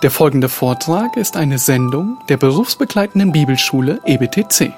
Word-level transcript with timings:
Der 0.00 0.12
folgende 0.12 0.48
Vortrag 0.48 1.16
ist 1.16 1.36
eine 1.36 1.58
Sendung 1.58 2.18
der 2.28 2.36
berufsbegleitenden 2.36 3.32
Bibelschule 3.32 3.98
EBTC. 4.04 4.72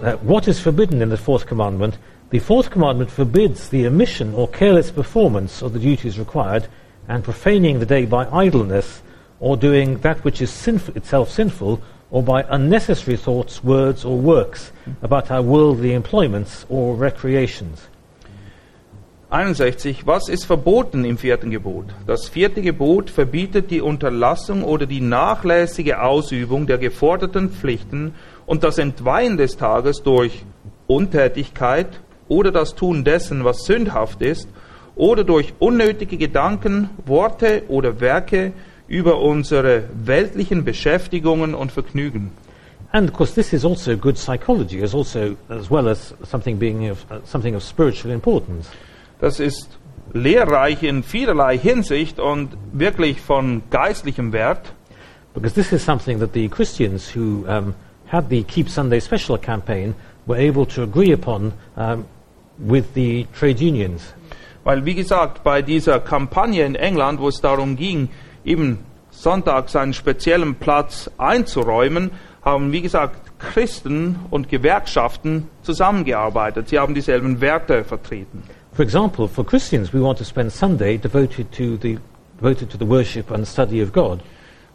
Uh, 0.00 0.16
what 0.22 0.46
is 0.46 0.60
forbidden 0.60 1.02
in 1.02 1.10
the 1.10 1.16
fourth 1.16 1.48
commandment? 1.48 1.98
The 2.30 2.38
fourth 2.38 2.70
commandment 2.70 3.10
forbids 3.10 3.70
the 3.70 3.88
omission 3.88 4.32
or 4.34 4.48
careless 4.48 4.92
performance 4.92 5.64
of 5.64 5.72
the 5.72 5.80
duties 5.80 6.16
required 6.16 6.68
and 7.08 7.24
profaning 7.24 7.78
the 7.78 7.86
day 7.86 8.04
by 8.04 8.26
idleness 8.26 9.02
or 9.40 9.56
doing 9.56 9.98
that 10.00 10.24
which 10.24 10.40
is 10.40 10.50
sinf- 10.50 10.94
itself 10.96 11.30
sinful 11.30 11.80
or 12.10 12.22
by 12.22 12.44
unnecessary 12.50 13.16
thoughts, 13.16 13.64
words, 13.64 14.04
or 14.04 14.18
works 14.18 14.70
about 15.02 15.30
our 15.30 15.42
worldly 15.42 15.94
employments 15.94 16.66
or 16.68 16.94
recreations. 16.94 17.88
61. 19.32 20.06
Was 20.06 20.28
ist 20.28 20.44
verboten 20.44 21.06
im 21.06 21.16
vierten 21.16 21.50
Gebot? 21.50 21.86
Das 22.06 22.28
vierte 22.28 22.60
Gebot 22.60 23.08
verbietet 23.08 23.70
die 23.70 23.80
Unterlassung 23.80 24.62
oder 24.62 24.84
die 24.84 25.00
nachlässige 25.00 26.02
Ausübung 26.02 26.66
der 26.66 26.76
geforderten 26.76 27.48
Pflichten 27.48 28.14
und 28.44 28.62
das 28.62 28.76
Entweihen 28.76 29.38
des 29.38 29.56
Tages 29.56 30.02
durch 30.02 30.44
Untätigkeit 30.86 31.88
oder 32.28 32.52
das 32.52 32.74
Tun 32.74 33.04
dessen, 33.04 33.42
was 33.42 33.64
sündhaft 33.64 34.20
ist, 34.20 34.50
oder 34.94 35.24
durch 35.24 35.54
unnötige 35.58 36.16
Gedanken, 36.16 36.90
Worte 37.06 37.62
oder 37.68 38.00
Werke 38.00 38.52
über 38.88 39.20
unsere 39.20 39.84
weltlichen 39.94 40.64
Beschäftigungen 40.64 41.54
und 41.54 41.72
Vergnügen. 41.72 42.32
And 42.92 43.08
of 43.08 43.16
course, 43.16 43.34
this 43.34 43.54
is 43.54 43.64
also 43.64 43.96
good 43.96 44.18
psychology, 44.18 44.82
as 44.82 44.94
also 44.94 45.34
as 45.48 45.70
well 45.70 45.88
as 45.88 46.14
something 46.24 46.58
being 46.58 46.90
of, 46.90 47.06
uh, 47.10 47.20
something 47.24 47.54
of 47.54 47.62
spiritual 47.62 48.12
importance. 48.12 48.68
Das 49.18 49.40
ist 49.40 49.78
lehrreich 50.12 50.82
in 50.82 51.02
vielerlei 51.02 51.56
Hinsicht 51.56 52.18
und 52.18 52.50
wirklich 52.72 53.20
von 53.20 53.62
geistlichem 53.70 54.32
Wert. 54.32 54.74
Because 55.32 55.54
this 55.54 55.72
is 55.72 55.82
something 55.82 56.18
that 56.20 56.34
the 56.34 56.48
Christians 56.48 57.08
who 57.14 57.46
um, 57.48 57.74
had 58.06 58.28
the 58.28 58.42
Keep 58.42 58.68
Sunday 58.68 59.00
Special 59.00 59.38
campaign 59.38 59.94
were 60.26 60.36
able 60.36 60.66
to 60.66 60.82
agree 60.82 61.12
upon 61.12 61.54
um, 61.76 62.04
with 62.58 62.92
the 62.94 63.26
trade 63.32 63.58
unions. 63.58 64.12
Weil, 64.64 64.84
wie 64.84 64.94
gesagt, 64.94 65.42
bei 65.42 65.62
dieser 65.62 65.98
Kampagne 66.00 66.64
in 66.64 66.74
England, 66.74 67.20
wo 67.20 67.28
es 67.28 67.40
darum 67.40 67.76
ging, 67.76 68.08
eben 68.44 68.78
sonntags 69.10 69.76
einen 69.76 69.92
speziellen 69.92 70.54
Platz 70.54 71.10
einzuräumen, 71.18 72.10
haben, 72.44 72.72
wie 72.72 72.82
gesagt, 72.82 73.38
Christen 73.38 74.18
und 74.30 74.48
Gewerkschaften 74.48 75.48
zusammengearbeitet. 75.62 76.68
Sie 76.68 76.78
haben 76.78 76.94
dieselben 76.94 77.40
Werte 77.40 77.84
vertreten. 77.84 78.42
For 78.72 78.84
example, 78.84 79.28
for 79.28 79.44
Christians, 79.44 79.92
we 79.92 80.00
want 80.00 80.18
to 80.18 80.24
spend 80.24 80.50
Sunday 80.50 80.96
devoted 80.96 81.52
to 81.52 81.76
the, 81.80 81.98
devoted 82.40 82.70
to 82.70 82.78
the 82.78 82.88
worship 82.88 83.30
and 83.30 83.46
study 83.46 83.82
of 83.82 83.92
God. 83.92 84.20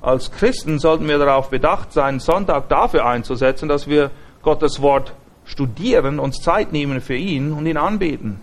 Als 0.02 0.32
Christen 0.32 0.78
sollten 0.78 1.08
wir 1.08 1.18
darauf 1.18 1.50
bedacht 1.50 1.92
sein, 1.92 2.20
Sonntag 2.20 2.70
dafür 2.70 3.06
einzusetzen, 3.06 3.68
dass 3.68 3.88
wir 3.88 4.12
Gottes 4.44 4.82
Wort 4.82 5.14
studieren, 5.46 6.20
uns 6.20 6.42
Zeit 6.42 6.72
nehmen 6.72 7.02
für 7.02 7.16
ihn 7.16 7.52
und 7.52 7.66
ihn 7.66 7.78
anbeten. 7.78 8.40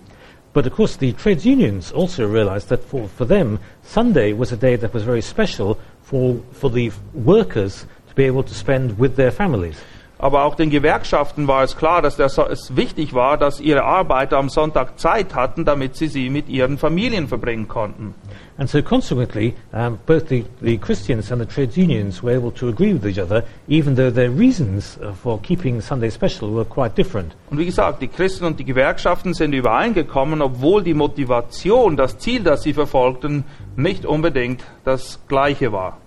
But 0.55 0.67
of 0.67 0.73
course, 0.75 0.97
the 0.97 1.13
trades 1.13 1.45
unions 1.45 1.91
also 1.93 2.27
realized 2.29 2.69
that 2.69 2.85
for, 2.85 3.09
for 3.09 3.27
them, 3.27 3.59
Sunday 3.83 4.33
was 4.33 4.53
a 4.53 4.57
day 4.57 4.77
that 4.77 4.95
was 4.95 5.03
very 5.03 5.21
special 5.21 5.77
for, 6.03 6.37
for 6.53 6.71
the 6.71 6.93
workers 7.13 7.87
to 8.09 8.15
be 8.15 8.25
able 8.25 8.45
to 8.45 8.55
spend 8.55 8.97
with 8.99 9.17
their 9.17 9.33
families. 9.33 9.77
Aber 10.19 10.45
auch 10.45 10.55
den 10.55 10.71
Gewerkschaften 10.71 11.49
war 11.49 11.65
es 11.65 11.77
klar, 11.77 12.01
dass 12.03 12.17
So- 12.17 12.47
es 12.49 12.77
wichtig 12.77 13.13
war, 13.15 13.37
dass 13.37 13.59
ihre 13.61 13.83
Arbeiter 13.83 14.39
am 14.39 14.49
Sonntag 14.49 14.99
Zeit 14.99 15.35
hatten, 15.35 15.65
damit 15.65 15.97
sie 15.97 16.07
sie 16.07 16.31
mit 16.31 16.49
ihren 16.49 16.79
Familien 16.79 17.27
verbringen 17.27 17.67
konnten. 17.67 18.15
And 18.57 18.71
so 18.71 18.83
consequently, 18.83 19.57
um, 19.73 19.99
both 20.07 20.29
the, 20.29 20.45
the 20.63 20.79
Christians 20.79 21.33
and 21.33 21.41
the 21.41 21.47
trades 21.47 21.77
unions 21.77 22.23
were 22.23 22.31
able 22.31 22.53
to 22.53 22.69
agree 22.69 22.93
with 22.93 23.05
each 23.05 23.19
other, 23.19 23.45
even 23.67 23.97
though 23.97 24.11
their 24.11 24.31
reasons 24.31 24.97
uh, 25.03 25.13
for 25.13 25.41
keeping 25.41 25.81
Sunday 25.81 26.09
special 26.09 26.53
were 26.53 26.65
quite 26.65 26.95
different. 26.95 27.35
Und 27.51 27.59
wie 27.59 27.67
gesagt, 27.67 28.01
die 28.01 28.09
Christen 28.09 28.45
und 28.45 28.61
die 28.61 28.65
Gewerkschaften 28.65 29.35
sind 29.35 29.55
übereingekommen, 29.55 30.41
obwohl 30.41 30.85
die 30.85 30.95
Motivation, 30.95 31.97
das 31.97 32.19
Ziel, 32.19 32.45
das 32.45 32.63
sie 32.63 32.75
verfolgten, 32.75 33.45
nicht 33.75 34.07
unbedingt 34.07 34.63
das 34.85 35.19
gleiche 35.27 35.73
war. 35.73 35.99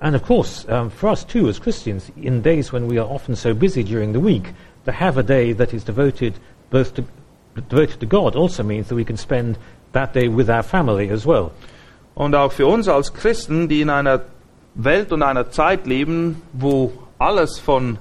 And 0.00 0.14
of 0.14 0.24
course, 0.24 0.66
um, 0.68 0.90
for 0.90 1.08
us 1.08 1.24
too, 1.24 1.48
as 1.48 1.58
Christians, 1.58 2.12
in 2.20 2.42
days 2.42 2.70
when 2.70 2.86
we 2.90 3.00
are 3.00 3.08
often 3.08 3.34
so 3.34 3.54
busy 3.54 3.82
during 3.82 4.12
the 4.12 4.20
week, 4.20 4.52
to 4.84 4.92
have 4.92 5.16
a 5.16 5.22
day 5.22 5.54
that 5.54 5.72
is 5.72 5.84
devoted 5.84 6.34
both 6.70 6.92
to, 6.94 7.04
devoted 7.70 8.00
to 8.00 8.06
God 8.06 8.36
also 8.36 8.62
means 8.62 8.88
that 8.88 8.96
we 8.96 9.04
can 9.04 9.16
spend 9.16 9.56
that 9.92 10.12
day 10.12 10.28
with 10.28 10.50
our 10.50 10.62
family 10.62 11.08
as 11.08 11.24
well. 11.24 11.52
Und 12.14 12.34
auch 12.34 12.52
für 12.52 12.66
uns 12.66 12.88
als 12.88 13.14
Christen, 13.14 13.68
die 13.68 13.80
in 13.80 13.90
einer 13.90 14.20
Welt 14.74 15.12
und 15.12 15.22
einer 15.22 15.50
Zeit 15.50 15.86
leben, 15.86 16.42
wo 16.52 16.92
alles 17.18 17.58
von 17.58 17.98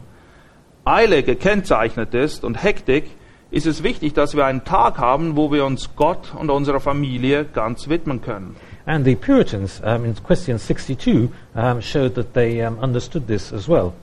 Eile 0.85 1.24
gekennzeichnet 1.24 2.13
ist 2.13 2.44
und 2.44 2.62
Hektik, 2.62 3.06
ist 3.52 3.68
es 3.68 3.84
wichtig, 3.84 4.13
dass 4.13 4.35
wir 4.35 4.46
einen 4.46 4.63
Tag 4.63 4.97
haben, 4.97 5.38
wo 5.38 5.52
wir 5.52 5.66
uns 5.66 5.91
Gott 5.96 6.34
und 6.35 6.50
unserer 6.50 6.79
Familie 6.79 7.46
ganz 7.46 7.88
widmen 7.88 8.22
können. 8.22 8.56
And 8.85 9.06
the 9.06 9.16
Puritans, 9.16 9.79
um, 9.81 10.03
in 10.03 10.16
question 10.23 10.57
62, 10.57 11.29
um, 11.56 11.81
showed 11.81 12.16
that 12.16 12.34
they 12.34 12.66
um, 12.66 12.79
understood 12.79 13.28
this 13.28 13.53
as 13.53 13.69
well. 13.69 13.94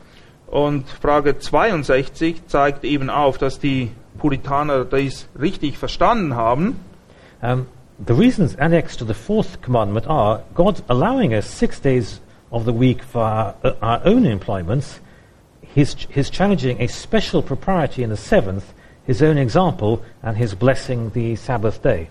Und 0.47 0.89
Frage 0.89 1.39
62 1.39 2.47
zeigt 2.47 2.85
eben 2.85 3.11
auf, 3.11 3.39
dass 3.39 3.59
die 3.59 3.91
Puritaner 4.19 4.85
dies 4.85 5.29
richtig 5.39 5.79
verstanden 5.79 6.35
haben. 6.35 6.81
Um, 7.43 7.67
the 8.05 8.15
reasons 8.15 8.55
annexed 8.55 8.99
to 8.99 9.05
the 9.05 9.15
fourth 9.15 9.61
commandment 9.61 10.07
are 10.07 10.43
God 10.55 10.83
allowing 10.89 11.35
us 11.35 11.47
six 11.47 11.79
days 11.79 12.21
of 12.51 12.65
the 12.65 12.73
week 12.73 13.03
for 13.03 13.23
our, 13.23 13.55
uh, 13.63 13.75
our 13.83 14.01
own 14.05 14.25
employments, 14.25 15.01
his, 15.61 15.95
his 16.09 16.31
challenging 16.31 16.81
a 16.81 16.89
special 16.89 17.43
propriety 17.43 18.03
in 18.03 18.11
the 18.11 18.17
seventh, 18.17 18.73
his 19.05 19.23
own 19.23 19.37
example, 19.37 20.03
and 20.23 20.37
his 20.37 20.55
blessing 20.55 21.11
the 21.11 21.37
Sabbath 21.37 21.83
day. 21.83 22.09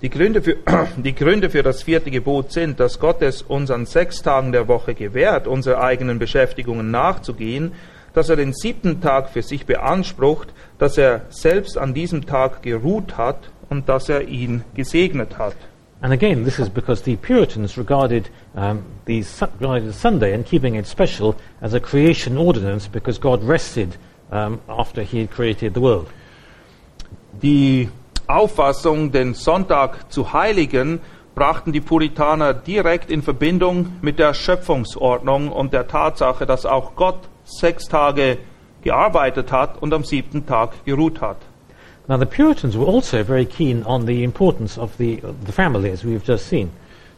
Die 0.00 0.10
Gründe, 0.10 0.42
für, 0.42 0.58
die 0.96 1.14
Gründe 1.14 1.50
für 1.50 1.62
das 1.62 1.82
vierte 1.82 2.10
Gebot 2.10 2.52
sind, 2.52 2.78
dass 2.78 3.00
Gott 3.00 3.20
es 3.22 3.42
uns 3.42 3.70
an 3.70 3.86
sechs 3.86 4.22
Tagen 4.22 4.52
der 4.52 4.68
Woche 4.68 4.94
gewährt, 4.94 5.46
unsere 5.46 5.80
eigenen 5.82 6.18
Beschäftigungen 6.18 6.90
nachzugehen, 6.90 7.72
dass 8.14 8.28
er 8.28 8.36
den 8.36 8.52
siebten 8.52 9.00
Tag 9.00 9.30
für 9.30 9.42
sich 9.42 9.66
beansprucht, 9.66 10.48
dass 10.78 10.96
er 10.96 11.22
selbst 11.30 11.76
an 11.76 11.94
diesem 11.94 12.26
Tag 12.26 12.62
geruht 12.62 13.18
hat 13.18 13.50
und 13.68 13.88
dass 13.88 14.08
er 14.08 14.28
ihn 14.28 14.64
gesegnet 14.74 15.38
hat. 15.38 15.56
And 16.02 16.12
again, 16.12 16.44
this 16.44 16.58
is 16.58 16.68
because 16.68 17.02
the 17.02 17.16
Puritans 17.16 17.78
regarded 17.78 18.28
um, 18.54 18.84
the 19.06 19.24
regarded 19.60 19.94
Sunday 19.94 20.34
and 20.34 20.44
keeping 20.44 20.74
it 20.74 20.86
special 20.86 21.34
as 21.62 21.72
a 21.72 21.80
creation 21.80 22.36
ordinance 22.36 22.86
because 22.86 23.18
God 23.18 23.42
rested 23.42 23.96
um, 24.30 24.60
after 24.68 25.02
He 25.02 25.20
had 25.20 25.30
created 25.30 25.74
the 25.74 25.80
world. 25.80 26.08
Die 27.42 27.88
Auffassung, 28.26 29.10
den 29.10 29.34
Sonntag 29.34 30.12
zu 30.12 30.32
heiligen, 30.32 31.00
brachten 31.34 31.72
die 31.72 31.80
Puritaner 31.80 32.54
direkt 32.54 33.10
in 33.10 33.22
Verbindung 33.22 33.92
mit 34.02 34.18
der 34.18 34.34
Schöpfungsordnung 34.34 35.50
und 35.50 35.72
der 35.72 35.86
Tatsache, 35.86 36.46
dass 36.46 36.66
auch 36.66 36.94
Gott 36.96 37.28
sechs 37.44 37.86
Tage 37.86 38.38
gearbeitet 38.82 39.52
hat 39.52 39.80
und 39.80 39.92
am 39.92 40.04
siebten 40.04 40.46
Tag 40.46 40.84
geruht 40.84 41.20
hat. 41.20 41.38
Now, 42.08 42.16
the 42.16 42.26
Puritans 42.26 42.76
were 42.76 42.86
also 42.86 43.24
very 43.24 43.44
keen 43.44 43.82
on 43.82 44.06
the 44.06 44.22
importance 44.22 44.78
of 44.78 44.96
the, 44.96 45.20
uh, 45.24 45.32
the 45.44 45.52
family, 45.52 45.90
as 45.90 46.04
we've 46.04 46.22
just 46.22 46.46
seen. 46.46 46.70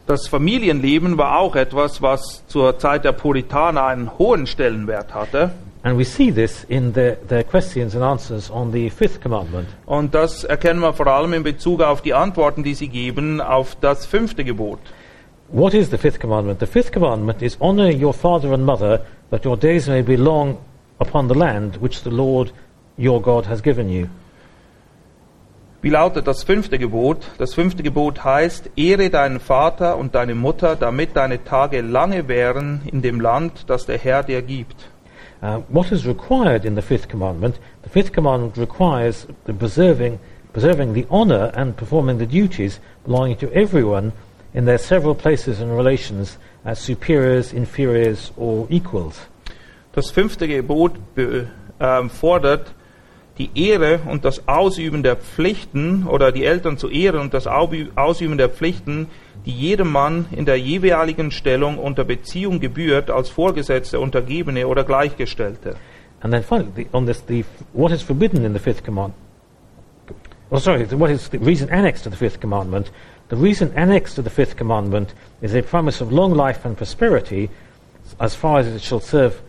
Das 0.07 0.27
Familienleben 0.27 1.19
war 1.19 1.39
auch 1.39 1.55
etwas, 1.55 2.01
was 2.01 2.43
zur 2.47 2.79
Zeit 2.79 3.05
der 3.05 3.11
Puritaner 3.11 3.85
einen 3.85 4.17
hohen 4.17 4.47
Stellenwert 4.47 5.13
hatte. 5.13 5.51
And 5.83 5.97
we 5.97 6.03
see 6.03 6.31
this 6.31 6.65
in 6.67 6.93
their, 6.93 7.15
their 7.27 7.43
questions 7.43 7.93
and 7.93 8.03
answers 8.03 8.49
on 8.49 8.71
the 8.71 8.89
fifth 8.89 9.21
commandment. 9.21 9.67
Und 9.85 10.15
das 10.15 10.43
erkennen 10.43 10.81
wir 10.81 10.93
vor 10.93 11.05
allem 11.05 11.33
in 11.33 11.43
Bezug 11.43 11.83
auf 11.83 12.01
die 12.01 12.15
Antworten, 12.15 12.63
die 12.63 12.73
sie 12.73 12.87
geben 12.87 13.39
auf 13.39 13.77
das 13.79 14.07
fünfte 14.07 14.43
Gebot. 14.43 14.79
What 15.49 15.75
is 15.75 15.91
the 15.91 15.97
fifth 15.97 16.19
commandment? 16.19 16.59
The 16.59 16.65
fifth 16.65 16.91
commandment 16.91 17.43
is 17.43 17.55
honor 17.61 17.91
your 17.91 18.13
father 18.13 18.51
and 18.51 18.65
mother, 18.65 19.01
that 19.29 19.45
your 19.45 19.55
days 19.55 19.87
may 19.87 20.01
be 20.01 20.15
long 20.17 20.57
upon 20.99 21.27
the 21.27 21.35
land 21.35 21.77
which 21.79 22.01
the 22.01 22.09
Lord 22.09 22.51
your 22.97 23.21
God 23.21 23.45
has 23.45 23.61
given 23.61 23.89
you. 23.89 24.09
Wie 25.81 25.89
lautet 25.89 26.27
das 26.27 26.43
fünfte 26.43 26.77
Gebot? 26.77 27.25
Das 27.37 27.53
fünfte 27.53 27.83
Gebot 27.83 28.25
heißt, 28.25 28.71
Ehre 28.75 29.09
deinen 29.09 29.39
Vater 29.39 29.97
und 29.97 30.13
deine 30.13 30.35
Mutter, 30.35 30.75
damit 30.75 31.15
deine 31.15 31.41
Tage 31.45 31.79
lange 31.79 32.27
wären 32.27 32.81
in 32.91 33.01
dem 33.01 33.21
Land, 33.21 33.63
das 33.67 33.85
der 33.85 33.97
Herr 33.97 34.23
dir 34.23 34.41
gibt. 34.41 34.75
Uh, 35.41 35.61
what 35.69 35.89
is 35.89 36.05
required 36.05 36.65
in 36.65 36.75
the 36.75 36.81
fifth 36.81 37.07
commandment? 37.07 37.61
The 37.83 37.89
fifth 37.89 38.11
commandment 38.11 38.57
requires 38.57 39.25
the 39.45 39.53
preserving, 39.53 40.19
preserving 40.51 40.93
the 40.93 41.05
honor 41.09 41.53
and 41.55 41.77
performing 41.77 42.19
the 42.19 42.25
duties 42.25 42.81
belonging 43.05 43.37
to 43.37 43.49
everyone 43.53 44.11
in 44.53 44.65
their 44.65 44.77
several 44.77 45.15
places 45.15 45.61
and 45.61 45.71
relations 45.71 46.37
as 46.65 46.77
superiors, 46.79 47.53
inferiors, 47.53 48.33
or 48.35 48.67
equals. 48.69 49.15
Das 49.93 50.11
fünfte 50.11 50.45
Gebot 50.45 51.15
be, 51.15 51.47
ähm, 51.79 52.09
fordert 52.09 52.73
die 53.39 53.49
Ehre 53.55 54.01
und 54.05 54.25
das 54.25 54.47
Ausüben 54.47 55.01
der 55.01 55.15
Pflichten 55.15 56.05
oder 56.05 56.31
die 56.31 56.45
Eltern 56.45 56.77
zu 56.77 56.89
ehren 56.89 57.21
und 57.21 57.33
das 57.33 57.47
Au- 57.47 57.71
Ausüben 57.95 58.37
der 58.37 58.49
Pflichten, 58.49 59.07
die 59.45 59.51
jedem 59.51 59.91
Mann 59.91 60.25
in 60.31 60.45
der 60.45 60.57
jeweiligen 60.59 61.31
Stellung 61.31 61.77
unter 61.77 62.03
Beziehung 62.03 62.59
gebührt 62.59 63.09
als 63.09 63.29
Vorgesetzte, 63.29 63.99
Untergebene 63.99 64.67
oder 64.67 64.83
Gleichgestellte. 64.83 65.77
And 66.21 66.33
then 66.33 66.43
finally, 66.43 66.87
on 66.91 67.05
this, 67.05 67.23
the, 67.27 67.45
what 67.71 67.93
is 67.93 68.01
forbidden 68.01 68.43
in 68.43 68.51
the 68.53 68.59
fifth 68.59 68.83
command? 68.83 69.13
Well, 70.49 70.59
sorry, 70.59 70.85
what 70.91 71.09
is 71.09 71.29
the 71.29 71.37
reason 71.37 71.69
annexed 71.69 72.03
to 72.03 72.09
the 72.09 72.17
fifth 72.17 72.41
commandment? 72.41 72.91
The 73.29 73.37
reason 73.37 73.71
annexed 73.75 74.15
to 74.15 74.21
the 74.21 74.29
fifth 74.29 74.57
commandment 74.57 75.13
is 75.41 75.55
a 75.55 75.61
promise 75.61 76.01
of 76.01 76.11
long 76.11 76.33
life 76.33 76.65
and 76.65 76.75
prosperity, 76.75 77.49
as 78.19 78.35
far 78.35 78.59
as 78.59 78.67
it 78.67 78.81
shall 78.81 78.99
serve 78.99 79.39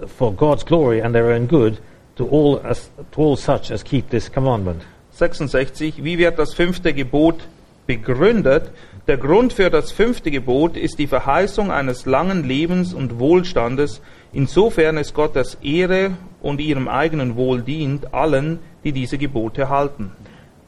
uh, 0.00 0.06
for 0.06 0.32
God's 0.32 0.64
glory 0.64 1.02
and 1.02 1.14
their 1.14 1.32
own 1.32 1.46
good 1.46 1.78
to 2.16 2.28
all, 2.28 2.60
as, 2.64 2.90
to 3.12 3.20
all 3.20 3.36
such 3.36 3.70
as 3.70 3.82
keep 3.82 4.10
this 4.10 4.30
commandment. 4.30 4.82
66. 5.12 6.04
Wie 6.04 6.18
wird 6.18 6.38
das 6.38 6.54
fünfte 6.54 6.92
Gebot 6.92 7.46
begründet? 7.86 8.70
Der 9.06 9.16
Grund 9.16 9.52
für 9.52 9.70
das 9.70 9.92
fünfte 9.92 10.30
Gebot 10.30 10.76
ist 10.76 10.98
die 10.98 11.06
Verheißung 11.06 11.70
eines 11.70 12.06
langen 12.06 12.42
Lebens 12.42 12.92
und 12.92 13.18
Wohlstandes, 13.20 14.00
insofern 14.32 14.98
es 14.98 15.14
Gottes 15.14 15.56
Ehre 15.62 16.16
und 16.42 16.60
ihrem 16.60 16.88
eigenen 16.88 17.36
Wohl 17.36 17.62
dient, 17.62 18.12
allen, 18.12 18.58
die 18.82 18.92
diese 18.92 19.16
Gebote 19.16 19.68
halten. 19.68 20.10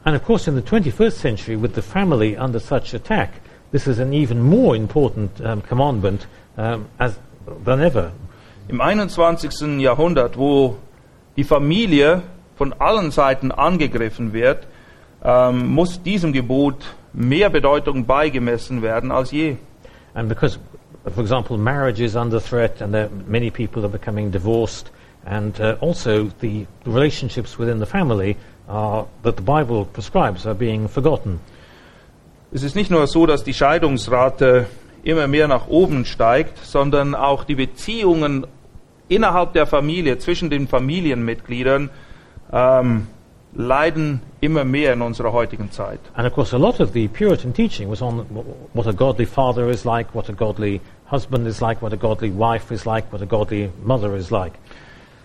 And 0.05 0.17
of 0.17 0.25
course, 0.25 0.49
in 0.49 0.57
the 0.57 0.63
21st 0.63 1.11
century, 1.11 1.57
with 1.61 1.75
the 1.75 1.83
family 1.83 2.37
under 2.39 2.61
such 2.61 2.95
attack, 2.95 3.31
this 3.73 3.87
is 3.87 3.99
an 3.99 4.13
even 4.13 4.41
more 4.41 4.77
important 4.77 5.41
um, 5.41 5.63
commandment 5.63 6.29
um, 6.57 6.87
as, 6.99 7.19
than 7.65 7.81
ever. 7.81 8.13
Im 8.69 8.81
21. 8.81 9.81
Jahrhundert, 9.81 10.39
wo 10.39 10.77
die 11.39 11.45
Familie 11.45 12.23
von 12.57 12.75
allen 12.81 13.13
Seiten 13.13 13.53
angegriffen 13.53 14.33
wird, 14.33 14.67
ähm, 15.23 15.69
muss 15.69 16.03
diesem 16.03 16.33
Gebot 16.33 16.85
mehr 17.13 17.49
Bedeutung 17.49 18.07
beigemessen 18.07 18.83
werden 18.83 19.13
als 19.13 19.31
je. 19.31 19.57
And 20.15 20.29
because, 20.29 20.59
for 21.15 21.23
example, 21.23 21.57
marriage 21.57 22.03
is 22.03 22.17
under 22.17 22.41
threat 22.41 22.83
and 22.83 22.93
there, 22.93 23.09
many 23.29 23.53
people 23.53 23.83
are 23.83 23.89
becoming 23.89 24.33
divorced, 24.33 24.91
and 25.25 25.59
uh, 25.61 25.77
also 25.81 26.29
the 26.41 26.67
relationships 26.85 27.57
within 27.57 27.79
the 27.79 27.87
family 27.87 28.37
are, 28.67 29.07
that 29.23 29.37
the 29.37 29.43
Bible 29.43 29.85
prescribes 29.85 30.45
are 30.45 30.57
being 30.57 30.89
forgotten. 30.89 31.39
Es 32.51 32.65
ist 32.65 32.75
nicht 32.75 32.91
nur 32.91 33.07
so, 33.07 33.27
dass 33.27 33.45
die 33.45 33.55
Scheidungsrate 33.55 34.67
immer 35.05 35.29
mehr 35.29 35.47
nach 35.47 35.69
oben 35.69 36.05
steigt, 36.05 36.59
sondern 36.65 37.15
auch 37.15 37.45
die 37.45 37.55
Beziehungen 37.55 38.45
innerhalb 39.09 39.53
der 39.53 39.67
Familie, 39.67 40.19
zwischen 40.19 40.51
den 40.51 40.69
Familienmitgliedern, 40.69 41.91
ähm, 42.53 43.07
leiden 43.55 44.21
immer 44.41 44.65
mehr 44.65 44.93
in 44.93 45.03
unserer 45.03 45.33
heutigen 45.33 45.71
Zeit. 45.71 46.01
And 46.15 46.27
of 46.27 46.35
course, 46.35 46.55
a 46.55 46.59
lot 46.59 46.81
of 46.81 46.93
the 46.93 47.09
Puritan 47.09 47.53
teaching 47.53 47.91
was 47.91 48.03
on 48.03 48.21
wh- 48.31 48.77
what 48.77 48.87
a 48.87 48.93
godly 48.93 49.27
father 49.27 49.69
is 49.69 49.85
like, 49.85 50.15
what 50.15 50.29
a 50.29 50.33
godly 50.33 50.81
husband 51.11 51.47
is 51.47 51.61
like, 51.61 51.83
what 51.83 51.93
a 51.93 51.97
godly 51.97 52.31
wife 52.31 52.73
is 52.73 52.85
like, 52.85 53.11
what 53.13 53.23
a 53.23 53.27
godly 53.27 53.71
mother 53.83 54.15
is 54.17 54.31
like. 54.31 54.53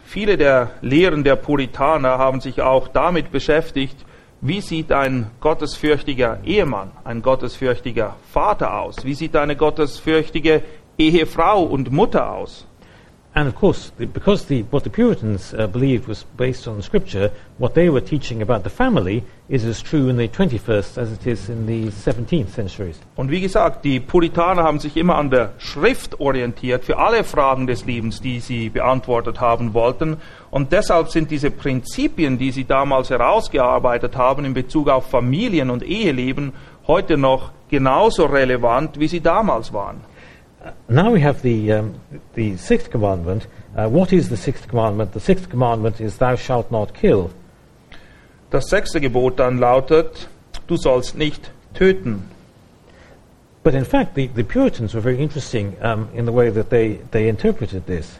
Viele 0.06 0.38
der 0.38 0.71
Lehren 0.81 1.24
der 1.24 1.35
Puritaner 1.35 2.18
haben 2.18 2.39
sich 2.39 2.62
auch 2.62 2.88
damit 2.88 3.31
beschäftigt, 3.31 3.97
wie 4.41 4.62
sieht 4.62 4.91
ein 4.91 5.31
gottesfürchtiger 5.39 6.39
Ehemann, 6.44 6.91
ein 7.03 7.21
gottesfürchtiger 7.21 8.15
Vater 8.31 8.81
aus? 8.81 9.06
Wie 9.06 9.13
sieht 9.13 9.35
eine 9.35 9.56
gottesfürchtige 9.56 10.63
Ehefrau 10.97 11.63
und 11.63 11.91
Mutter 11.91 12.30
aus? 12.31 12.68
And 13.35 13.47
of 13.47 13.56
course, 13.56 13.91
the, 13.97 14.06
because 14.06 14.45
the, 14.45 14.62
what 14.69 14.83
the 14.83 14.91
Puritans 14.91 15.56
uh, 15.56 15.65
believed 15.65 16.07
was 16.07 16.24
based 16.38 16.68
on 16.68 16.83
Scripture, 16.83 17.31
what 17.57 17.74
they 17.74 17.89
were 17.89 18.01
teaching 18.01 18.44
about 18.44 18.63
the 18.63 18.69
family 18.69 19.24
is 19.50 19.65
as 19.65 19.81
true 19.81 20.07
in 20.07 20.18
the 20.18 20.27
21st 20.27 20.97
as 21.00 21.12
it 21.12 21.25
is 21.25 21.50
in 21.50 21.65
the 21.65 21.88
17th 21.88 22.50
centuries. 22.50 23.00
Und 23.15 23.31
wie 23.31 23.41
gesagt, 23.41 23.85
die 23.85 24.00
Puritaner 24.00 24.63
haben 24.63 24.80
sich 24.80 24.95
immer 24.97 25.15
an 25.15 25.31
der 25.31 25.53
Schrift 25.57 26.19
orientiert 26.19 26.85
für 26.85 27.00
alle 27.00 27.24
Fragen 27.24 27.65
des 27.65 27.85
Lebens, 27.85 28.21
die 28.21 28.39
sie 28.39 28.69
beantwortet 28.69 29.41
haben 29.41 29.74
wollten. 29.74 30.18
Und 30.51 30.71
deshalb 30.71 31.09
sind 31.09 31.31
diese 31.31 31.50
Prinzipien, 31.50 32.38
die 32.38 32.51
sie 32.51 32.65
damals 32.65 33.09
herausgearbeitet 33.09 34.15
haben 34.15 34.45
in 34.45 34.53
Bezug 34.53 34.89
auf 34.89 35.09
Familien- 35.09 35.71
und 35.71 35.81
Eheleben, 35.81 36.53
heute 36.85 37.18
noch 37.18 37.51
genauso 37.69 38.25
relevant, 38.25 39.00
wie 39.00 39.07
sie 39.07 39.21
damals 39.21 39.74
waren. 39.74 40.01
Now 40.88 41.12
we 41.12 41.21
have 41.21 41.42
the, 41.42 41.71
um, 41.74 42.00
the 42.36 42.56
sixth 42.57 42.89
commandment. 42.89 43.48
Uh, 43.75 43.89
what 43.89 44.13
is 44.13 44.30
the 44.30 44.38
sixth 44.38 44.68
commandment? 44.68 45.12
The 45.12 45.19
sixth 45.19 45.50
commandment 45.50 46.00
is, 46.00 46.18
Thou 46.18 46.36
shalt 46.36 46.71
not 46.71 46.94
kill. 46.94 47.31
Das 48.50 48.69
sechste 48.69 49.01
Gebot 49.01 49.39
dann 49.39 49.57
lautet, 49.57 50.27
du 50.68 50.77
sollst 50.77 51.15
nicht 51.15 51.51
töten. 51.74 52.30
But 53.63 53.74
in 53.75 53.86
fact, 53.86 54.15
the, 54.15 54.27
the 54.27 54.44
Puritans 54.44 54.94
were 54.94 55.01
very 55.01 55.19
interesting 55.19 55.75
um, 55.81 56.10
in 56.13 56.25
the 56.25 56.31
way 56.31 56.50
that 56.50 56.69
they, 56.69 57.00
they 57.12 57.27
interpreted 57.27 57.88
this. 57.88 58.19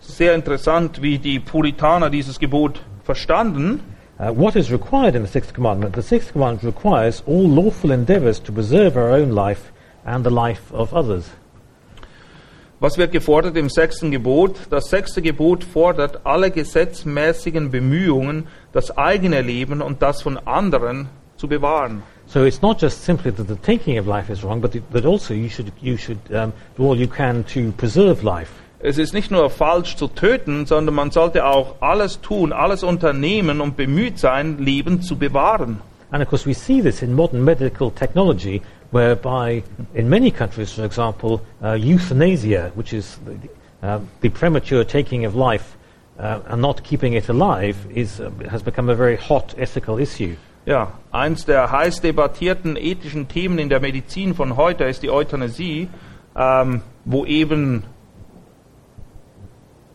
Sehr 0.00 0.34
interessant, 0.34 1.02
wie 1.02 1.18
die 1.18 1.38
Puritaner 1.38 2.10
dieses 2.10 2.38
Gebot 2.38 2.80
verstanden. 3.04 3.80
Uh, 4.18 4.32
what 4.32 4.56
is 4.56 4.72
required 4.72 5.14
in 5.14 5.22
the 5.22 5.28
sixth 5.28 5.52
commandment? 5.52 5.94
The 5.94 6.02
sixth 6.02 6.32
commandment 6.32 6.64
requires 6.64 7.22
all 7.26 7.48
lawful 7.48 7.90
endeavors 7.90 8.40
to 8.40 8.52
preserve 8.52 8.96
our 8.96 9.10
own 9.10 9.32
life 9.32 9.70
and 10.04 10.24
the 10.24 10.30
life 10.30 10.72
of 10.72 10.94
others. 10.94 11.30
Was 12.80 12.96
wird 12.96 13.10
gefordert 13.10 13.56
im 13.56 13.68
sechsten 13.68 14.12
Gebot? 14.12 14.54
Das 14.70 14.88
sechste 14.88 15.20
Gebot 15.20 15.64
fordert 15.64 16.24
alle 16.24 16.52
gesetzmäßigen 16.52 17.72
Bemühungen, 17.72 18.46
das 18.72 18.96
eigene 18.96 19.42
Leben 19.42 19.82
und 19.82 20.00
das 20.00 20.22
von 20.22 20.38
anderen 20.38 21.08
zu 21.36 21.48
bewahren. 21.48 22.04
So 22.26 22.44
it's 22.44 22.62
not 22.62 22.80
just 22.80 23.04
simply 23.04 23.32
that 23.32 23.48
the 23.48 23.56
taking 23.56 23.98
of 23.98 24.06
life 24.06 24.30
is 24.30 24.44
wrong, 24.44 24.60
but 24.60 24.72
th- 24.72 24.84
that 24.92 25.04
also 25.04 25.34
you 25.34 25.48
should, 25.48 25.72
you 25.80 25.96
should 25.96 26.18
um, 26.30 26.52
do 26.76 26.88
all 26.88 26.96
you 26.96 27.08
can 27.08 27.44
to 27.46 27.72
preserve 27.76 28.24
life. 28.24 28.52
Es 28.78 28.96
ist 28.96 29.12
nicht 29.12 29.32
nur 29.32 29.50
falsch 29.50 29.96
zu 29.96 30.06
töten, 30.06 30.64
sondern 30.64 30.94
man 30.94 31.10
sollte 31.10 31.46
auch 31.46 31.76
alles 31.80 32.20
tun, 32.20 32.52
alles 32.52 32.84
unternehmen 32.84 33.60
und 33.60 33.76
bemüht 33.76 34.20
sein, 34.20 34.58
Leben 34.58 35.02
zu 35.02 35.16
bewahren. 35.16 35.80
And 36.10 36.22
of 36.22 36.28
course, 36.28 36.46
we 36.46 36.54
see 36.54 36.80
this 36.80 37.02
in 37.02 37.12
modern 37.12 37.44
medical 37.44 37.90
technology, 37.90 38.62
whereby 38.90 39.62
in 39.94 40.08
many 40.08 40.30
countries, 40.30 40.72
for 40.72 40.84
example, 40.84 41.42
uh, 41.62 41.72
euthanasia, 41.72 42.72
which 42.74 42.92
is 42.92 43.18
the, 43.24 43.86
uh, 43.86 44.00
the 44.20 44.28
premature 44.28 44.84
taking 44.84 45.24
of 45.24 45.34
life 45.34 45.76
uh, 46.18 46.40
and 46.46 46.62
not 46.62 46.82
keeping 46.82 47.12
it 47.12 47.28
alive, 47.28 47.76
is, 47.94 48.20
uh, 48.20 48.30
has 48.50 48.62
become 48.62 48.88
a 48.88 48.94
very 48.94 49.16
hot 49.16 49.54
ethical 49.58 49.98
issue. 49.98 50.36
Ja, 50.66 50.92
eins 51.12 51.46
der 51.46 51.70
heiß 51.70 52.02
debattierten 52.02 52.76
ethischen 52.76 53.28
Themen 53.28 53.58
in 53.58 53.70
der 53.70 53.80
Medizin 53.80 54.34
von 54.34 54.56
heute 54.56 54.84
ist 54.84 55.02
die 55.02 55.10
Euthanasie, 55.10 55.88
ähm, 56.36 56.82
wo 57.06 57.24
eben 57.24 57.84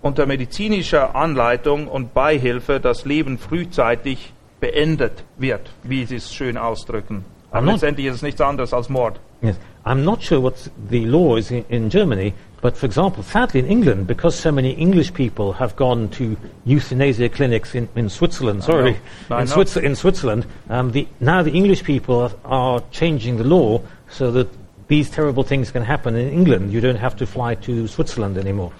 unter 0.01 0.25
medizinischer 0.25 1.15
Anleitung 1.15 1.87
und 1.87 2.13
Beihilfe 2.13 2.79
das 2.79 3.05
Leben 3.05 3.37
frühzeitig 3.37 4.33
beendet 4.59 5.23
wird, 5.37 5.71
wie 5.83 6.05
sie 6.05 6.15
es 6.15 6.33
schön 6.33 6.57
ausdrücken. 6.57 7.23
Aber 7.53 7.67
Aha. 7.67 7.71
letztendlich 7.73 8.07
ist 8.07 8.15
es 8.15 8.21
nichts 8.23 8.41
anderes 8.41 8.73
als 8.73 8.89
Mord. 8.89 9.19
Yes. 9.41 9.57
I'm 9.85 10.03
not 10.03 10.23
sure 10.23 10.41
what 10.41 10.55
the 10.89 11.05
law 11.05 11.35
is 11.37 11.51
in, 11.51 11.63
in 11.69 11.89
Germany, 11.89 12.33
but 12.61 12.75
for 12.75 12.87
example, 12.87 13.21
sadly 13.21 13.59
in 13.59 13.67
England, 13.67 14.07
because 14.07 14.35
so 14.35 14.51
many 14.51 14.71
English 14.71 15.13
people 15.13 15.53
have 15.53 15.75
gone 15.75 16.09
to 16.11 16.35
euthanasia 16.65 17.29
clinics 17.29 17.75
in, 17.75 17.87
in 17.95 18.09
Switzerland, 18.09 18.63
sorry, 18.63 18.97
in. 19.29 19.47
Switzer, 19.47 19.81
in 19.81 19.95
Switzerland, 19.95 20.47
um, 20.69 20.91
the, 20.93 21.07
now 21.19 21.43
the 21.43 21.51
English 21.51 21.83
people 21.83 22.31
are 22.43 22.81
changing 22.91 23.37
the 23.37 23.43
law 23.43 23.81
so 24.09 24.31
that 24.31 24.47
these 24.87 25.11
terrible 25.11 25.43
things 25.43 25.71
can 25.71 25.83
happen 25.83 26.15
in 26.15 26.29
England. 26.29 26.71
You 26.71 26.81
don't 26.81 26.99
have 26.99 27.15
to 27.17 27.27
fly 27.27 27.55
to 27.55 27.87
Switzerland 27.87 28.37
anymore. 28.37 28.71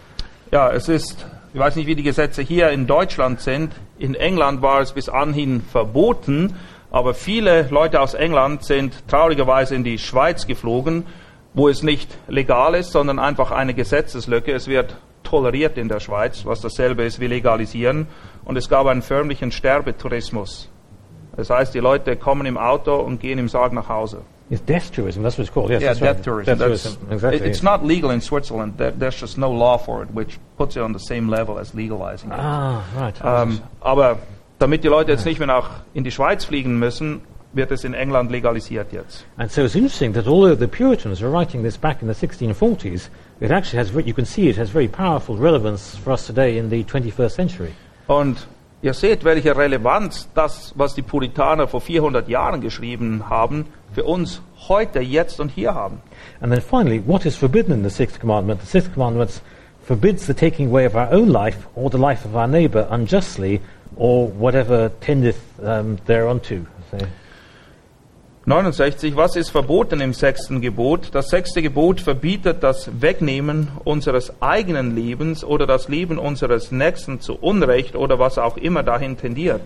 Ja, 0.51 0.71
es 0.71 0.87
ist, 0.89 1.25
ich 1.53 1.59
weiß 1.59 1.75
nicht, 1.75 1.85
wie 1.85 1.95
die 1.95 2.03
Gesetze 2.03 2.41
hier 2.41 2.69
in 2.69 2.87
Deutschland 2.87 3.39
sind. 3.41 3.73
In 3.99 4.15
England 4.15 4.61
war 4.61 4.81
es 4.81 4.93
bis 4.93 5.09
anhin 5.09 5.61
verboten, 5.61 6.55
aber 6.93 7.13
viele 7.13 7.63
Leute 7.69 7.99
aus 7.99 8.13
England 8.13 8.63
sind 8.63 9.07
traurigerweise 9.09 9.75
in 9.75 9.83
die 9.83 9.97
Schweiz 9.97 10.47
geflogen, 10.47 11.05
wo 11.53 11.67
es 11.67 11.83
nicht 11.83 12.09
legal 12.29 12.75
ist, 12.75 12.91
sondern 12.93 13.19
einfach 13.19 13.51
eine 13.51 13.73
Gesetzeslücke. 13.73 14.53
Es 14.53 14.67
wird 14.67 14.95
toleriert 15.23 15.77
in 15.77 15.89
der 15.89 15.99
Schweiz, 15.99 16.45
was 16.45 16.61
dasselbe 16.61 17.03
ist 17.03 17.19
wie 17.19 17.27
legalisieren. 17.27 18.07
Und 18.45 18.57
es 18.57 18.69
gab 18.69 18.87
einen 18.87 19.01
förmlichen 19.01 19.51
Sterbetourismus. 19.51 20.69
Das 21.35 21.49
heißt, 21.49 21.73
die 21.73 21.79
Leute 21.79 22.15
kommen 22.15 22.45
im 22.45 22.57
Auto 22.57 22.95
und 22.95 23.19
gehen 23.19 23.39
im 23.39 23.47
Sarg 23.49 23.73
nach 23.73 23.89
Hause. 23.89 24.21
It's 24.49 24.63
death 24.65 24.91
tourism, 24.93 25.23
that's 25.23 25.37
what 25.37 25.45
it's 25.47 25.53
called. 25.53 25.69
Yes, 25.71 25.81
Yeah, 25.81 25.93
that's 25.93 26.01
right. 26.01 26.15
death 26.17 26.23
tourism. 26.25 26.45
Death 26.45 26.59
That's- 26.59 26.83
tourism, 26.83 27.11
exactly. 27.11 27.39
it- 27.39 27.45
it's 27.47 27.63
not 27.63 27.83
legal 27.83 28.11
in 28.11 28.21
Switzerland. 28.21 28.77
There, 28.77 28.91
there's 28.91 29.19
just 29.19 29.37
no 29.37 29.51
law 29.51 29.77
for 29.79 30.03
it, 30.03 30.09
which 30.13 30.37
puts 30.57 30.75
it 30.75 30.83
on 30.83 30.93
the 30.93 30.99
same 30.99 31.27
level 31.29 31.57
as 31.57 31.73
legalizing 31.73 32.29
it. 32.29 32.37
ah, 32.37 32.81
right. 32.99 33.15
Ähm, 33.23 33.61
aber 33.81 34.17
damit 34.59 34.83
die 34.83 34.87
Leute 34.87 35.11
jetzt 35.11 35.25
nicht 35.25 35.39
mehr 35.39 35.47
nach 35.47 35.81
in 35.93 36.03
die 36.03 36.11
Schweiz 36.11 36.45
fliegen 36.45 36.79
müssen, 36.79 37.21
wird 37.53 37.71
es 37.71 37.83
in 37.83 37.93
England 37.93 38.31
legalisiert 38.31 38.91
jetzt. 38.91 39.25
And 39.37 39.51
so 39.51 39.61
it's 39.61 39.75
interesting 39.75 40.13
that 40.13 40.27
although 40.27 40.55
the 40.55 40.67
Puritans 40.67 41.21
were 41.21 41.31
writing 41.31 41.63
this 41.63 41.77
back 41.77 42.01
in 42.01 42.11
the 42.11 42.27
1640s, 42.27 43.09
it 43.39 43.51
actually 43.51 43.77
has, 43.77 43.93
you 44.05 44.13
can 44.13 44.25
see 44.25 44.49
it 44.49 44.57
has 44.57 44.69
very 44.69 44.87
powerful 44.87 45.37
relevance 45.37 45.97
for 45.97 46.13
us 46.13 46.25
today 46.25 46.57
in 46.57 46.69
the 46.69 46.83
21st 46.83 47.29
century. 47.29 47.73
Und 48.07 48.47
ihr 48.81 48.93
seht, 48.93 49.23
welche 49.23 49.55
Relevanz 49.55 50.29
das, 50.33 50.73
was 50.75 50.95
die 50.95 51.03
Puritaner 51.03 51.67
vor 51.67 51.81
400 51.81 52.27
Jahren 52.27 52.61
geschrieben 52.61 53.29
haben, 53.29 53.67
für 53.93 54.03
uns 54.03 54.41
heute, 54.67 54.99
jetzt 54.99 55.39
und 55.39 55.49
hier 55.49 55.75
haben. 55.75 56.01
And 56.41 56.51
then 56.51 56.61
finally, 56.61 57.01
what 57.05 57.25
is 57.25 57.35
forbidden 57.35 57.73
in 57.73 57.83
the 57.83 57.89
sixth 57.89 58.19
commandment? 58.19 58.61
The 58.61 58.67
sixth 58.67 58.93
commandment 58.93 59.41
forbids 59.85 60.25
the 60.25 60.33
taking 60.33 60.69
away 60.69 60.85
of 60.85 60.95
our 60.95 61.11
own 61.11 61.27
life 61.27 61.67
or 61.75 61.91
the 61.91 61.97
life 61.97 62.25
of 62.25 62.35
our 62.35 62.47
neighbour 62.47 62.87
unjustly 62.89 63.61
or 63.97 64.27
whatever 64.27 64.91
tendeth 65.01 65.37
um, 65.61 65.97
thereunto. 66.05 66.65
So, 66.91 66.97
69. 68.45 69.15
Was 69.15 69.37
ist 69.37 69.51
verboten 69.51 70.01
im 70.01 70.13
sechsten 70.13 70.59
Gebot? 70.59 71.09
Das 71.13 71.29
sechste 71.29 71.61
Gebot 71.61 72.01
verbietet 72.01 72.61
das 72.61 73.01
Wegnehmen 73.01 73.69
unseres 73.85 74.33
eigenen 74.41 74.93
Lebens 74.95 75.45
oder 75.45 75.65
das 75.65 75.87
Leben 75.87 76.17
unseres 76.17 76.71
Nächsten 76.71 77.21
zu 77.21 77.35
Unrecht 77.35 77.95
oder 77.95 78.19
was 78.19 78.37
auch 78.37 78.57
immer 78.57 78.83
dahin 78.83 79.17
tendiert. 79.17 79.61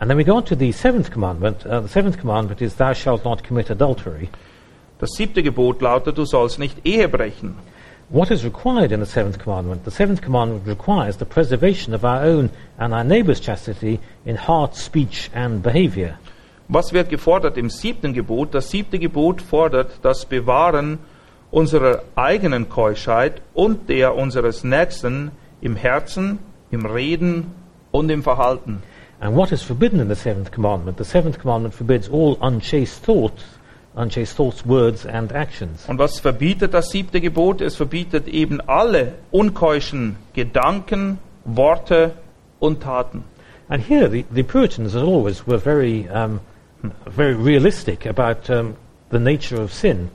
and 0.00 0.08
then 0.08 0.16
we 0.16 0.24
go 0.24 0.36
on 0.36 0.44
to 0.44 0.54
the 0.54 0.70
seventh 0.72 1.10
commandment. 1.10 1.66
Uh, 1.66 1.80
the 1.80 1.88
seventh 1.88 2.18
commandment 2.18 2.62
is, 2.62 2.74
Thou 2.76 2.92
shalt 2.92 3.24
not 3.24 3.42
commit 3.42 3.70
adultery. 3.70 4.28
Das 5.00 5.10
siebte 5.10 5.42
Gebot 5.42 5.80
lautet, 5.80 6.18
du 6.18 6.24
sollst 6.24 6.58
nicht 6.58 6.84
Ehe 6.84 7.08
brechen. 7.08 7.56
What 8.10 8.30
is 8.30 8.42
required 8.42 8.90
in 8.90 9.00
the 9.00 9.06
seventh 9.06 9.38
commandment? 9.38 9.84
The 9.84 9.90
seventh 9.90 10.22
commandment 10.22 10.66
requires 10.66 11.18
the 11.18 11.26
preservation 11.26 11.92
of 11.92 12.06
our 12.06 12.22
own 12.22 12.48
and 12.78 12.94
our 12.94 13.04
neighbour's 13.04 13.38
chastity 13.38 14.00
in 14.24 14.36
heart, 14.36 14.74
speech, 14.76 15.30
and 15.34 15.62
behaviour. 15.62 16.18
Was 16.70 16.94
wird 16.94 17.10
gefordert 17.10 17.58
im 17.58 17.68
siebten 17.68 18.14
Gebot? 18.14 18.54
Das 18.54 18.70
siebte 18.70 18.98
Gebot 18.98 19.42
fordert 19.42 19.98
das 20.00 20.24
Bewahren 20.24 21.00
unserer 21.50 22.02
eigenen 22.16 22.70
Keuschheit 22.70 23.42
und 23.52 23.90
der 23.90 24.14
unseres 24.14 24.64
Nächsten 24.64 25.32
im 25.60 25.76
Herzen, 25.76 26.38
im 26.70 26.86
Reden 26.86 27.52
und 27.90 28.10
im 28.10 28.22
Verhalten. 28.22 28.82
And 29.20 29.36
what 29.36 29.52
is 29.52 29.62
forbidden 29.62 30.00
in 30.00 30.08
the 30.08 30.14
seventh 30.14 30.50
commandment? 30.50 30.96
The 30.96 31.04
seventh 31.04 31.38
commandment 31.38 31.74
forbids 31.74 32.08
all 32.08 32.38
unchaste 32.40 33.04
thoughts, 33.04 33.57
unchaste 33.98 34.36
thoughts, 34.36 34.64
words, 34.64 35.04
and 35.04 35.32
actions. 35.32 35.84
Und 35.88 35.98
was 35.98 36.20
verbietet 36.20 36.72
das 36.72 36.90
siebte 36.90 37.20
Gebot? 37.20 37.60
Es 37.60 37.76
verbietet 37.76 38.28
eben 38.28 38.60
alle 38.60 39.14
unkeuschen 39.30 40.16
Gedanken, 40.32 41.18
Worte 41.44 42.12
und 42.60 42.82
Taten. 42.82 43.24
And 43.68 43.82
here, 43.82 44.08
the, 44.08 44.24
the 44.30 44.42
Puritans, 44.42 44.94
as 44.94 45.02
always, 45.02 45.46
were 45.46 45.58
very, 45.58 46.08
um, 46.08 46.40
very 47.06 47.34
realistic 47.34 48.06
about 48.06 48.48
um, 48.48 48.76
the 49.10 49.18
nature 49.18 49.60
of 49.60 49.74
sin. 49.74 50.10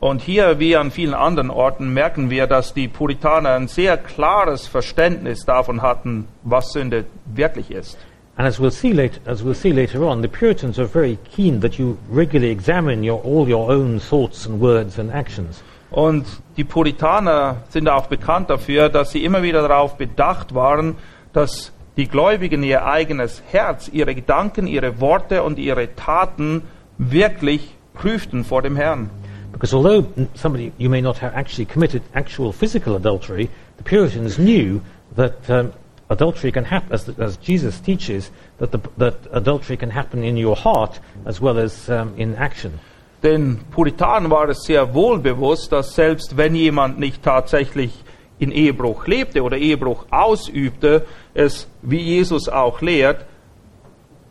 Und 0.00 0.22
hier, 0.22 0.58
wie 0.58 0.76
an 0.76 0.90
vielen 0.90 1.12
anderen 1.12 1.50
Orten, 1.50 1.92
merken 1.92 2.30
wir, 2.30 2.46
dass 2.46 2.72
die 2.72 2.88
Puritaner 2.88 3.50
ein 3.50 3.68
sehr 3.68 3.98
klares 3.98 4.66
Verständnis 4.66 5.44
davon 5.44 5.82
hatten, 5.82 6.26
was 6.42 6.72
Sünde 6.72 7.04
wirklich 7.26 7.70
ist. 7.70 7.98
And 8.40 8.46
as 8.46 8.58
we'll 8.58 8.70
see 8.70 8.94
later, 8.94 9.20
as 9.26 9.42
we'll 9.42 9.52
see 9.52 9.70
later 9.70 10.02
on, 10.06 10.22
the 10.22 10.28
Puritans 10.28 10.78
are 10.78 10.86
very 10.86 11.18
keen 11.30 11.60
that 11.60 11.78
you 11.78 11.98
regularly 12.08 12.50
examine 12.50 13.02
your, 13.04 13.20
all 13.20 13.46
your 13.46 13.70
own 13.70 14.00
thoughts 14.00 14.46
and 14.46 14.58
words 14.58 14.98
and 14.98 15.10
actions. 15.12 15.62
Und 15.90 16.24
die 16.56 16.64
Puritaner 16.64 17.58
sind 17.68 17.86
auch 17.90 18.06
bekannt 18.06 18.48
dafür, 18.48 18.88
dass 18.88 19.10
sie 19.10 19.26
immer 19.26 19.42
wieder 19.42 19.60
darauf 19.60 19.98
bedacht 19.98 20.54
waren, 20.54 20.96
dass 21.34 21.70
die 21.98 22.08
Gläubigen 22.08 22.62
ihr 22.62 22.86
eigenes 22.86 23.42
Herz, 23.50 23.90
ihre 23.92 24.14
Gedanken, 24.14 24.66
ihre 24.66 25.02
Worte 25.02 25.42
und 25.42 25.58
ihre 25.58 25.94
Taten 25.94 26.62
wirklich 26.96 27.74
prüften 27.92 28.44
vor 28.44 28.62
dem 28.62 28.74
Herrn. 28.74 29.10
Because 29.52 29.76
although 29.76 30.06
somebody 30.32 30.72
you 30.78 30.88
may 30.88 31.02
not 31.02 31.20
have 31.20 31.36
actually 31.36 31.66
committed 31.66 32.00
actual 32.14 32.54
physical 32.54 32.96
adultery, 32.96 33.50
the 33.76 33.84
Puritans 33.84 34.38
knew 34.38 34.80
that 35.14 35.34
um, 35.50 35.74
adultery 36.10 36.52
can 36.52 36.64
happen, 36.64 36.92
as, 36.92 37.08
as 37.18 37.38
Jesus 37.38 37.80
teaches, 37.80 38.30
that, 38.58 38.72
the, 38.72 38.80
that 38.98 39.14
adultery 39.32 39.76
can 39.76 39.90
happen 39.90 40.22
in 40.22 40.36
your 40.36 40.56
heart 40.56 41.00
as 41.24 41.40
well 41.40 41.58
as 41.58 41.88
um, 41.88 42.12
in 42.16 42.34
action. 42.36 42.78
Den 43.22 43.60
Puritanen 43.70 44.30
war 44.30 44.48
es 44.48 44.64
sehr 44.64 44.94
wohl 44.94 45.18
bewusst, 45.18 45.72
dass 45.72 45.94
selbst 45.94 46.36
wenn 46.36 46.54
jemand 46.54 46.98
nicht 46.98 47.22
tatsächlich 47.22 47.92
in 48.38 48.50
Ehebruch 48.50 49.06
lebte 49.06 49.42
oder 49.42 49.58
Ehebruch 49.58 50.06
ausübte, 50.10 51.06
es, 51.34 51.68
wie 51.82 52.00
Jesus 52.00 52.48
auch 52.48 52.80
lehrt, 52.80 53.26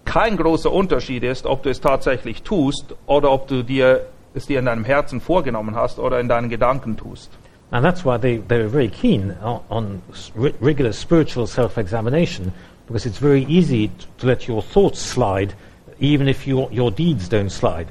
kein 0.05 0.38
großer 0.38 0.71
Unterschied 0.71 1.24
ist, 1.24 1.45
ob 1.45 1.62
du 1.62 1.69
es 1.69 1.81
tatsächlich 1.81 2.41
tust 2.41 2.95
oder 3.05 3.31
ob 3.31 3.48
du 3.48 3.63
dir 3.63 4.07
es 4.33 4.45
dir 4.45 4.59
in 4.59 4.65
deinem 4.65 4.86
Herzen 4.86 5.21
vorgenommen 5.21 5.75
hast 5.75 6.00
oder 6.00 6.19
in 6.19 6.27
deinen 6.27 6.50
Gedanken 6.50 6.98
tust. 6.98 7.31
And 7.71 7.85
that's 7.85 8.03
why 8.03 8.17
they, 8.17 8.38
they 8.38 8.57
were 8.59 8.67
very 8.67 8.89
keen 8.89 9.31
on, 9.41 9.63
on 9.69 10.01
re- 10.33 10.53
regular 10.59 10.91
spiritual 10.91 11.45
self 11.47 11.77
examination, 11.77 12.51
because 12.88 13.05
it's 13.05 13.19
very 13.19 13.43
easy 13.45 13.89
t- 13.89 13.93
to 14.19 14.25
let 14.27 14.47
your 14.47 14.61
thoughts 14.63 14.99
slide, 14.99 15.53
even 15.99 16.27
if 16.27 16.47
your, 16.47 16.67
your 16.71 16.89
deeds 16.89 17.29
don't 17.29 17.51
slide. 17.51 17.88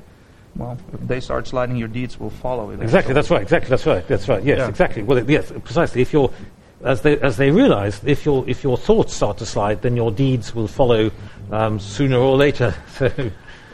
Well, 0.56 0.76
if 0.92 1.00
they 1.06 1.20
start 1.20 1.46
sliding, 1.46 1.76
your 1.76 1.86
deeds 1.86 2.18
will 2.18 2.30
follow. 2.30 2.70
it. 2.70 2.80
Exactly, 2.82 3.14
that's 3.14 3.30
right, 3.30 3.42
exactly, 3.42 3.70
that's 3.70 3.86
right, 3.86 4.06
that's 4.08 4.28
right, 4.28 4.42
yes, 4.42 4.58
Yeah. 4.58 4.68
exactly. 4.68 5.02
Well, 5.04 5.30
yes, 5.30 5.52
precisely. 5.62 6.02
If 6.02 6.12
you're, 6.12 6.32
as 6.82 7.02
they, 7.02 7.16
as 7.20 7.36
they 7.36 7.52
realize, 7.52 8.00
if, 8.04 8.24
your 8.24 8.44
if 8.48 8.64
your 8.64 8.76
thoughts 8.76 9.14
start 9.14 9.38
to 9.38 9.46
slide, 9.46 9.82
then 9.82 9.94
your 9.94 10.10
deeds 10.10 10.56
will 10.56 10.66
follow 10.66 11.12
um, 11.52 11.78
sooner 11.78 12.16
or 12.18 12.36
later. 12.36 12.74
So, 12.98 13.12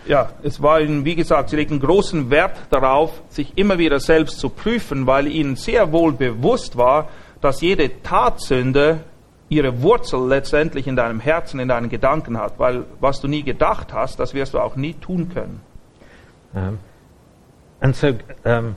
Ja, 0.06 0.30
es 0.42 0.60
war 0.62 0.80
ihnen, 0.80 1.04
wie 1.04 1.14
gesagt, 1.14 1.50
sie 1.50 1.56
legten 1.56 1.80
großen 1.80 2.30
Wert 2.30 2.56
darauf, 2.70 3.22
sich 3.30 3.56
immer 3.56 3.78
wieder 3.78 4.00
selbst 4.00 4.38
zu 4.38 4.50
prüfen, 4.50 5.06
weil 5.06 5.26
ihnen 5.26 5.56
sehr 5.56 5.92
wohl 5.92 6.12
bewusst 6.12 6.76
war, 6.76 7.08
dass 7.40 7.60
jede 7.62 8.02
Tatsünde 8.02 9.00
ihre 9.48 9.82
Wurzel 9.82 10.26
letztendlich 10.28 10.86
in 10.86 10.96
deinem 10.96 11.20
Herzen, 11.20 11.60
in 11.60 11.68
deinen 11.68 11.88
Gedanken 11.88 12.38
hat. 12.38 12.58
Weil 12.58 12.84
was 13.00 13.20
du 13.20 13.28
nie 13.28 13.42
gedacht 13.42 13.92
hast, 13.92 14.18
das 14.20 14.34
wirst 14.34 14.54
du 14.54 14.58
auch 14.58 14.76
nie 14.76 14.94
tun 14.94 15.30
können. 15.32 15.60
um, 16.54 16.78
and 17.80 17.96
so, 17.96 18.08
um, 18.44 18.76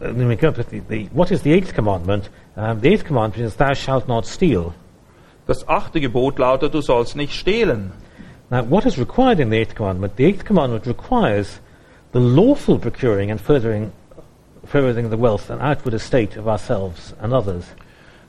then 0.00 0.28
we 0.28 0.36
go 0.36 0.50
to 0.50 0.62
the, 0.62 0.82
the, 0.88 1.08
what 1.12 1.30
is 1.30 1.42
the 1.42 1.52
eighth 1.52 1.74
commandment? 1.74 2.30
Um, 2.56 2.80
the 2.80 2.88
eighth 2.88 3.06
commandment 3.06 3.46
is, 3.46 3.56
Thou 3.56 3.74
shalt 3.74 4.06
not 4.06 4.26
steal. 4.26 4.72
Das 5.46 5.68
achte 5.68 6.00
Gebot 6.00 6.38
lautet, 6.38 6.74
du 6.74 6.80
sollst 6.80 7.16
nicht 7.16 7.32
stehlen. 7.32 7.92
Now, 8.50 8.62
what 8.62 8.86
is 8.86 8.96
required 8.96 9.40
in 9.40 9.50
the 9.50 9.56
eighth 9.56 9.74
commandment? 9.74 10.16
The 10.16 10.24
eighth 10.24 10.44
commandment 10.44 10.86
requires 10.86 11.58
the 12.12 12.20
lawful 12.20 12.78
procuring 12.78 13.30
and 13.30 13.40
furthering, 13.40 13.92
furthering 14.64 15.10
the 15.10 15.16
wealth 15.16 15.50
and 15.50 15.60
outward 15.60 15.94
estate 15.94 16.36
of 16.36 16.46
ourselves 16.46 17.12
and 17.20 17.32
others. 17.32 17.64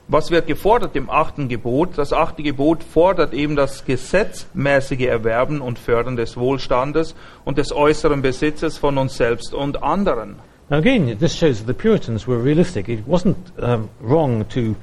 Was 0.08 0.30
wird 0.30 0.46
gefordert 0.46 0.96
im 0.96 1.10
achten 1.10 1.48
Gebot? 1.48 1.98
Das 1.98 2.12
achte 2.12 2.42
Gebot 2.42 2.82
fordert 2.82 3.34
eben 3.34 3.56
das 3.56 3.84
gesetzmäßige 3.84 5.02
Erwerben 5.06 5.60
und 5.60 5.78
Fördern 5.78 6.16
des 6.16 6.36
Wohlstandes 6.36 7.14
und 7.44 7.58
des 7.58 7.72
äußeren 7.72 8.22
Besitzes 8.22 8.78
von 8.78 8.96
uns 8.96 9.18
selbst 9.18 9.52
und 9.52 9.82
anderen. 9.82 10.36
Now, 10.70 10.78
again, 10.78 11.16
this 11.18 11.36
shows 11.36 11.58
that 11.58 11.66
the 11.66 11.74
Puritans 11.74 12.26
were 12.26 12.42
realistic. 12.42 12.88
It 12.88 13.06
wasn't 13.06 13.36
um, 13.58 13.90
wrong 14.00 14.46
to, 14.48 14.74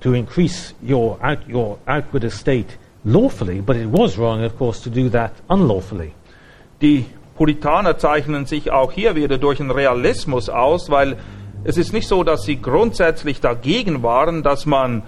to 0.00 0.12
increase 0.12 0.74
your, 0.82 1.18
out, 1.22 1.38
your 1.48 1.78
outward 1.86 2.24
estate 2.24 2.78
lawfully, 3.04 3.60
but 3.60 3.76
it 3.76 3.88
was 3.90 4.16
wrong, 4.18 4.44
of 4.44 4.56
course, 4.56 4.82
to 4.82 4.90
do 4.90 5.08
that 5.10 5.32
unlawfully. 5.48 6.12
Die 6.80 7.06
Puritaner 7.36 7.98
zeichnen 7.98 8.46
sich 8.46 8.70
auch 8.70 8.92
hier 8.92 9.14
wieder 9.14 9.38
durch 9.38 9.60
einen 9.60 9.70
Realismus 9.70 10.48
aus, 10.48 10.90
weil 10.90 11.16
es 11.64 11.76
ist 11.76 11.92
nicht 11.92 12.08
so, 12.08 12.24
dass 12.24 12.42
sie 12.42 12.60
grundsätzlich 12.60 13.40
dagegen 13.40 14.02
waren, 14.02 14.42
dass 14.42 14.66
man 14.66 15.02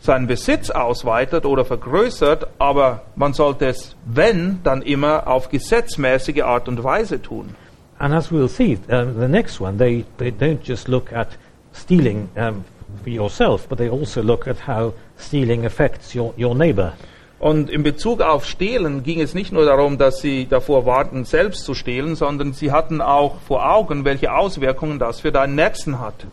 seinen 0.00 0.26
Besitz 0.26 0.70
ausweitet 0.70 1.44
oder 1.44 1.64
vergrößert, 1.64 2.48
aber 2.58 3.02
man 3.16 3.32
sollte 3.32 3.66
es, 3.66 3.96
wenn, 4.06 4.60
dann 4.64 4.82
immer 4.82 5.26
auf 5.26 5.50
gesetzmäßige 5.50 6.42
Art 6.42 6.68
und 6.68 6.82
Weise 6.82 7.20
tun. 7.20 7.54
And 7.98 8.14
as 8.14 8.32
we'll 8.32 8.48
see, 8.48 8.78
um, 8.88 9.20
the 9.20 9.28
next 9.28 9.60
one, 9.60 9.76
they, 9.76 10.06
they 10.16 10.30
don't 10.30 10.60
just 10.62 10.88
look 10.88 11.12
at 11.12 11.28
stealing 11.74 12.30
um, 12.34 12.64
for 13.02 13.10
yourself, 13.10 13.68
but 13.68 13.78
they 13.78 13.90
also 13.90 14.22
look 14.22 14.48
at 14.48 14.66
how 14.66 14.94
stealing 15.18 15.66
affects 15.66 16.14
your, 16.14 16.32
your 16.38 16.54
neighbor. 16.54 16.94
Und 17.40 17.70
in 17.70 17.82
Bezug 17.82 18.20
auf 18.20 18.44
Stehlen 18.44 19.02
ging 19.02 19.20
es 19.22 19.32
nicht 19.32 19.50
nur 19.50 19.64
darum, 19.64 19.96
dass 19.96 20.20
sie 20.20 20.46
davor 20.46 20.84
warten, 20.84 21.24
selbst 21.24 21.64
zu 21.64 21.72
stehlen, 21.72 22.14
sondern 22.14 22.52
sie 22.52 22.70
hatten 22.70 23.00
auch 23.00 23.40
vor 23.40 23.68
Augen, 23.68 24.04
welche 24.04 24.34
Auswirkungen 24.34 24.98
das 24.98 25.20
für 25.20 25.32
deinen 25.32 25.54
Nächsten 25.54 26.00
hat. 26.00 26.26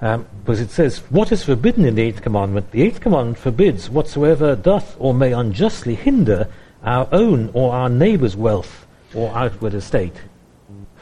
Um, 0.00 0.24
because 0.44 0.60
it 0.60 0.70
says, 0.70 1.02
What 1.10 1.30
is 1.30 1.44
forbidden 1.44 1.84
in 1.84 1.94
the 1.94 2.02
eighth 2.02 2.22
commandment? 2.22 2.72
The 2.72 2.82
eighth 2.82 3.00
commandment 3.00 3.38
forbids 3.38 3.88
whatsoever 3.92 4.56
doth 4.56 4.96
or 4.98 5.14
may 5.14 5.32
unjustly 5.32 5.94
hinder 5.94 6.48
our 6.84 7.06
own 7.12 7.50
or 7.52 7.72
our 7.72 7.88
neighbor's 7.88 8.36
wealth 8.36 8.86
or 9.14 9.30
outward 9.36 9.74
estate. 9.74 10.14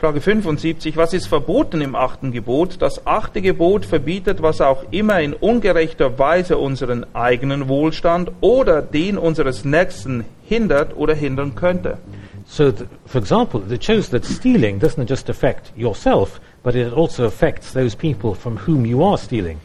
Frage 0.00 0.23
75. 0.23 0.97
Was 0.97 1.12
ist 1.12 1.26
verboten 1.26 1.83
im 1.83 1.95
achten 1.95 2.33
Gebot? 2.33 2.80
Das 2.80 3.07
achte 3.07 3.42
Gebot 3.42 3.85
verbietet, 3.85 4.40
was 4.40 4.62
auch 4.62 4.85
immer 4.90 5.21
in 5.21 5.35
ungerechter 5.35 6.19
Weise 6.19 6.57
unseren 6.57 7.04
eigenen 7.14 7.69
Wohlstand 7.69 8.33
oder 8.40 8.80
den 8.80 9.19
unseres 9.19 9.66
Nächsten 9.66 10.25
hindert 10.42 10.97
oder 10.97 11.14
hindern 11.14 11.54
könnte. 11.54 11.99
So, 12.47 12.71
th- 12.71 12.88
for 13.04 13.21
example, 13.21 13.61
it 13.71 13.85
shows 13.85 14.09
that 14.09 14.25
stealing 14.25 14.78
doesn't 14.80 15.07
just 15.07 15.28
affect 15.28 15.71
yourself, 15.76 16.40
but 16.62 16.75
it 16.75 16.95
also 16.95 17.26
affects 17.26 17.75
those 17.75 17.95
people 17.95 18.35
from 18.35 18.59
whom 18.66 18.87
you 18.87 19.04
are 19.04 19.19
stealing. 19.19 19.59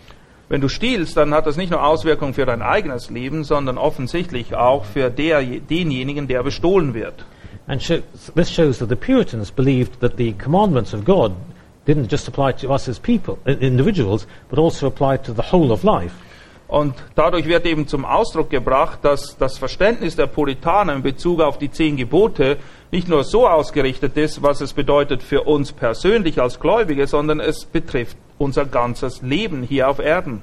Wenn 0.49 0.59
du 0.59 0.67
stiehlst, 0.67 1.15
dann 1.15 1.33
hat 1.33 1.47
das 1.47 1.55
nicht 1.55 1.71
nur 1.71 1.81
Auswirkungen 1.81 2.33
für 2.33 2.45
dein 2.45 2.61
eigenes 2.61 3.09
Leben, 3.09 3.45
sondern 3.45 3.77
offensichtlich 3.77 4.53
auch 4.53 4.83
für 4.83 5.09
der, 5.09 5.41
denjenigen, 5.41 6.27
der 6.27 6.43
bestohlen 6.43 6.93
wird. 6.93 7.23
And 7.67 7.81
sho- 7.81 8.03
this 8.35 8.49
shows 8.49 8.77
that 8.79 8.89
the 8.89 8.95
Puritans 8.95 9.51
believed 9.51 9.99
that 9.99 10.17
the 10.17 10.33
commandments 10.33 10.93
of 10.93 11.03
God 11.03 11.33
didn't 11.85 12.11
just 12.11 12.27
apply 12.27 12.53
to 12.53 12.71
us 12.71 12.87
as 12.87 12.99
people, 12.99 13.37
individuals, 13.45 14.27
but 14.49 14.59
also 14.59 14.87
applied 14.87 15.23
to 15.23 15.33
the 15.33 15.41
whole 15.51 15.71
of 15.71 15.83
life. 15.83 16.13
Und 16.67 16.95
dadurch 17.13 17.45
wird 17.45 17.65
eben 17.65 17.87
zum 17.87 18.05
Ausdruck 18.05 18.49
gebracht, 18.49 18.99
dass 19.03 19.37
das 19.37 19.57
Verständnis 19.57 20.15
der 20.15 20.25
Puritaner 20.25 20.95
in 20.95 21.03
Bezug 21.03 21.41
auf 21.41 21.59
die 21.59 21.69
zehn 21.69 21.95
Gebote 21.95 22.57
nicht 22.91 23.07
nur 23.07 23.23
so 23.23 23.47
ausgerichtet 23.47 24.17
ist, 24.17 24.41
was 24.41 24.61
es 24.61 24.73
bedeutet 24.73 25.21
für 25.21 25.43
uns 25.43 25.71
persönlich 25.71 26.41
als 26.41 26.59
Gläubige, 26.59 27.05
sondern 27.05 27.39
es 27.39 27.65
betrifft 27.65 28.17
unser 28.39 28.65
ganzes 28.65 29.21
Leben 29.21 29.61
hier 29.61 29.89
auf 29.89 29.99
Erden. 29.99 30.41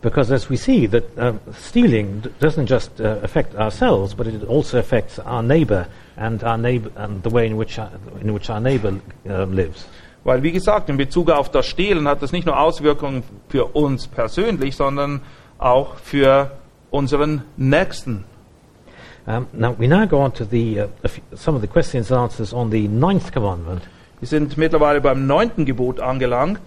Because 0.00 0.30
as 0.30 0.48
we 0.48 0.56
see 0.56 0.86
that 0.86 1.18
um, 1.18 1.40
stealing 1.52 2.22
doesn't 2.38 2.66
just 2.66 3.00
uh, 3.00 3.18
affect 3.22 3.56
ourselves, 3.56 4.14
but 4.14 4.28
it 4.28 4.44
also 4.44 4.78
affects 4.78 5.18
our 5.18 5.42
neighbour 5.42 5.88
and 6.16 6.42
our 6.44 6.56
neighbour 6.56 6.92
and 6.96 7.22
the 7.24 7.30
way 7.30 7.46
in 7.46 7.56
which 7.56 7.78
our, 7.78 7.90
in 8.20 8.32
which 8.32 8.48
our 8.48 8.60
neighbour 8.60 9.00
um, 9.28 9.52
lives. 9.52 9.86
Weil, 10.24 10.42
wie 10.42 10.52
gesagt, 10.52 10.88
in 10.88 10.96
Bezug 10.96 11.30
auf 11.30 11.50
das 11.50 11.66
Stehlen 11.66 12.06
hat 12.06 12.22
das 12.22 12.32
nicht 12.32 12.46
nur 12.46 12.60
Auswirkungen 12.60 13.22
für 13.48 13.64
uns 13.74 14.06
persönlich, 14.06 14.76
sondern 14.76 15.22
auch 15.58 15.96
für 15.96 16.52
unseren 16.90 17.42
Nächsten. 17.56 18.24
Um, 19.26 19.46
now 19.52 19.74
we 19.78 19.86
now 19.86 20.06
go 20.06 20.20
on 20.20 20.32
to 20.32 20.44
the 20.44 20.80
uh, 20.80 20.88
some 21.34 21.54
of 21.54 21.60
the 21.60 21.68
questions 21.68 22.10
and 22.10 22.20
answers 22.20 22.54
on 22.54 22.70
the 22.70 22.88
ninth 22.88 23.32
commandment. 23.32 23.82
Wir 24.20 24.28
sind 24.28 24.56
mittlerweile 24.56 25.00
beim 25.00 25.26
neunten 25.26 25.64
Gebot 25.64 26.00
angelangt. 26.00 26.62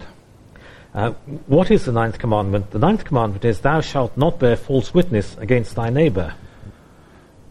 Uh, 0.94 1.12
what 1.46 1.70
is 1.70 1.86
the 1.86 1.92
ninth 1.92 2.18
commandment? 2.18 2.70
The 2.70 2.78
ninth 2.78 3.04
commandment 3.04 3.44
is, 3.46 3.60
"Thou 3.60 3.80
shalt 3.80 4.14
not 4.16 4.38
bear 4.38 4.56
false 4.56 4.92
witness 4.92 5.36
against 5.38 5.74
thy 5.74 5.88
neighbour." 5.88 6.34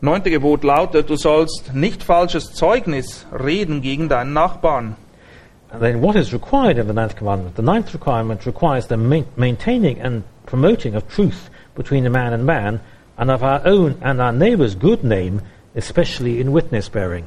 Neunte 0.02 0.30
Gebot 0.30 0.64
lautet, 0.64 1.08
du 1.08 1.16
sollst 1.18 1.74
nicht 1.74 2.04
falsches 2.04 2.54
Zeugnis 2.54 3.26
reden 3.32 3.82
gegen 3.82 4.10
deinen 4.10 4.34
Nachbarn. 4.34 4.96
And 5.72 5.82
then, 5.82 6.02
what 6.02 6.16
is 6.16 6.34
required 6.34 6.78
in 6.78 6.88
the 6.88 6.94
ninth 6.94 7.16
commandment? 7.16 7.56
The 7.56 7.62
ninth 7.62 7.94
requirement 7.94 8.46
requires 8.46 8.88
the 8.88 8.98
main, 8.98 9.26
maintaining 9.36 10.00
and 10.00 10.24
promoting 10.46 10.96
of 10.96 11.08
truth 11.08 11.50
between 11.76 12.06
a 12.06 12.10
man 12.10 12.34
and 12.34 12.46
man, 12.46 12.80
and 13.18 13.32
of 13.32 13.42
our 13.42 13.62
own 13.66 13.96
and 14.02 14.22
our 14.22 14.32
neighbour's 14.32 14.76
good 14.76 15.04
name, 15.04 15.42
especially 15.76 16.40
in 16.42 16.52
witness 16.52 16.90
bearing. 16.90 17.26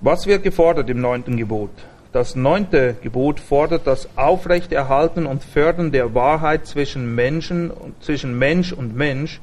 Was 0.00 0.26
wird 0.26 0.42
gefordert 0.42 0.88
im 0.88 1.00
neunten 1.00 1.36
Gebot? 1.36 1.70
Das 2.18 2.34
neunte 2.34 2.96
Gebot 3.00 3.38
fordert 3.38 3.86
das 3.86 4.08
Aufrechterhalten 4.16 5.24
und 5.24 5.44
Fördern 5.44 5.92
der 5.92 6.16
Wahrheit 6.16 6.66
zwischen 6.66 7.14
Menschen 7.14 7.70
und 7.70 8.02
zwischen 8.02 8.36
Mensch 8.36 8.72
und 8.72 8.96
Mensch 8.96 9.40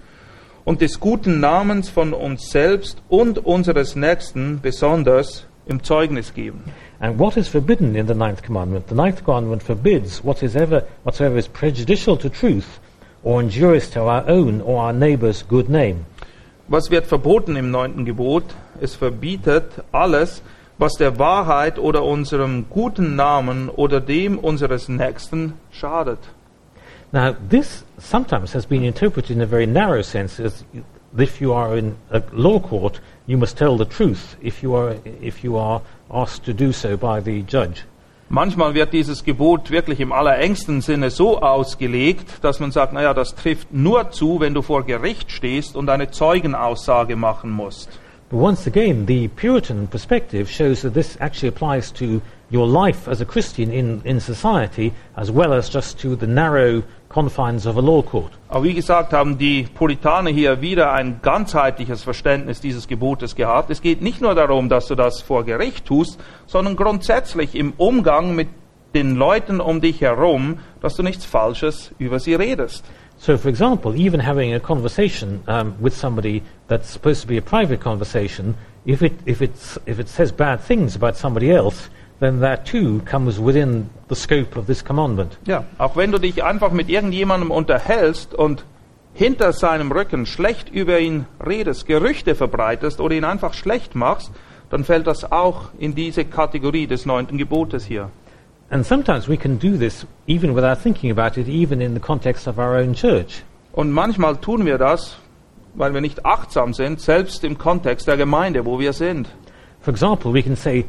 und 0.66 0.82
des 0.82 1.00
guten 1.00 1.40
Namens 1.40 1.88
von 1.88 2.12
uns 2.12 2.52
selbst 2.52 3.02
und 3.08 3.46
unseres 3.46 3.96
Nächsten 3.96 4.60
besonders 4.62 5.46
im 5.68 5.84
Zeugnis 5.84 6.34
geben. 6.34 6.66
And 7.00 7.18
what 7.18 7.38
is 7.38 7.48
forbidden 7.48 7.96
in 7.96 8.08
the 8.08 8.14
ninth 8.14 8.44
commandment? 8.44 8.90
The 8.90 8.96
ninth 8.96 9.24
commandment 9.24 9.64
forbids 9.64 10.22
whatsoever, 10.26 10.84
whatsoever 11.06 11.38
is 11.38 11.48
prejudicial 11.48 12.18
to 12.18 12.28
truth 12.28 12.82
or 13.24 13.40
injurious 13.40 13.90
to 13.92 14.02
our 14.02 14.28
own 14.28 14.60
or 14.60 14.84
our 14.84 14.92
neighbour's 14.92 15.48
good 15.48 15.70
name. 15.70 16.06
Was 16.68 16.92
wird 16.92 17.06
verboten 17.06 17.56
im 17.56 17.72
neunten 17.72 18.04
Gebot? 18.04 18.44
Es 18.82 18.96
verbietet 18.96 19.82
alles, 19.94 20.42
was 20.78 20.94
der 20.94 21.18
Wahrheit 21.20 21.80
oder 21.80 22.04
unserem 22.04 22.66
guten 22.70 23.16
Namen 23.16 23.70
oder 23.70 24.02
dem 24.02 24.38
unseres 24.38 24.90
Nächsten 24.90 25.54
schadet. 25.72 26.20
Now, 27.12 27.34
this 27.50 27.86
sometimes 27.98 28.54
has 28.54 28.66
been 28.66 28.84
interpreted 28.84 29.32
in 29.32 29.42
a 29.42 29.46
very 29.46 29.68
narrow 29.68 30.02
sense 30.02 30.44
as 30.44 30.66
if 31.18 31.40
you 31.40 31.54
are 31.54 31.78
in 31.78 31.96
a 32.12 32.22
law 32.34 32.60
court, 32.60 33.00
you 33.26 33.38
must 33.38 33.58
tell 33.58 33.78
the 33.78 33.86
truth 33.86 34.36
if 34.42 34.62
you 34.62 34.76
are, 34.76 34.98
if 35.22 35.44
you 35.44 35.58
are 35.58 35.82
asked 36.10 36.44
to 36.46 36.54
do 36.54 36.74
so 36.74 36.98
by 36.98 37.22
the 37.22 37.42
judge. 37.44 37.86
Manchmal 38.28 38.74
wird 38.74 38.92
dieses 38.92 39.24
Gebot 39.24 39.70
wirklich 39.70 40.00
im 40.00 40.12
allerengsten 40.12 40.82
Sinne 40.82 41.12
so 41.12 41.42
ausgelegt, 41.42 42.44
dass 42.44 42.60
man 42.60 42.72
sagt, 42.72 42.92
naja, 42.92 43.14
das 43.14 43.36
trifft 43.36 43.72
nur 43.72 44.10
zu, 44.10 44.40
wenn 44.40 44.56
du 44.56 44.64
vor 44.64 44.84
Gericht 44.84 45.32
stehst 45.32 45.76
und 45.76 45.90
eine 45.90 46.10
Zeugenaussage 46.10 47.16
machen 47.16 47.52
musst. 47.52 48.00
But 48.30 48.38
once 48.38 48.66
again, 48.66 49.06
the 49.06 49.28
Puritan 49.28 49.88
perspective 49.88 50.50
shows 50.50 50.82
that 50.82 50.96
this 50.96 51.16
actually 51.20 51.50
applies 51.50 51.92
to 51.94 52.22
your 52.50 52.68
life 52.68 53.08
as 53.08 53.22
a 53.22 53.26
Christian 53.26 53.72
in, 53.72 54.02
in 54.04 54.20
society 54.20 54.94
as 55.16 55.30
well 55.30 55.54
as 55.54 55.70
just 55.70 56.00
to 56.00 56.16
the 56.16 56.26
narrow 56.26 56.84
confines 57.10 57.68
of 57.68 57.78
a 57.78 57.82
law 57.82 58.02
court. 58.02 58.32
Aber 58.50 58.64
wie 58.64 58.74
gesagt, 58.74 59.14
haben 59.14 59.38
die 59.38 59.64
Puritaner 59.64 60.32
hier 60.32 60.62
wieder 60.62 60.92
ein 60.92 61.20
ganzheitliches 61.22 62.04
Verständnis 62.04 62.62
dieses 62.62 62.88
Gebotes 62.88 63.36
gehabt. 63.36 63.70
Es 63.70 63.82
geht 63.82 64.02
nicht 64.02 64.22
nur 64.22 64.34
darum, 64.34 64.70
dass 64.70 64.88
du 64.88 64.96
das 64.96 65.22
vor 65.22 65.46
Gericht 65.46 65.86
tust, 65.86 66.20
sondern 66.48 66.76
grundsätzlich 66.76 67.56
im 67.56 67.74
Umgang 67.78 68.36
mit 68.36 68.48
den 68.96 69.16
Leuten 69.16 69.60
um 69.60 69.82
dich 69.82 70.02
herum, 70.02 70.60
dass 70.82 70.96
du 70.96 71.04
nichts 71.04 71.26
Falsches 71.26 71.92
über 72.00 72.20
sie 72.20 72.34
redest. 72.34 72.84
So, 73.18 73.38
for 73.38 73.50
example, 73.50 73.96
even 73.96 74.20
having 74.20 74.54
a 74.54 74.60
conversation 74.60 75.44
um, 75.48 75.76
with 75.80 75.96
somebody 75.96 76.44
that's 76.68 76.90
supposed 76.90 77.22
to 77.22 77.28
be 77.28 77.38
a 77.38 77.42
private 77.42 77.80
conversation, 77.80 78.56
if 78.86 79.02
it, 79.02 79.14
if, 79.26 79.42
it's, 79.42 79.78
if 79.86 80.00
it 80.00 80.10
says 80.10 80.32
bad 80.32 80.60
things 80.62 80.96
about 80.96 81.16
somebody 81.16 81.52
else, 81.52 81.90
then 82.20 82.40
that 82.40 82.66
too 82.66 83.02
comes 83.02 83.40
within 83.40 83.90
the 84.08 84.16
scope 84.16 84.56
of 84.56 84.68
this 84.68 84.82
commandment. 84.82 85.38
Ja, 85.46 85.66
auch 85.78 85.96
wenn 85.96 86.12
du 86.12 86.20
dich 86.20 86.44
einfach 86.44 86.72
mit 86.72 86.90
irgendjemandem 86.90 87.52
unterhältst 87.52 88.34
und 88.34 88.64
hinter 89.14 89.54
seinem 89.54 89.92
Rücken 89.92 90.26
schlecht 90.26 90.70
über 90.70 91.00
ihn 91.00 91.26
redest, 91.46 91.88
Gerüchte 91.88 92.36
verbreitest 92.36 93.00
oder 93.00 93.16
ihn 93.16 93.24
einfach 93.24 93.54
schlecht 93.54 93.96
machst, 93.96 94.32
dann 94.70 94.84
fällt 94.84 95.08
das 95.08 95.32
auch 95.32 95.70
in 95.78 95.96
diese 95.96 96.26
Kategorie 96.26 96.88
des 96.88 97.06
neunten 97.06 97.38
Gebotes 97.38 97.86
hier. 97.86 98.10
And 98.70 98.86
sometimes 98.86 99.28
we 99.28 99.38
can 99.38 99.58
do 99.58 99.78
this 99.78 100.06
even 100.28 100.54
without 100.54 100.82
thinking 100.82 101.12
about 101.12 101.38
it, 101.38 101.48
even 101.48 101.82
in 101.82 101.94
the 101.94 102.00
context 102.00 102.48
of 102.48 102.58
our 102.58 102.76
own 102.76 102.94
church. 102.96 103.44
Und 103.74 103.92
manchmal 103.92 104.38
tun 104.38 104.66
wir 104.66 104.78
das, 104.78 105.18
weil 105.76 105.94
wir 105.94 106.02
nicht 106.02 106.26
achtsam 106.26 106.74
sind, 106.74 107.00
selbst 107.00 107.44
im 107.44 107.58
Kontext 107.58 108.08
der 108.08 108.18
Gemeinde, 108.18 108.66
wo 108.66 108.80
wir 108.80 108.94
sind. 108.94 109.28
For 109.82 109.94
example, 109.94 110.34
we 110.34 110.42
can 110.42 110.56
say, 110.56 110.86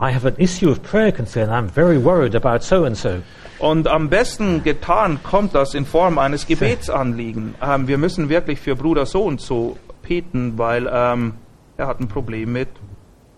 I 0.00 0.10
have 0.10 0.26
an 0.26 0.36
issue 0.38 0.70
of 0.70 0.82
prayer 0.82 1.12
concern, 1.12 1.50
I'm 1.50 1.68
very 1.68 2.02
worried 2.02 2.34
about 2.34 2.62
so 2.62 2.84
and 2.84 2.96
so. 2.96 3.22
Und 3.58 3.86
am 3.86 4.08
besten 4.08 4.64
getan 4.64 5.22
kommt 5.22 5.54
das 5.54 5.74
in 5.74 5.84
Form 5.84 6.18
eines 6.18 6.46
Gebetsanliegen. 6.46 7.54
Ähm, 7.62 7.86
wir 7.86 7.98
müssen 7.98 8.28
wirklich 8.28 8.58
für 8.58 8.74
Bruder 8.74 9.06
so 9.06 9.22
und 9.22 9.40
so 9.40 9.76
beten, 10.02 10.54
weil 10.56 10.90
ähm, 10.92 11.34
er 11.76 11.86
hat 11.86 12.00
ein 12.00 12.08
Problem 12.08 12.52
mit 12.52 12.68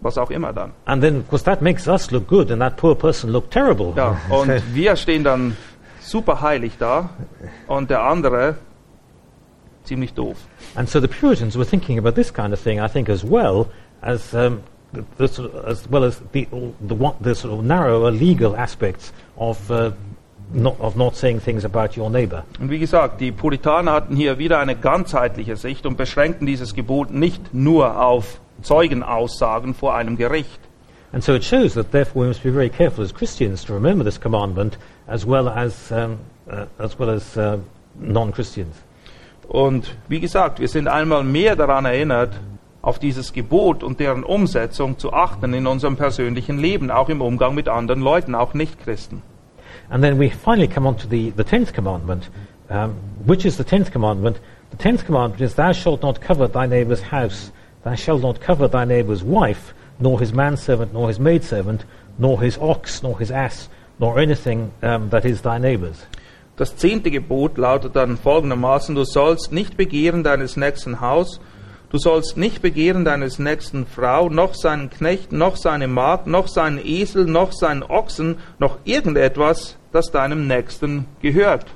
was 0.05 0.19
auch 0.19 0.31
immer 0.31 0.53
dann. 0.53 0.73
And 0.85 1.03
then, 1.03 1.21
of 1.21 1.29
course, 1.29 1.45
that 1.45 1.63
makes 1.63 1.89
us 1.89 2.11
look 2.11 2.29
good 2.29 2.51
and 2.51 2.61
that 2.61 2.77
poor 2.77 2.95
person 2.95 3.31
look 3.31 3.51
terrible. 3.51 3.93
Ja, 3.97 4.17
und 4.29 4.53
wir 4.75 4.97
stehen 4.97 5.25
dann 5.25 5.57
super 6.01 6.41
heilig 6.43 6.73
da 6.79 7.11
und 7.67 7.91
der 7.91 8.03
andere 8.03 8.57
ziemlich 9.85 10.15
doof. 10.15 10.37
And 10.77 10.89
so 10.89 11.01
the 11.01 11.09
Puritans 11.09 11.57
were 11.57 11.67
thinking 11.67 11.99
about 11.99 12.13
this 12.13 12.33
kind 12.33 12.53
of 12.53 12.61
thing, 12.61 12.79
I 12.79 12.89
think, 12.89 13.09
as 13.09 13.25
well 13.25 13.67
as, 14.03 14.35
um, 14.35 14.61
the, 14.93 15.03
the 15.19 15.29
sort 15.29 15.55
of, 15.55 15.65
as 15.67 15.91
well 15.91 16.05
as 16.05 16.21
the, 16.33 16.47
the, 16.87 16.95
one- 16.95 17.17
the 17.21 17.35
sort 17.35 17.55
of 17.55 17.65
narrower 17.65 18.11
legal 18.11 18.55
aspects 18.57 19.13
of, 19.37 19.71
uh, 19.71 19.91
not, 20.53 20.79
of 20.81 20.97
not 20.97 21.17
saying 21.17 21.41
things 21.41 21.65
about 21.65 21.97
your 21.97 22.11
neighbour. 22.11 22.45
Und 22.61 22.71
wie 22.71 22.79
gesagt, 22.79 23.21
die 23.21 23.33
Puritaner 23.33 23.93
hatten 23.93 24.17
hier 24.17 24.39
wieder 24.39 24.59
eine 24.59 24.77
ganzheitliche 24.77 25.57
Sicht 25.57 25.87
und 25.87 25.97
beschränkten 25.97 26.47
dieses 26.47 26.75
Gebot 26.75 27.11
nicht 27.11 27.55
nur 27.55 28.01
auf 28.03 28.41
Zeugenaussagen 28.65 29.75
vor 29.75 29.95
einem 29.95 30.17
Gericht. 30.17 30.61
And 31.13 31.23
so 31.23 31.33
it 31.35 31.45
shows 31.45 31.75
that, 31.75 31.93
therefore, 31.93 32.23
we 32.23 32.29
must 32.29 32.43
be 32.43 32.51
very 32.51 32.69
careful 32.69 33.05
as 33.05 33.15
Christians 33.15 33.65
to 33.67 33.73
remember 33.73 34.05
this 34.05 34.19
commandment 34.19 34.77
as 35.07 35.25
well 35.25 35.49
as, 35.49 35.93
um, 35.93 36.19
uh, 36.51 36.67
as, 36.79 36.99
well 36.99 37.09
as 37.09 37.37
uh, 37.37 37.59
non-Christians. 38.01 38.75
Und 39.47 39.95
wie 40.09 40.19
gesagt, 40.19 40.59
wir 40.59 40.69
sind 40.69 40.89
einmal 40.89 41.23
mehr 41.23 41.55
daran 41.55 41.85
erinnert, 41.85 42.33
auf 42.83 42.99
dieses 42.99 43.33
Gebot 43.33 43.83
und 43.83 44.01
deren 44.01 44.25
Umsetzung 44.25 44.99
zu 44.99 45.13
achten 45.13 45.55
in 45.55 45.67
unserem 45.67 45.97
persönlichen 45.97 46.59
Leben, 46.59 46.91
auch 46.91 47.09
im 47.09 47.23
Umgang 47.23 47.55
mit 47.55 47.69
anderen 47.69 48.01
Leuten, 48.01 48.35
auch 48.35 48.53
Nichtchristen. 48.53 49.23
And 49.91 50.03
then 50.03 50.19
we 50.19 50.31
finally 50.31 50.69
come 50.69 50.87
on 50.89 50.97
to 50.97 51.07
the, 51.09 51.33
the 51.37 51.45
tenth 51.45 51.73
commandment, 51.73 52.31
um, 52.71 52.95
which 53.25 53.45
is 53.45 53.57
the 53.57 53.65
tenth 53.65 53.93
commandment. 53.93 54.41
The 54.71 54.77
tenth 54.77 55.07
commandment 55.07 55.41
is, 55.41 55.55
Thou 55.55 55.73
shalt 55.73 56.03
not 56.03 56.21
covet 56.21 56.53
thy 56.53 56.67
neighbour's 56.67 57.03
house, 57.03 57.53
thou 57.85 57.95
shalt 57.95 58.23
not 58.23 58.41
covet 58.41 58.73
thy 58.73 58.85
neighbour's 58.85 59.23
wife, 59.23 59.75
nor 60.01 60.19
his 60.19 60.33
manservant, 60.33 60.93
nor 60.93 61.09
his 61.09 61.19
maidservant, 61.19 61.85
nor 62.19 62.41
his 62.41 62.59
ox, 62.59 63.03
nor 63.03 63.19
his 63.19 63.31
ass, 63.31 63.69
nor 63.99 64.19
anything 64.19 64.73
um, 64.83 65.11
that 65.11 65.25
is 65.25 65.43
thy 65.43 65.59
neighbour's. 65.59 66.07
Das 66.57 66.77
zehnte 66.77 67.11
Gebot 67.11 67.59
lautet 67.59 67.97
dann 67.97 68.17
folgendermaßen, 68.17 68.95
du 68.95 69.05
sollst 69.05 69.53
nicht 69.53 69.77
begehren 69.77 70.23
deines 70.23 70.57
nächsten 70.57 71.01
Haus, 71.01 71.41
Du 71.95 72.01
sollst 72.01 72.37
nicht 72.37 72.61
begehren 72.61 73.05
deines 73.05 73.39
nächsten 73.39 73.87
Frau, 73.87 74.29
noch 74.29 74.57
seinen 74.57 74.91
Knecht, 74.91 75.31
noch 75.31 75.55
seine 75.55 75.87
Magd, 75.87 76.27
noch 76.27 76.49
seinen 76.49 76.85
Esel, 76.85 77.25
noch 77.25 77.53
seinen 77.53 77.85
Ochsen, 77.85 78.39
noch 78.59 78.79
irgendetwas, 78.83 79.77
das 79.93 80.11
deinem 80.11 80.49
Nächsten 80.49 81.07
gehört. 81.23 81.67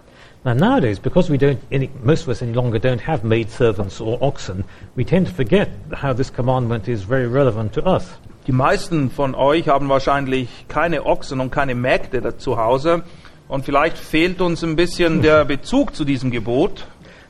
Now 0.48 0.54
nowadays, 0.54 0.98
because 0.98 1.28
we 1.28 1.36
don't, 1.36 1.60
any, 1.70 1.90
most 2.02 2.22
of 2.22 2.30
us 2.30 2.40
any 2.40 2.54
longer 2.54 2.78
don't 2.78 3.02
have 3.02 3.22
maidservants 3.22 4.00
or 4.00 4.16
oxen, 4.22 4.64
we 4.96 5.04
tend 5.04 5.26
to 5.26 5.32
forget 5.34 5.68
how 5.92 6.14
this 6.14 6.30
commandment 6.30 6.88
is 6.88 7.02
very 7.02 7.26
relevant 7.26 7.74
to 7.74 7.86
us. 7.86 8.16
Die 8.46 8.52
meisten 8.52 9.10
von 9.10 9.34
euch 9.34 9.68
haben 9.68 9.90
wahrscheinlich 9.90 10.48
keine 10.68 11.04
Ochsen 11.04 11.40
und 11.40 11.50
keine 11.50 11.74
Mägde 11.74 12.38
zu 12.38 12.56
Hause. 12.56 13.02
Und 13.46 13.66
vielleicht 13.66 13.98
fehlt 13.98 14.40
uns 14.40 14.64
ein 14.64 14.74
bisschen 14.74 15.20
der 15.20 15.44
Bezug 15.54 15.94
zu 15.94 16.06
diesem 16.06 16.30
Gebot. 16.30 16.86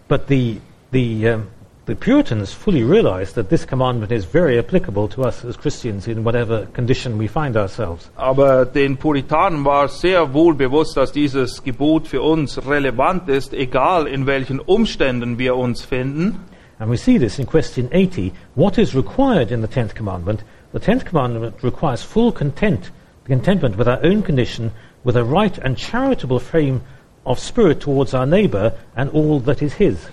But 0.06 0.28
the, 0.28 0.60
the, 0.92 1.28
um, 1.28 1.48
the 1.88 1.96
Puritans 1.96 2.52
fully 2.52 2.84
realized 2.84 3.34
that 3.34 3.48
this 3.48 3.64
commandment 3.64 4.12
is 4.12 4.26
very 4.26 4.58
applicable 4.58 5.08
to 5.08 5.22
us 5.22 5.42
as 5.42 5.56
Christians 5.56 6.06
in 6.06 6.22
whatever 6.22 6.66
condition 6.74 7.16
we 7.16 7.26
find 7.26 7.56
ourselves. 7.56 8.10
Aber 8.14 8.66
den 8.66 8.98
Puritanen 8.98 9.64
war 9.64 9.88
sehr 9.88 10.34
wohl 10.34 10.52
bewusst, 10.52 10.98
dass 10.98 11.12
dieses 11.12 11.64
Gebot 11.64 12.06
für 12.06 12.20
uns 12.20 12.66
relevant 12.66 13.30
ist, 13.30 13.54
egal 13.54 14.06
in 14.06 14.26
welchen 14.26 14.60
Umständen 14.60 15.38
wir 15.38 15.56
uns 15.56 15.82
finden. 15.82 16.44
And 16.78 16.90
we 16.90 16.98
see 16.98 17.18
this 17.18 17.38
in 17.38 17.46
question 17.46 17.88
80. 17.90 18.34
What 18.54 18.76
is 18.76 18.94
required 18.94 19.50
in 19.50 19.62
the 19.62 19.66
tenth 19.66 19.94
commandment? 19.94 20.44
The 20.72 20.80
tenth 20.80 21.06
commandment 21.06 21.62
requires 21.62 22.02
full 22.02 22.32
content, 22.32 22.90
contentment 23.24 23.78
with 23.78 23.88
our 23.88 24.04
own 24.04 24.22
condition, 24.22 24.72
with 25.04 25.16
a 25.16 25.24
right 25.24 25.56
and 25.56 25.78
charitable 25.78 26.38
frame 26.38 26.82
of 27.24 27.38
spirit 27.38 27.80
towards 27.80 28.12
our 28.12 28.26
neighbor 28.26 28.74
and 28.94 29.08
all 29.08 29.40
that 29.40 29.62
is 29.62 29.72
his. 29.72 30.06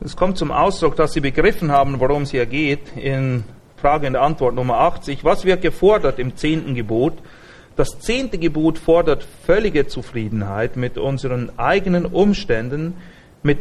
Es 0.00 0.14
kommt 0.14 0.38
zum 0.38 0.52
Ausdruck, 0.52 0.94
dass 0.94 1.12
sie 1.12 1.20
begriffen 1.20 1.72
haben, 1.72 1.98
worum 1.98 2.22
es 2.22 2.30
hier 2.30 2.46
geht, 2.46 2.96
in 2.96 3.42
Frage 3.76 4.06
und 4.06 4.14
Antwort 4.14 4.54
Nummer 4.54 4.78
80. 4.78 5.24
Was 5.24 5.44
wird 5.44 5.60
gefordert 5.60 6.20
im 6.20 6.36
zehnten 6.36 6.76
Gebot? 6.76 7.14
Das 7.74 7.98
zehnte 7.98 8.38
Gebot 8.38 8.78
fordert 8.78 9.26
völlige 9.44 9.88
Zufriedenheit 9.88 10.76
mit 10.76 10.98
unseren 10.98 11.50
eigenen 11.58 12.06
Umständen, 12.06 12.94
mit 13.42 13.58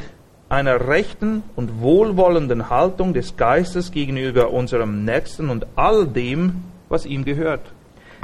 einer 0.47 0.88
rechten 0.88 1.41
und 1.56 1.82
wohlwollenden 1.82 2.69
Haltung 2.69 3.15
des 3.15 3.36
Geistes 3.36 3.91
gegenüber 3.91 4.52
unserem 4.52 5.06
Nächsten 5.06 5.50
und 5.50 5.65
all 5.76 6.06
dem, 6.06 6.63
was 6.88 7.08
ihm 7.08 7.26
gehört. 7.26 7.62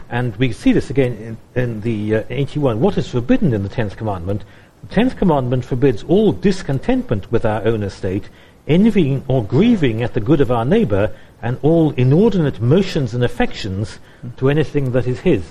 And 0.10 0.39
we 0.39 0.54
see 0.54 0.73
this 0.73 0.91
again 0.91 1.38
in, 1.56 1.62
in 1.62 1.82
the 1.82 2.17
uh, 2.17 2.23
81. 2.30 2.80
What 2.80 2.97
is 2.97 3.08
forbidden 3.08 3.54
in 3.54 3.63
the 3.63 3.69
tenth 3.69 3.97
commandment? 3.97 4.45
Tenth 4.89 5.17
commandment 5.17 5.65
forbids 5.65 6.04
all 6.04 6.34
discontentment 6.34 7.32
with 7.32 7.46
our 7.46 7.65
own 7.65 7.84
estate, 7.84 8.30
envying 8.67 9.24
or 9.28 9.43
grieving 9.43 10.04
at 10.04 10.13
the 10.13 10.22
good 10.22 10.41
of 10.41 10.52
our 10.52 10.65
neighbor, 10.65 11.12
and 11.41 11.58
all 11.62 11.91
inordinate 11.91 12.62
motions 12.62 13.13
and 13.13 13.24
affections 13.24 14.00
to 14.38 14.50
anything 14.50 14.91
that 14.91 15.08
is 15.08 15.19
his. 15.22 15.43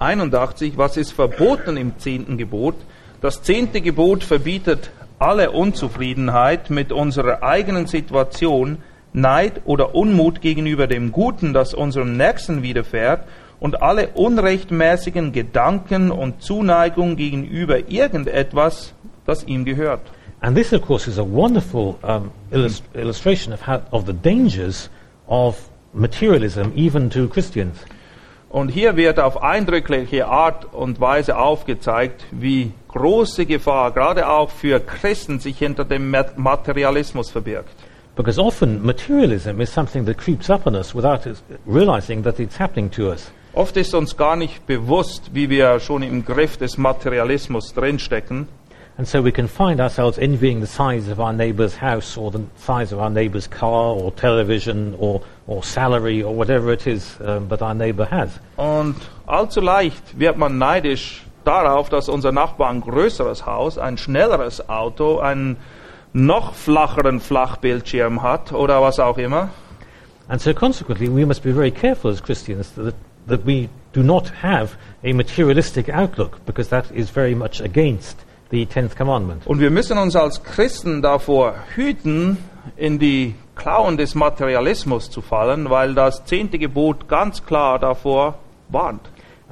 81. 0.00 0.76
Was 0.76 0.96
ist 0.96 1.12
verboten 1.12 1.76
im 1.76 1.98
zehnten 1.98 2.38
Gebot? 2.38 2.74
Das 3.20 3.42
zehnte 3.42 3.80
Gebot 3.80 4.24
verbietet 4.24 4.90
alle 5.18 5.50
Unzufriedenheit 5.50 6.70
mit 6.70 6.90
unserer 6.90 7.42
eigenen 7.42 7.86
Situation, 7.86 8.78
Neid 9.12 9.62
oder 9.66 9.94
Unmut 9.94 10.40
gegenüber 10.40 10.86
dem 10.86 11.12
Guten, 11.12 11.52
das 11.52 11.74
unserem 11.74 12.16
Nächsten 12.16 12.62
widerfährt, 12.62 13.24
und 13.60 13.82
alle 13.82 14.08
unrechtmäßigen 14.08 15.32
Gedanken 15.32 16.10
und 16.10 16.42
Zuneigung 16.42 17.16
gegenüber 17.16 17.88
irgendetwas, 17.88 18.94
das 19.26 19.44
ihm 19.44 19.64
gehört. 19.64 20.00
And 20.40 20.56
this, 20.56 20.72
of 20.72 20.80
course, 20.80 21.08
is 21.08 21.18
a 21.18 21.22
wonderful 21.22 21.96
um, 22.02 22.30
illus- 22.50 22.82
illustration 22.94 23.52
of, 23.52 23.66
how, 23.66 23.82
of 23.90 24.06
the 24.06 24.14
dangers 24.14 24.88
of 25.26 25.56
materialism, 25.92 26.72
even 26.74 27.10
to 27.10 27.28
Christians. 27.28 27.76
Und 28.48 28.70
hier 28.70 28.96
wird 28.96 29.20
auf 29.20 29.42
eindrückliche 29.42 30.26
Art 30.26 30.74
und 30.74 30.98
Weise 31.00 31.36
aufgezeigt, 31.38 32.24
wie 32.32 32.72
große 32.88 33.46
Gefahr 33.46 33.92
gerade 33.92 34.28
auch 34.28 34.50
für 34.50 34.80
Christen 34.80 35.38
sich 35.38 35.58
hinter 35.58 35.84
dem 35.84 36.10
Mat- 36.10 36.38
Materialismus 36.38 37.30
verbirgt. 37.30 37.70
Because 38.16 38.40
often 38.40 38.82
materialism 38.82 39.60
is 39.60 39.72
something 39.72 40.04
that 40.06 40.18
creeps 40.18 40.50
up 40.50 40.66
on 40.66 40.74
us 40.74 40.94
without 40.94 41.20
realizing 41.66 42.22
that 42.24 42.40
it's 42.40 42.58
happening 42.58 42.90
to 42.90 43.10
us. 43.10 43.30
Oft 43.52 43.76
ist 43.76 43.94
uns 43.94 44.16
gar 44.16 44.36
nicht 44.36 44.66
bewusst, 44.66 45.34
wie 45.34 45.50
wir 45.50 45.80
schon 45.80 46.02
im 46.02 46.24
Griff 46.24 46.56
des 46.56 46.78
Materialismus 46.78 47.74
drinstecken. 47.74 48.48
And 48.96 49.08
so 49.08 49.24
we 49.24 49.32
can 49.32 49.48
find 49.48 49.80
ourselves 49.80 50.18
envying 50.18 50.60
the 50.60 50.66
size 50.66 51.10
of 51.10 51.18
our 51.18 51.32
neighbour's 51.32 51.80
house 51.80 52.18
or 52.18 52.30
the 52.30 52.40
size 52.56 52.94
of 52.94 53.00
our 53.00 53.08
neighbour's 53.08 53.48
car 53.48 53.94
or 53.96 54.14
television 54.14 54.94
or, 54.98 55.22
or 55.46 55.64
salary 55.64 56.22
or 56.22 56.36
whatever 56.36 56.70
it 56.70 56.86
is 56.86 57.16
um, 57.20 57.48
that 57.48 57.62
our 57.62 57.74
neighbour 57.74 58.04
has. 58.10 58.38
Und 58.56 58.96
allzu 59.26 59.60
leicht 59.60 60.18
wird 60.18 60.36
man 60.36 60.58
neidisch 60.58 61.24
darauf, 61.44 61.88
dass 61.88 62.08
unser 62.08 62.30
Nachbar 62.30 62.68
ein 62.68 62.82
größeres 62.82 63.46
Haus, 63.46 63.78
ein 63.78 63.96
schnelleres 63.96 64.68
Auto, 64.68 65.18
einen 65.18 65.56
noch 66.12 66.54
flacheren 66.54 67.20
Flachbildschirm 67.20 68.22
hat 68.22 68.52
oder 68.52 68.82
was 68.82 69.00
auch 69.00 69.16
immer. 69.18 69.48
And 70.28 70.40
so 70.40 70.52
consequently, 70.54 71.08
we 71.08 71.26
must 71.26 71.42
be 71.42 71.52
very 71.52 71.72
careful 71.72 72.10
as 72.10 72.22
Christians 72.22 72.72
that, 72.74 72.94
that 73.30 73.46
we 73.46 73.68
do 73.92 74.02
not 74.02 74.30
have 74.42 74.76
a 75.02 75.12
materialistic 75.12 75.88
outlook 75.88 76.44
because 76.44 76.68
that 76.68 76.90
is 76.92 77.10
very 77.10 77.34
much 77.34 77.60
against 77.60 78.18
the 78.50 78.66
tenth 78.66 78.96
commandment. 78.96 79.46
Und 79.46 79.60
wir 79.60 79.70
müssen 79.70 79.98
uns 79.98 80.14
als 80.14 80.42
Christen 80.42 81.02
davor 81.02 81.54
hüten, 81.74 82.36
in 82.76 82.98
die 82.98 83.34
Klauen 83.56 83.96
des 83.96 84.14
Materialismus 84.14 85.10
zu 85.10 85.22
fallen, 85.22 85.70
weil 85.70 85.94
das 85.94 86.24
zehnte 86.24 86.58
Gebot 86.58 87.08
ganz 87.08 87.44
klar 87.44 87.78
davor 87.78 88.38
warnt. 88.68 89.02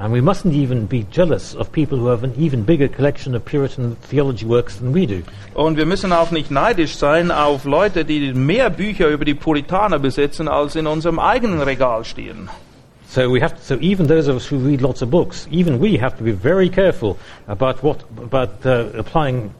And 0.01 0.15
we 0.15 0.23
mustn't 0.23 0.55
even 0.55 0.87
be 0.87 1.05
jealous 1.11 1.57
of 1.57 1.73
people 1.73 1.99
who 1.99 2.07
have 2.07 2.23
an 2.23 2.33
even 2.39 2.63
bigger 2.65 2.87
collection 2.87 3.35
of 3.35 3.45
Puritan 3.45 3.97
theology 4.09 4.47
works 4.47 4.77
than 4.79 4.95
we 4.95 5.07
do. 5.07 5.23
Und 5.55 5.77
wir 5.77 5.87
müssen 5.87 6.13
auch 6.13 6.31
nicht 6.31 6.53
neidisch 6.53 6.95
sein 6.97 7.33
auf 7.33 7.65
Leute, 7.65 8.05
die 8.05 8.33
mehr 8.33 8.71
Bücher 8.71 9.09
über 9.09 9.25
die 9.25 9.35
Puritaner 9.35 9.99
besitzen, 9.99 10.47
als 10.47 10.77
in 10.77 10.87
unserem 10.87 11.19
eigenen 11.19 11.61
Regal 11.61 12.05
stehen. 12.05 12.49
So 13.09 13.31
we 13.31 13.41
have 13.41 13.55
to, 13.57 13.63
so 13.63 13.79
even 13.81 14.07
those 14.07 14.29
of 14.29 14.37
us 14.37 14.47
who 14.47 14.59
read 14.59 14.83
lots 14.83 15.01
of 15.01 15.11
books, 15.11 15.49
even 15.51 15.79
we 15.79 15.97
have 15.97 16.19
to 16.19 16.23
be 16.23 16.33
very 16.33 16.69
careful 16.69 17.17
about 17.47 17.83
what 17.83 18.03
about 18.19 18.67
uh, 18.67 18.91
applying 18.95 19.55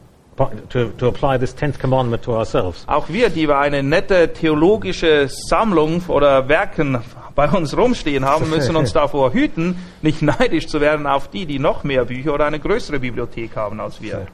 to, 0.69 0.91
to 0.91 1.07
apply 1.07 1.37
this 1.37 1.51
tenth 1.53 1.79
commandment 1.79 2.21
to 2.23 2.33
ourselves. 2.33 2.85
Auch 2.87 3.09
wir, 3.09 3.29
die 3.29 3.47
wir 3.47 3.57
eine 3.57 3.81
nette 3.81 4.33
theologische 4.33 5.27
Sammlung 5.29 6.03
oder 6.07 6.47
Werken 6.47 6.99
bei 7.35 7.49
uns 7.49 7.75
rumstehen 7.75 8.23
haben, 8.23 8.49
müssen 8.51 8.75
uns 8.75 8.93
davor 8.93 9.33
hüten, 9.33 9.77
nicht 10.03 10.21
neidisch 10.21 10.67
zu 10.67 10.79
werden 10.79 11.07
auf 11.07 11.29
die, 11.29 11.47
die 11.47 11.57
noch 11.57 11.83
mehr 11.83 12.05
Bücher 12.05 12.35
oder 12.35 12.45
eine 12.45 12.59
größere 12.59 12.99
Bibliothek 12.99 13.55
haben 13.55 13.79
als 13.79 13.99
wir. 13.99 14.27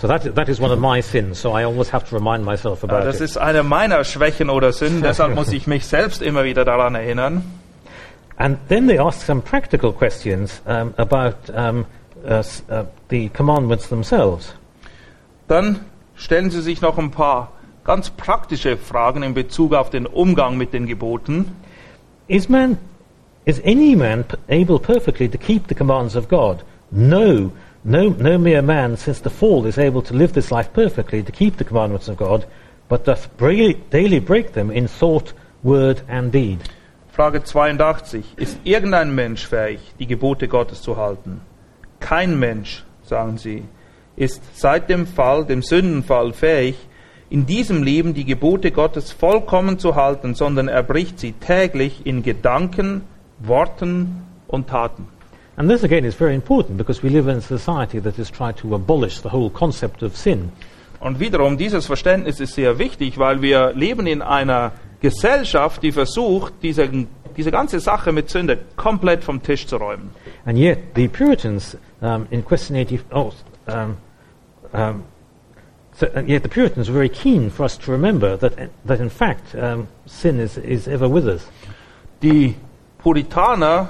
So 0.00 0.06
that 0.06 0.34
that 0.36 0.48
is 0.48 0.60
one 0.60 0.72
of 0.72 0.78
my 0.78 1.00
sins. 1.02 1.40
So 1.40 1.58
I 1.58 1.64
always 1.64 1.92
have 1.92 2.08
to 2.10 2.16
remind 2.16 2.44
myself 2.44 2.82
Ja, 2.82 2.90
about 2.90 3.06
das 3.06 3.16
it. 3.16 3.22
ist 3.22 3.38
eine 3.38 3.64
meiner 3.64 4.04
Schwächen 4.04 4.50
oder 4.50 4.72
Sünden, 4.72 5.02
deshalb 5.02 5.34
muss 5.34 5.50
ich 5.50 5.66
mich 5.66 5.86
selbst 5.86 6.22
immer 6.22 6.44
wieder 6.44 6.64
daran 6.64 6.94
erinnern. 6.94 7.42
And 8.38 8.58
then 8.68 8.86
they 8.86 8.98
ask 8.98 9.24
some 9.24 9.40
practical 9.40 9.92
questions 9.92 10.60
um, 10.66 10.94
about 10.98 11.48
um, 11.50 11.86
uh, 12.24 12.42
uh, 12.68 12.84
the 13.08 13.28
commandments 13.30 13.88
themselves. 13.88 14.52
Dann 15.48 15.84
stellen 16.16 16.50
Sie 16.50 16.60
sich 16.60 16.80
noch 16.82 16.98
ein 16.98 17.10
paar 17.10 17.52
ganz 17.84 18.10
praktische 18.10 18.76
Fragen 18.76 19.22
in 19.22 19.32
Bezug 19.32 19.74
auf 19.74 19.90
den 19.90 20.06
Umgang 20.06 20.58
mit 20.58 20.72
den 20.72 20.86
Geboten. 20.86 21.56
Is 22.28 22.48
man, 22.48 22.78
is 23.44 23.60
any 23.64 23.94
man 23.94 24.24
able 24.48 24.80
perfectly 24.80 25.28
to 25.28 25.38
keep 25.38 25.68
the 25.68 25.74
commands 25.74 26.16
of 26.16 26.28
God? 26.28 26.64
No, 26.90 27.52
no, 27.84 28.10
no 28.10 28.38
mere 28.38 28.62
man 28.62 28.96
since 28.96 29.20
the 29.20 29.30
fall 29.30 29.64
is 29.66 29.78
able 29.78 30.02
to 30.02 30.14
live 30.14 30.32
this 30.32 30.50
life 30.50 30.72
perfectly 30.72 31.22
to 31.22 31.32
keep 31.32 31.56
the 31.56 31.64
commandments 31.64 32.08
of 32.08 32.16
God, 32.16 32.44
but 32.88 33.04
doth 33.04 33.34
bra- 33.36 33.74
daily 33.90 34.18
break 34.18 34.52
them 34.52 34.70
in 34.70 34.88
thought, 34.88 35.32
word, 35.62 36.02
and 36.08 36.32
deed. 36.32 36.68
Frage 37.16 37.42
82. 37.42 38.34
Ist 38.36 38.58
irgendein 38.64 39.14
Mensch 39.14 39.46
fähig, 39.46 39.80
die 39.98 40.06
Gebote 40.06 40.48
Gottes 40.48 40.82
zu 40.82 40.98
halten? 40.98 41.40
Kein 41.98 42.38
Mensch, 42.38 42.84
sagen 43.04 43.38
sie, 43.38 43.64
ist 44.16 44.42
seit 44.52 44.90
dem 44.90 45.06
Fall, 45.06 45.46
dem 45.46 45.62
Sündenfall 45.62 46.34
fähig, 46.34 46.76
in 47.30 47.46
diesem 47.46 47.82
Leben 47.82 48.12
die 48.12 48.26
Gebote 48.26 48.70
Gottes 48.70 49.12
vollkommen 49.12 49.78
zu 49.78 49.94
halten, 49.94 50.34
sondern 50.34 50.68
er 50.68 50.82
bricht 50.82 51.18
sie 51.18 51.32
täglich 51.32 52.04
in 52.04 52.22
Gedanken, 52.22 53.00
Worten 53.38 54.26
und 54.46 54.68
Taten. 54.68 55.08
And 55.56 55.70
this 55.70 55.84
again 55.84 56.04
is 56.04 56.14
very 56.14 56.34
important 56.34 56.76
because 56.76 57.02
we 57.02 57.08
live 57.08 57.30
in 57.30 57.38
a 57.38 57.40
society 57.40 57.98
that 57.98 58.18
has 58.18 58.30
tried 58.30 58.58
to 58.58 58.74
abolish 58.74 59.22
the 59.22 59.32
whole 59.32 59.48
concept 59.48 60.02
of 60.02 60.14
sin. 60.14 60.52
Und 61.00 61.20
wiederum, 61.20 61.56
dieses 61.56 61.86
Verständnis 61.86 62.40
ist 62.40 62.54
sehr 62.54 62.78
wichtig, 62.78 63.18
weil 63.18 63.42
wir 63.42 63.72
leben 63.72 64.06
in 64.06 64.22
einer 64.22 64.72
Gesellschaft, 65.00 65.82
die 65.82 65.92
versucht, 65.92 66.54
diese, 66.62 66.88
diese 67.36 67.50
ganze 67.50 67.80
Sache 67.80 68.12
mit 68.12 68.30
Sünde 68.30 68.58
komplett 68.76 69.24
vom 69.24 69.42
Tisch 69.42 69.66
zu 69.66 69.76
räumen. 69.76 70.10
And 70.44 70.58
yet, 70.58 70.78
the 70.94 71.08
Puritans, 71.08 71.76
um, 72.00 72.26
in 72.30 72.44
question 72.44 72.76
80, 72.76 73.00
oh, 73.12 73.32
um, 73.66 73.96
um, 74.72 75.02
So, 75.98 76.06
and 76.14 76.28
yet 76.28 76.42
the 76.42 76.48
Puritans 76.50 76.88
were 76.88 76.94
very 76.94 77.08
keen 77.08 77.50
for 77.50 77.64
us 77.64 77.78
to 77.78 77.90
remember 77.90 78.36
that, 78.36 78.70
that 78.84 79.00
in 79.00 79.08
fact 79.08 79.56
sin 80.04 80.40
is, 80.40 80.58
is 80.58 80.86
ever 80.88 81.08
with 81.08 81.26
us. 81.26 81.46
Die 82.20 82.54
Puritaner 82.98 83.88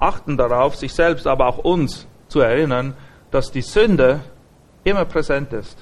achten 0.00 0.36
darauf, 0.36 0.74
sich 0.74 0.92
selbst, 0.92 1.28
aber 1.28 1.46
auch 1.46 1.58
uns 1.58 2.08
zu 2.26 2.40
erinnern, 2.40 2.94
dass 3.30 3.52
die 3.52 3.62
Sünde 3.62 4.20
immer 4.82 5.04
präsent 5.04 5.52
ist. 5.52 5.78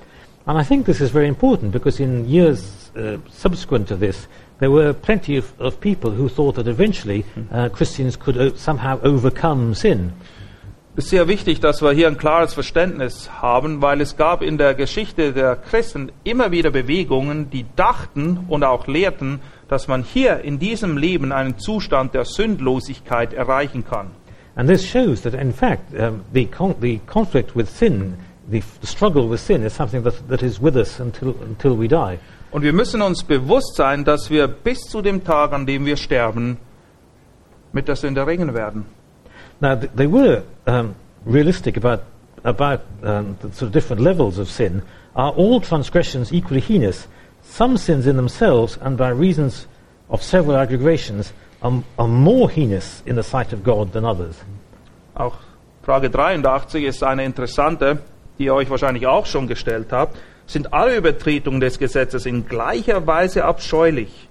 And 0.47 0.57
I 0.57 0.63
think 0.63 0.87
this 0.87 1.01
is 1.01 1.11
very 1.11 1.27
important 1.27 1.73
because 1.73 1.99
in 2.01 2.25
years 2.29 2.93
uh, 2.97 3.19
subsequent 3.31 3.89
to 3.89 3.97
this, 3.97 4.29
there 4.61 4.71
were 4.71 4.93
plenty 4.93 5.37
of, 5.37 5.53
of 5.61 5.81
people 5.81 6.13
who 6.13 6.29
thought 6.29 6.55
that 6.55 6.69
eventually 6.69 7.25
uh, 7.51 7.69
Christians 7.69 8.17
could 8.17 8.37
o- 8.39 8.55
somehow 8.55 9.01
overcome 9.03 9.75
sin. 9.75 10.13
Ist 10.95 11.11
sehr 11.11 11.29
wichtig, 11.29 11.61
dass 11.61 11.83
wir 11.83 11.93
hier 11.93 12.07
ein 12.07 12.17
klares 12.17 12.55
Verständnis 12.55 13.29
haben, 13.43 13.83
weil 13.83 14.01
es 14.01 14.17
gab 14.17 14.41
in 14.41 14.57
der 14.57 14.73
Geschichte 14.75 15.33
der 15.35 15.57
Christen 15.57 16.11
immer 16.25 16.53
wieder 16.53 16.71
Bewegungen, 16.71 17.51
die 17.51 17.67
dachten 17.77 18.47
und 18.49 18.65
auch 18.65 18.87
lehrten, 18.87 19.41
dass 19.69 19.89
man 19.89 20.05
hier 20.05 20.41
in 20.41 20.59
diesem 20.59 20.97
Leben 20.97 21.33
einen 21.33 21.59
Zustand 21.59 22.15
der 22.15 22.25
Sündlosigkeit 22.25 23.35
erreichen 23.35 23.85
kann. 23.85 24.13
And 24.55 24.71
this 24.71 24.87
shows 24.87 25.21
that, 25.23 25.35
in 25.35 25.53
fact, 25.53 25.93
um, 25.93 26.23
the, 26.33 26.47
con- 26.47 26.77
the 26.81 26.99
conflict 27.07 27.55
with 27.55 27.69
sin, 27.69 28.15
the, 28.51 28.63
struggle 28.83 29.29
with 29.29 29.41
sin, 29.41 29.63
is 29.63 29.73
something 29.73 30.03
that, 30.03 30.29
that 30.29 30.43
is 30.43 30.61
with 30.61 30.77
us 30.77 31.01
until, 31.01 31.31
until 31.43 31.77
we 31.77 31.89
die. 31.89 32.19
Und 32.53 32.63
wir 32.63 32.73
müssen 32.73 33.03
uns 33.03 33.23
bewusst 33.23 33.77
sein, 33.77 34.05
dass 34.05 34.31
wir 34.31 34.47
bis 34.47 34.81
zu 34.81 35.03
dem 35.03 35.25
Tag, 35.25 35.53
an 35.53 35.67
dem 35.67 35.85
wir 35.85 35.97
sterben, 35.97 36.59
mit 37.73 37.89
der 37.89 37.97
Sünde 37.97 38.27
ringen 38.27 38.55
werden. 38.55 38.87
Now, 39.61 39.75
th- 39.75 39.91
they 39.95 40.07
were 40.07 40.43
um, 40.67 40.95
realistic 41.25 41.77
about, 41.77 42.03
about 42.45 42.81
um, 43.03 43.37
the 43.43 43.53
sort 43.53 43.69
of 43.69 43.73
different 43.73 44.01
levels 44.01 44.39
of 44.39 44.51
sin. 44.51 44.83
Are 45.15 45.33
all 45.33 45.61
transgressions 45.61 46.33
equally 46.33 46.61
heinous? 46.61 47.09
Some 47.43 47.77
sins 47.77 48.07
in 48.07 48.17
themselves, 48.17 48.79
and 48.81 48.97
by 48.97 49.09
reasons 49.09 49.67
of 50.09 50.23
several 50.23 50.57
aggregations, 50.57 51.33
are, 51.63 51.83
are 51.99 52.09
more 52.09 52.49
heinous 52.51 53.03
in 53.07 53.17
the 53.17 53.23
sight 53.23 53.53
of 53.53 53.63
God 53.63 53.93
than 53.93 54.05
others. 54.05 54.37
Auch 55.15 55.37
Frage 55.83 56.11
83 56.11 56.85
ist 56.85 57.03
eine 57.03 57.25
interessante, 57.25 57.99
die 58.39 58.45
ihr 58.45 58.55
euch 58.55 58.71
wahrscheinlich 58.71 59.07
auch 59.07 59.27
schon 59.27 59.47
gestellt 59.47 59.89
habt. 59.91 60.17
Sind 60.47 60.73
alle 60.73 60.97
Übertretungen 60.97 61.61
des 61.61 61.79
Gesetzes 61.79 62.27
in 62.27 62.47
gleicher 62.47 63.07
Weise 63.07 63.45
abscheulich? 63.45 64.29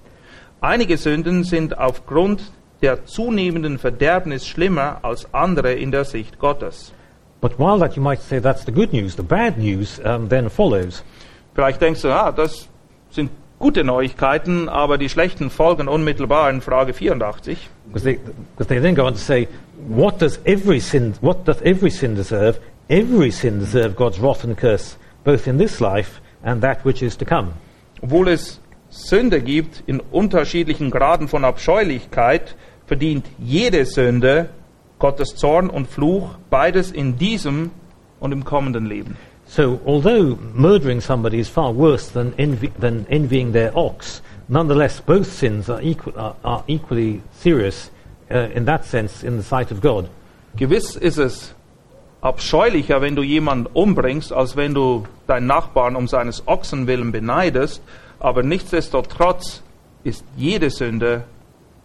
Einige 0.62 0.98
Sünden 0.98 1.44
sind 1.44 1.78
aufgrund 1.78 2.42
der 2.82 3.06
zunehmenden 3.06 3.78
Verderbnis 3.80 4.48
schlimmer 4.48 5.00
als 5.02 5.34
andere 5.34 5.74
in 5.74 5.92
der 5.92 6.06
Sicht 6.06 6.40
Gottes. 6.40 6.94
But 7.42 7.60
while 7.60 7.78
that 7.80 7.96
you 7.96 8.02
might 8.02 8.22
say 8.22 8.40
that's 8.40 8.66
the 8.66 8.72
good 8.72 8.94
news, 8.94 9.16
the 9.16 9.24
bad 9.24 9.58
news 9.58 10.00
um, 10.04 10.30
then 10.30 10.50
follows. 10.50 11.04
Vielleicht 11.54 11.82
denkst 11.82 12.02
du, 12.02 12.10
ah, 12.10 12.32
das 12.32 12.68
sind 13.12 13.30
gute 13.60 13.84
Neuigkeiten, 13.84 14.68
aber 14.68 14.98
die 14.98 15.10
schlechten 15.10 15.50
Folgen 15.50 15.88
unmittelbar 15.88 16.50
in 16.50 16.62
Frage 16.62 16.94
84. 16.94 17.70
Because 17.88 18.04
they, 18.04 18.20
because 18.56 18.68
they 18.68 18.80
then 18.80 18.96
go 18.96 19.06
on 19.06 19.14
to 19.14 19.20
say, 19.20 19.48
what 19.88 20.20
does 20.20 20.40
every 20.46 20.80
sin, 20.80 21.14
what 21.22 21.48
doth 21.48 21.62
every 21.62 21.92
sin 21.92 22.16
deserve? 22.16 22.60
Every 22.90 23.32
sin 23.32 23.60
deserve 23.60 23.96
God's 23.96 24.20
wrath 24.20 24.44
and 24.44 24.56
curse, 24.56 24.98
both 25.24 25.48
in 25.48 25.58
this 25.58 25.82
life 25.82 26.22
and 26.44 26.62
that 26.62 26.86
which 26.86 27.02
is 27.02 27.18
to 27.18 27.26
come. 27.26 27.54
Obwohl 28.02 28.28
es 28.28 28.60
Sünde 28.92 29.42
gibt 29.42 29.84
in 29.88 30.00
unterschiedlichen 30.12 30.92
Graden 30.92 31.28
von 31.28 31.44
Abscheulichkeit, 31.44 32.56
verdient 32.86 33.26
jede 33.40 33.86
Sünde 33.86 34.50
Gottes 35.00 35.36
Zorn 35.36 35.70
und 35.70 35.88
Fluch, 35.88 36.36
beides 36.50 36.92
in 36.92 37.18
diesem 37.18 37.72
und 38.20 38.32
im 38.32 38.46
kommenden 38.46 38.86
Leben. 38.86 39.18
So, 39.48 39.80
although 39.86 40.38
murdering 40.54 41.02
somebody 41.02 41.40
is 41.40 41.50
far 41.50 41.76
worse 41.76 42.10
than, 42.12 42.34
envy, 42.38 42.72
than 42.80 43.06
envying 43.10 43.52
their 43.52 43.76
ox, 43.76 44.22
nonetheless, 44.48 45.02
both 45.02 45.28
sins 45.28 45.70
are, 45.70 45.82
equal, 45.82 46.14
are, 46.18 46.36
are 46.44 46.64
equally 46.68 47.22
serious 47.32 47.92
uh, 48.32 48.50
in 48.56 48.66
that 48.66 48.86
sense 48.86 49.24
in 49.24 49.38
the 49.38 49.44
sight 49.44 49.72
of 49.72 49.82
God. 49.82 50.08
Gewiss 50.56 50.96
ist 50.96 51.18
es 51.18 51.54
abscheulicher, 52.26 53.02
wenn 53.02 53.16
du 53.16 53.22
jemanden 53.22 53.68
umbringst, 53.72 54.34
als 54.34 54.56
wenn 54.56 54.74
du 54.74 55.06
deinen 55.28 55.46
Nachbarn 55.46 55.96
um 55.96 56.08
seines 56.08 56.48
Ochsen 56.48 56.88
willen 56.88 57.12
beneidest, 57.12 57.84
aber 58.20 58.42
nichtsdestotrotz 58.42 59.62
ist 60.04 60.26
jede 60.36 60.72
Sünde 60.72 61.24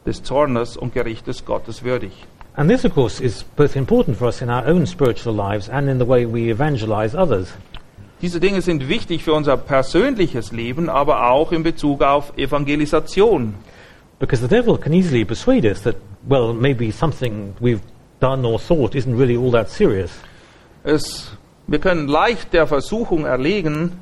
des 0.06 0.22
Zornes 0.22 0.78
und 0.78 0.94
Gerichtes 0.94 1.44
Gottes 1.44 1.84
würdig. 1.84 2.12
And 2.56 2.70
this, 2.70 2.84
of 2.84 2.94
course, 2.94 3.22
is 3.22 3.44
both 3.56 3.76
important 3.76 4.16
for 4.16 4.26
us 4.26 4.40
in 4.40 4.48
our 4.48 4.66
own 4.66 4.86
spiritual 4.86 5.34
lives 5.34 5.68
and 5.68 5.88
in 5.88 5.98
the 5.98 6.08
way 6.08 6.26
we 6.26 6.50
evangelize 6.50 7.16
others. 7.16 7.48
Diese 8.22 8.40
Dinge 8.40 8.62
sind 8.62 8.88
wichtig 8.88 9.22
für 9.22 9.34
unser 9.34 9.56
persönliches 9.58 10.52
Leben, 10.52 10.88
aber 10.88 11.30
auch 11.30 11.52
in 11.52 11.62
Bezug 11.62 12.02
auf 12.02 12.32
Evangelisation. 12.36 13.54
Because 14.18 14.42
the 14.42 14.48
devil 14.48 14.78
can 14.78 14.92
easily 14.94 15.24
persuade 15.24 15.66
us 15.66 15.82
that, 15.82 15.96
well, 16.26 16.52
maybe 16.54 16.90
something 16.90 17.54
we've 17.60 17.80
done 18.20 18.44
or 18.44 18.58
thought 18.58 18.94
isn't 18.94 19.16
really 19.16 19.36
all 19.36 19.50
that 19.50 19.70
serious. 19.70 20.10
Es, 20.84 21.30
wir 21.66 21.78
können 21.78 22.08
leicht 22.08 22.52
der 22.52 22.66
Versuchung 22.66 23.24
erlegen, 23.26 23.92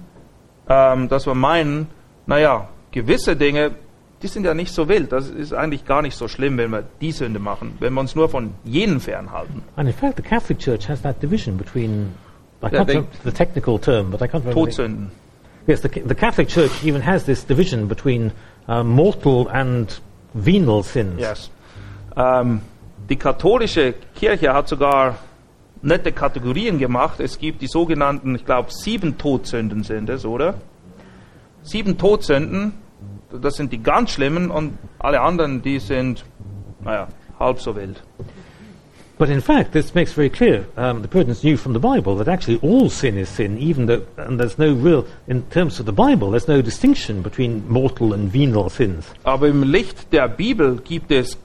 ähm, 0.68 1.08
dass 1.08 1.26
wir 1.26 1.34
meinen, 1.34 1.88
naja, 2.26 2.68
gewisse 2.92 3.36
Dinge, 3.36 3.72
die 4.22 4.26
sind 4.28 4.44
ja 4.44 4.54
nicht 4.54 4.72
so 4.72 4.88
wild. 4.88 5.12
Das 5.12 5.28
ist 5.28 5.52
eigentlich 5.52 5.84
gar 5.84 6.02
nicht 6.02 6.16
so 6.16 6.28
schlimm, 6.28 6.58
wenn 6.58 6.70
wir 6.70 6.84
die 7.00 7.12
Sünde 7.12 7.38
machen, 7.38 7.76
wenn 7.80 7.92
wir 7.94 8.00
uns 8.00 8.14
nur 8.14 8.28
von 8.28 8.54
jenen 8.64 9.00
fernhalten. 9.00 9.62
And 9.76 9.88
in 9.88 9.94
fact, 9.94 10.16
the 10.16 10.22
Catholic 10.22 10.58
Church 10.58 10.88
has 10.88 11.02
that 11.02 11.22
division 11.22 11.56
between, 11.56 12.14
I 12.62 12.66
can't 12.68 12.88
remember 12.88 13.08
the 13.24 13.30
technical 13.32 13.78
term, 13.78 14.10
but 14.10 14.20
I 14.20 14.26
can't 14.28 14.44
remember. 14.44 14.70
the- 14.70 14.76
Todsünden. 14.76 15.10
Yes, 15.66 15.82
the, 15.82 15.88
the 15.88 16.14
Catholic 16.14 16.48
Church 16.48 16.82
even 16.82 17.02
has 17.02 17.24
this 17.24 17.44
division 17.46 17.88
between 17.88 18.32
uh, 18.68 18.82
mortal 18.82 19.48
and 19.52 20.00
venial 20.32 20.82
sins. 20.82 21.20
Yes. 21.20 21.50
Ähm, 22.16 22.62
die 23.10 23.16
katholische 23.16 23.94
Kirche 24.14 24.52
hat 24.54 24.68
sogar 24.68 25.16
nette 25.82 26.12
Kategorien 26.12 26.78
gemacht. 26.78 27.20
Es 27.20 27.38
gibt 27.38 27.62
die 27.62 27.66
sogenannten, 27.66 28.34
ich 28.34 28.44
glaube, 28.44 28.70
sieben 28.70 29.18
Todsünden 29.18 29.82
sind 29.82 30.08
es, 30.10 30.24
oder? 30.24 30.54
Sieben 31.62 31.98
Todsünden, 31.98 32.74
das 33.30 33.54
sind 33.54 33.72
die 33.72 33.82
ganz 33.82 34.10
schlimmen 34.10 34.50
und 34.50 34.78
alle 34.98 35.20
anderen, 35.20 35.62
die 35.62 35.78
sind, 35.78 36.24
naja, 36.82 37.08
halb 37.38 37.60
so 37.60 37.74
wild. 37.76 38.02
But 39.18 39.30
in 39.30 39.40
fact, 39.40 39.72
this 39.72 39.94
makes 39.94 40.12
very 40.12 40.30
clear, 40.30 40.66
um, 40.76 41.02
the 41.02 41.08
Puritans 41.08 41.42
knew 41.42 41.56
from 41.56 41.72
the 41.72 41.80
Bible 41.80 42.16
that 42.18 42.28
actually 42.28 42.60
all 42.62 42.88
sin 42.88 43.18
is 43.18 43.28
sin, 43.28 43.58
even 43.58 43.86
though, 43.86 44.02
and 44.16 44.38
there's 44.38 44.58
no 44.58 44.72
real, 44.72 45.06
in 45.26 45.42
terms 45.50 45.80
of 45.80 45.86
the 45.86 45.92
Bible, 45.92 46.30
there's 46.30 46.46
no 46.46 46.62
distinction 46.62 47.20
between 47.20 47.68
mortal 47.68 48.12
and 48.12 48.32
venial 48.32 48.70
sins. 48.70 49.06
Aber 49.24 49.48
im 49.48 49.64
Licht 49.64 50.12
der 50.12 50.28
Bibel 50.28 50.76
gibt 50.76 51.10
es 51.10 51.36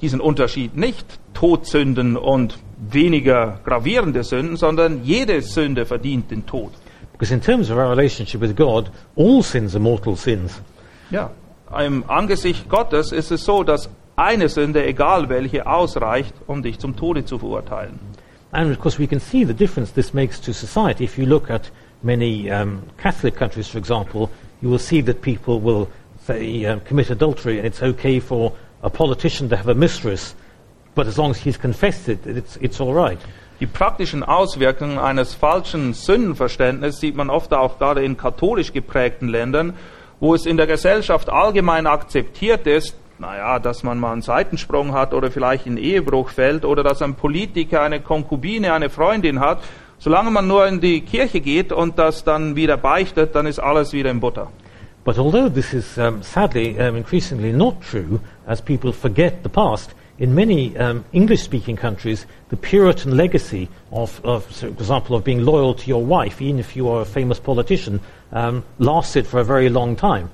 diesen 0.00 0.20
Unterschied 0.20 0.78
nicht. 0.78 1.06
Todsünden 1.34 2.16
und 2.16 2.58
weniger 2.80 3.60
gravierende 3.64 4.24
Sünden, 4.24 4.56
sondern 4.56 5.04
jede 5.04 5.42
Sünde 5.42 5.84
verdient 5.84 6.30
den 6.30 6.46
Tod. 6.46 6.72
Because 7.12 7.34
in 7.34 7.40
terms 7.40 7.70
of 7.70 7.76
our 7.76 7.90
relationship 7.90 8.40
with 8.40 8.56
God, 8.56 8.90
all 9.16 9.42
sins 9.42 9.74
are 9.74 9.82
mortal 9.82 10.16
sins. 10.16 10.60
Ja, 11.10 11.30
im 11.78 12.04
Angesicht 12.08 12.68
Gottes 12.68 13.12
ist 13.12 13.30
es 13.30 13.44
so, 13.44 13.62
dass 13.62 13.90
eine 14.16 14.48
Sünde, 14.48 14.84
egal 14.86 15.28
welche, 15.28 15.66
ausreicht, 15.66 16.34
um 16.46 16.62
dich 16.62 16.78
zum 16.78 16.96
Tode 16.96 17.24
zu 17.24 17.38
verurteilen. 17.38 17.98
And 18.52 18.70
of 18.70 18.80
course, 18.80 18.98
we 18.98 19.06
can 19.06 19.20
see 19.20 19.44
the 19.44 19.54
difference 19.54 19.92
this 19.92 20.12
makes 20.12 20.40
to 20.40 20.52
society. 20.52 21.04
If 21.04 21.16
you 21.18 21.26
look 21.26 21.50
at 21.50 21.70
many 22.02 22.50
um, 22.50 22.82
Catholic 22.96 23.36
countries, 23.36 23.68
for 23.68 23.78
example, 23.78 24.28
you 24.60 24.70
will 24.70 24.78
see 24.78 25.02
that 25.02 25.22
people 25.22 25.60
will 25.60 25.88
say 26.26 26.66
um, 26.66 26.80
commit 26.80 27.10
adultery, 27.10 27.58
and 27.58 27.66
it's 27.66 27.82
okay 27.82 28.18
for 28.18 28.52
a 28.82 28.90
politician 28.90 29.48
to 29.50 29.56
have 29.56 29.68
a 29.68 29.74
mistress, 29.74 30.34
but 31.00 31.08
as 31.08 31.16
long 31.16 31.30
as 31.30 31.38
he's 31.38 31.56
confessed 31.56 32.10
it, 32.10 32.26
it's, 32.26 32.58
it's 32.60 32.78
all 32.78 32.92
right. 32.92 33.18
Die 33.58 33.66
praktischen 33.66 34.22
Auswirkungen 34.22 34.98
eines 34.98 35.32
falschen 35.32 35.94
Sündenverständnisses 35.94 37.00
sieht 37.00 37.16
man 37.16 37.30
oft 37.30 37.54
auch 37.54 37.78
gerade 37.78 38.04
in 38.04 38.18
katholisch 38.18 38.74
geprägten 38.74 39.28
Ländern, 39.28 39.72
wo 40.18 40.34
es 40.34 40.44
in 40.44 40.58
der 40.58 40.66
Gesellschaft 40.66 41.30
allgemein 41.30 41.86
akzeptiert 41.86 42.66
ist, 42.66 42.96
naja, 43.18 43.58
dass 43.58 43.82
man 43.82 43.98
mal 43.98 44.12
einen 44.12 44.20
Seitensprung 44.20 44.92
hat 44.92 45.14
oder 45.14 45.30
vielleicht 45.30 45.66
in 45.66 45.78
Ehebruch 45.78 46.28
fällt 46.28 46.66
oder 46.66 46.82
dass 46.82 47.00
ein 47.00 47.14
Politiker 47.14 47.80
eine 47.80 48.00
Konkubine, 48.00 48.74
eine 48.74 48.90
Freundin 48.90 49.40
hat. 49.40 49.60
Solange 49.98 50.30
man 50.30 50.46
nur 50.48 50.66
in 50.66 50.82
die 50.82 51.00
Kirche 51.00 51.40
geht 51.40 51.72
und 51.72 51.98
das 51.98 52.24
dann 52.24 52.56
wieder 52.56 52.76
beichtet, 52.76 53.34
dann 53.34 53.46
ist 53.46 53.58
alles 53.58 53.94
wieder 53.94 54.10
in 54.10 54.20
Butter. 54.20 54.48
But 55.02 55.18
although 55.18 55.48
this 55.48 55.72
is 55.72 55.96
um, 55.96 56.22
sadly 56.22 56.76
um, 56.78 56.94
increasingly 56.94 57.54
not 57.54 57.80
true, 57.80 58.20
as 58.46 58.60
people 58.60 58.92
forget 58.92 59.38
the 59.42 59.48
past, 59.48 59.94
in 60.20 60.34
many 60.34 60.76
um, 60.76 61.02
English-speaking 61.12 61.76
countries, 61.76 62.26
the 62.50 62.56
Puritan 62.56 63.16
legacy 63.16 63.68
of, 63.90 64.20
of, 64.22 64.44
for 64.44 64.66
example, 64.66 65.16
of 65.16 65.24
being 65.24 65.44
loyal 65.44 65.74
to 65.74 65.88
your 65.88 66.04
wife, 66.04 66.42
even 66.42 66.60
if 66.60 66.76
you 66.76 66.88
are 66.90 67.00
a 67.00 67.06
famous 67.06 67.40
politician, 67.40 68.00
um, 68.30 68.62
lasted 68.78 69.26
for 69.26 69.40
a 69.40 69.44
very 69.44 69.70
long 69.70 69.96
time. 69.96 70.30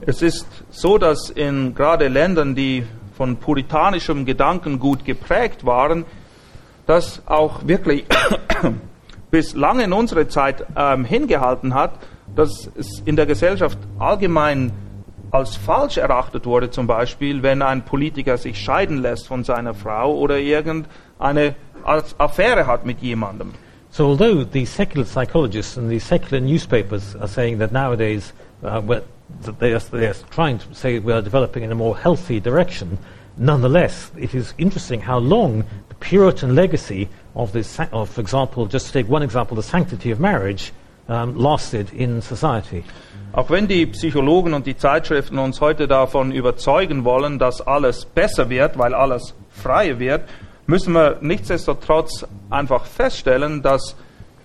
Es 0.00 0.20
ist 0.20 0.46
so, 0.70 0.98
dass 0.98 1.30
in 1.30 1.74
gerade 1.74 2.08
Ländern, 2.08 2.56
die 2.56 2.84
von 3.16 3.36
puritanischem 3.36 4.24
Gedankengut 4.24 5.04
geprägt 5.04 5.64
waren, 5.64 6.04
dass 6.86 7.22
auch 7.26 7.66
wirklich 7.66 8.04
bis 9.30 9.54
lange 9.54 9.84
in 9.84 9.92
unsere 9.92 10.26
Zeit 10.26 10.66
ähm, 10.76 11.04
hingehalten 11.04 11.74
hat, 11.74 11.92
dass 12.34 12.68
es 12.76 13.00
in 13.04 13.14
der 13.14 13.26
Gesellschaft 13.26 13.78
allgemein 13.98 14.72
als 15.30 15.56
falsch 15.56 15.98
erachtet 15.98 16.46
wurde, 16.46 16.70
zum 16.70 16.86
Beispiel, 16.86 17.42
wenn 17.42 17.62
ein 17.62 17.84
Politiker 17.84 18.38
sich 18.38 18.58
scheiden 18.58 19.02
lässt 19.02 19.26
von 19.26 19.44
seiner 19.44 19.74
Frau 19.74 20.14
oder 20.14 20.38
irgendeine 20.38 21.54
Affäre 21.84 22.66
hat 22.66 22.84
mit 22.86 23.00
jemandem. 23.00 23.52
So 23.90 24.06
although 24.06 24.44
the 24.44 24.66
secular 24.66 25.06
psychologists 25.06 25.78
and 25.78 25.88
the 25.88 25.98
secular 25.98 26.40
newspapers 26.40 27.16
are 27.16 27.28
saying 27.28 27.58
that 27.58 27.72
nowadays 27.72 28.32
uh, 28.62 28.80
that 29.42 29.58
they, 29.58 29.72
are, 29.72 29.80
they 29.90 30.06
are 30.06 30.16
trying 30.30 30.58
to 30.58 30.74
say 30.74 30.98
we 30.98 31.12
are 31.12 31.22
developing 31.22 31.62
in 31.62 31.72
a 31.72 31.74
more 31.74 31.96
healthy 31.96 32.40
direction, 32.40 32.98
nonetheless, 33.36 34.10
it 34.18 34.34
is 34.34 34.52
interesting 34.58 35.00
how 35.00 35.18
long 35.18 35.64
the 35.88 35.94
Puritan 35.94 36.54
legacy 36.54 37.08
of 37.34 37.52
this, 37.52 37.78
of, 37.92 38.10
for 38.10 38.20
example, 38.20 38.66
just 38.66 38.86
to 38.86 38.92
take 38.92 39.08
one 39.08 39.22
example, 39.22 39.56
the 39.56 39.62
sanctity 39.62 40.10
of 40.10 40.20
marriage, 40.20 40.72
um, 41.08 41.36
lasted 41.38 41.92
in 41.94 42.20
society. 42.20 42.84
Auch 43.32 43.50
wenn 43.50 43.68
die 43.68 43.86
Psychologen 43.86 44.54
und 44.54 44.66
die 44.66 44.76
Zeitschriften 44.76 45.38
uns 45.38 45.60
heute 45.60 45.86
davon 45.86 46.32
überzeugen 46.32 47.04
wollen, 47.04 47.38
dass 47.38 47.60
alles 47.60 48.06
besser 48.06 48.48
wird, 48.48 48.78
weil 48.78 48.94
alles 48.94 49.34
freier 49.50 49.98
wird, 49.98 50.22
müssen 50.66 50.94
wir 50.94 51.18
nichtsdestotrotz 51.20 52.26
einfach 52.50 52.86
feststellen, 52.86 53.62
dass 53.62 53.96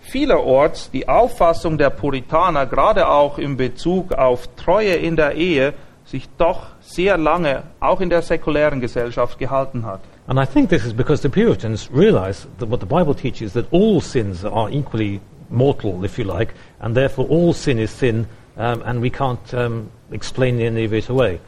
vielerorts 0.02 0.92
die 0.92 1.08
Auffassung 1.08 1.78
der 1.78 1.90
Puritaner, 1.90 2.66
gerade 2.66 3.08
auch 3.08 3.38
in 3.38 3.56
Bezug 3.56 4.14
auf 4.14 4.48
Treue 4.58 4.94
in 4.96 5.16
der 5.16 5.36
Ehe, 5.36 5.74
sich 6.06 6.28
doch 6.38 6.68
sehr 6.82 7.18
lange 7.18 7.64
auch 7.80 8.02
in 8.02 8.10
der 8.10 8.22
säkulären 8.22 8.82
Gesellschaft 8.82 9.40
gehalten 9.40 9.86
hat. 9.86 10.02
And 10.28 10.40
I 10.40 10.46
think 10.46 10.70
this 10.70 10.86
is 10.86 10.94
because 10.94 11.22
the 11.22 11.30
Puritans 11.30 11.90
realized 11.94 12.48
that 12.60 12.70
what 12.70 12.82
the 12.82 12.86
Bible 12.86 13.16
teaches 13.16 13.54
that 13.54 13.66
all 13.72 14.02
sins 14.02 14.46
are 14.46 14.70
equally 14.70 15.20
mortal, 15.50 16.04
if 16.04 16.18
you 16.18 16.26
like, 16.26 16.54
and 16.80 16.96
therefore 16.96 17.28
all 17.30 17.54
sin 17.54 17.78
is 17.80 17.92
sin 17.92 18.28
um, 18.56 18.82
and 18.84 19.02
we 19.02 19.10
can't 19.10 19.54
um, 19.54 19.90
explain 20.12 20.60
any 20.60 20.86
of 20.86 20.94
it 20.94 21.10
away. 21.10 21.40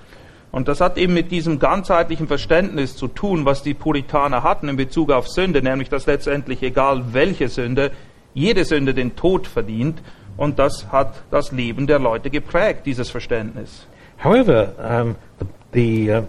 Und 0.51 0.69
das 0.69 0.79
hat 0.79 0.97
eben 0.97 1.13
mit 1.13 1.31
diesem 1.31 1.59
ganzheitlichen 1.59 2.27
Verständnis 2.27 2.95
zu 2.95 3.09
tun, 3.09 3.43
was 3.43 3.61
die 3.61 3.73
Puritaner 3.73 4.41
hatten 4.41 4.69
in 4.69 4.77
Bezug 4.77 5.11
auf 5.11 5.27
Sünde, 5.27 5.61
nämlich 5.61 5.89
dass 5.89 6.05
letztendlich 6.05 6.63
egal 6.63 7.13
welche 7.13 7.49
Sünde, 7.49 7.91
jede 8.33 8.63
Sünde 8.63 8.93
den 8.93 9.17
Tod 9.17 9.47
verdient. 9.47 10.01
Und 10.37 10.57
das 10.57 10.91
hat 10.93 11.23
das 11.29 11.51
Leben 11.51 11.87
der 11.87 11.99
Leute 11.99 12.29
geprägt, 12.29 12.85
dieses 12.85 13.09
Verständnis. 13.09 13.85
However, 14.23 14.73
um, 14.79 15.15
the, 15.39 15.45
the, 15.73 16.11
uh, 16.11 16.21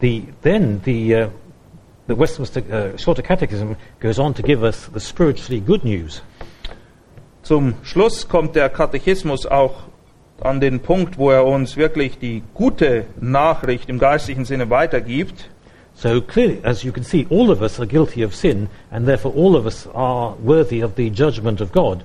the, 0.00 0.24
then 0.42 0.80
the, 0.84 1.14
uh, 1.14 1.28
the 2.08 2.18
Westminster 2.18 2.62
uh, 2.62 2.98
Shorter 2.98 3.22
Catechism 3.22 3.76
goes 4.00 4.18
on 4.18 4.32
to 4.34 4.42
give 4.42 4.62
us 4.62 4.90
the 4.94 5.00
spiritually 5.00 5.60
good 5.60 5.84
news. 5.84 6.22
Zum 7.42 7.74
Schluss 7.82 8.26
kommt 8.26 8.56
der 8.56 8.70
Katechismus 8.70 9.44
auch 9.44 9.89
an 10.44 10.60
den 10.60 10.80
Punkt, 10.80 11.18
wo 11.18 11.30
er 11.30 11.46
uns 11.46 11.76
wirklich 11.76 12.18
die 12.18 12.42
gute 12.54 13.04
Nachricht 13.20 13.88
im 13.88 13.98
geistlichen 13.98 14.44
Sinne 14.44 14.70
weitergibt. 14.70 15.48
So 15.94 16.20
clearly, 16.20 16.60
as 16.62 16.82
you 16.82 16.92
can 16.92 17.04
see, 17.04 17.26
all 17.30 17.50
of 17.50 17.60
us 17.60 17.78
are 17.78 17.86
guilty 17.86 18.24
of 18.24 18.34
sin, 18.34 18.68
and 18.90 19.06
therefore 19.06 19.34
all 19.36 19.56
of 19.56 19.66
us 19.66 19.88
are 19.92 20.34
worthy 20.42 20.82
of 20.82 20.92
the 20.96 21.10
judgment 21.10 21.60
of 21.60 21.72
God. 21.72 22.04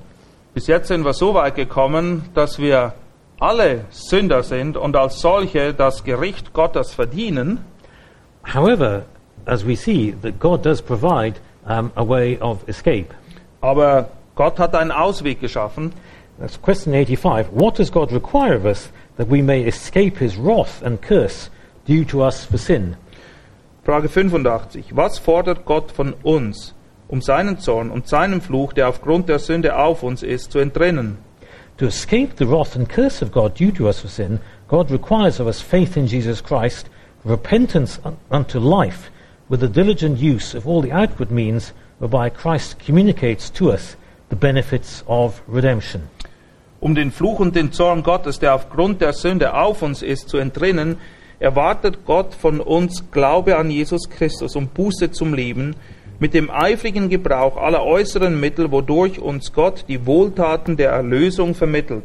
Bis 0.53 0.67
jetzt 0.67 0.87
sind 0.87 1.05
wir 1.05 1.13
so 1.13 1.33
weit 1.33 1.55
gekommen, 1.55 2.29
dass 2.33 2.59
wir 2.59 2.93
alle 3.39 3.85
Sünder 3.89 4.43
sind 4.43 4.77
und 4.77 4.95
als 4.95 5.19
solche 5.19 5.73
das 5.73 6.03
Gericht 6.03 6.53
Gottes 6.53 6.93
verdienen. 6.93 7.59
However, 8.53 9.03
as 9.45 9.65
we 9.65 9.75
see, 9.75 10.13
that 10.21 10.39
God 10.39 10.65
does 10.65 10.81
provide 10.81 11.35
um, 11.67 11.91
a 11.95 12.07
way 12.07 12.37
of 12.39 12.67
escape. 12.67 13.07
Aber 13.61 14.09
Gott 14.35 14.59
hat 14.59 14.75
einen 14.75 14.91
Ausweg 14.91 15.39
geschaffen. 15.39 15.93
That's 16.37 16.57
question 16.57 16.93
85. 16.93 17.49
What 17.49 17.75
does 17.75 17.89
God 17.89 18.11
require 18.11 18.55
of 18.55 18.65
us 18.65 18.89
that 19.15 19.29
we 19.29 19.41
may 19.41 19.63
escape 19.63 20.17
his 20.17 20.35
wrath 20.35 20.81
and 20.81 21.01
curse 21.01 21.49
due 21.85 22.03
to 22.05 22.23
us 22.23 22.43
for 22.43 22.57
sin? 22.57 22.97
Frage 23.85 24.09
85. 24.09 24.91
Was 24.91 25.17
fordert 25.17 25.63
Gott 25.63 25.91
von 25.91 26.13
uns, 26.23 26.73
um 27.07 27.21
seinen 27.21 27.59
Zorn 27.59 27.89
und 27.89 28.09
seinen 28.09 28.41
Fluch, 28.41 28.73
der 28.73 28.89
aufgrund 28.89 29.29
der 29.29 29.39
Sünde 29.39 29.77
auf 29.77 30.03
uns 30.03 30.23
ist, 30.23 30.51
zu 30.51 30.59
entrinnen? 30.59 31.19
To 31.77 31.85
escape 31.85 32.35
the 32.37 32.49
wrath 32.49 32.75
and 32.75 32.89
curse 32.89 33.21
of 33.21 33.31
God 33.31 33.57
due 33.57 33.71
to 33.71 33.87
us 33.87 33.99
for 33.99 34.09
sin, 34.09 34.39
God 34.67 34.91
requires 34.91 35.39
of 35.39 35.47
us 35.47 35.61
faith 35.61 35.95
in 35.95 36.07
Jesus 36.07 36.41
Christ, 36.41 36.89
repentance 37.23 37.99
unto 38.29 38.59
life, 38.59 39.09
with 39.47 39.61
the 39.61 39.69
diligent 39.69 40.17
use 40.17 40.53
of 40.53 40.67
all 40.67 40.81
the 40.81 40.91
outward 40.91 41.31
means 41.31 41.71
whereby 41.99 42.29
Christ 42.29 42.79
communicates 42.79 43.49
to 43.51 43.71
us 43.71 43.95
the 44.29 44.35
benefits 44.35 45.03
of 45.07 45.41
redemption. 45.47 46.09
Um 46.85 46.93
den 46.93 47.11
Fluch 47.11 47.39
und 47.39 47.55
den 47.55 47.71
Zorn 47.71 48.03
Gottes, 48.03 48.37
der 48.37 48.53
aufgrund 48.53 49.01
der 49.01 49.13
Sünde 49.13 49.55
auf 49.55 49.81
uns 49.81 50.03
ist, 50.03 50.29
zu 50.29 50.37
entrinnen, 50.37 50.97
erwartet 51.39 52.05
Gott 52.05 52.35
von 52.35 52.59
uns 52.59 53.09
Glaube 53.09 53.57
an 53.57 53.71
Jesus 53.71 54.07
Christus 54.07 54.55
und 54.55 54.75
Buße 54.75 55.09
zum 55.09 55.33
Leben, 55.33 55.75
mit 56.19 56.35
dem 56.35 56.51
eifrigen 56.51 57.09
Gebrauch 57.09 57.57
aller 57.57 57.83
äußeren 57.83 58.39
Mittel, 58.39 58.71
wodurch 58.71 59.17
uns 59.17 59.51
Gott 59.51 59.85
die 59.87 60.05
Wohltaten 60.05 60.77
der 60.77 60.91
Erlösung 60.91 61.55
vermittelt. 61.55 62.03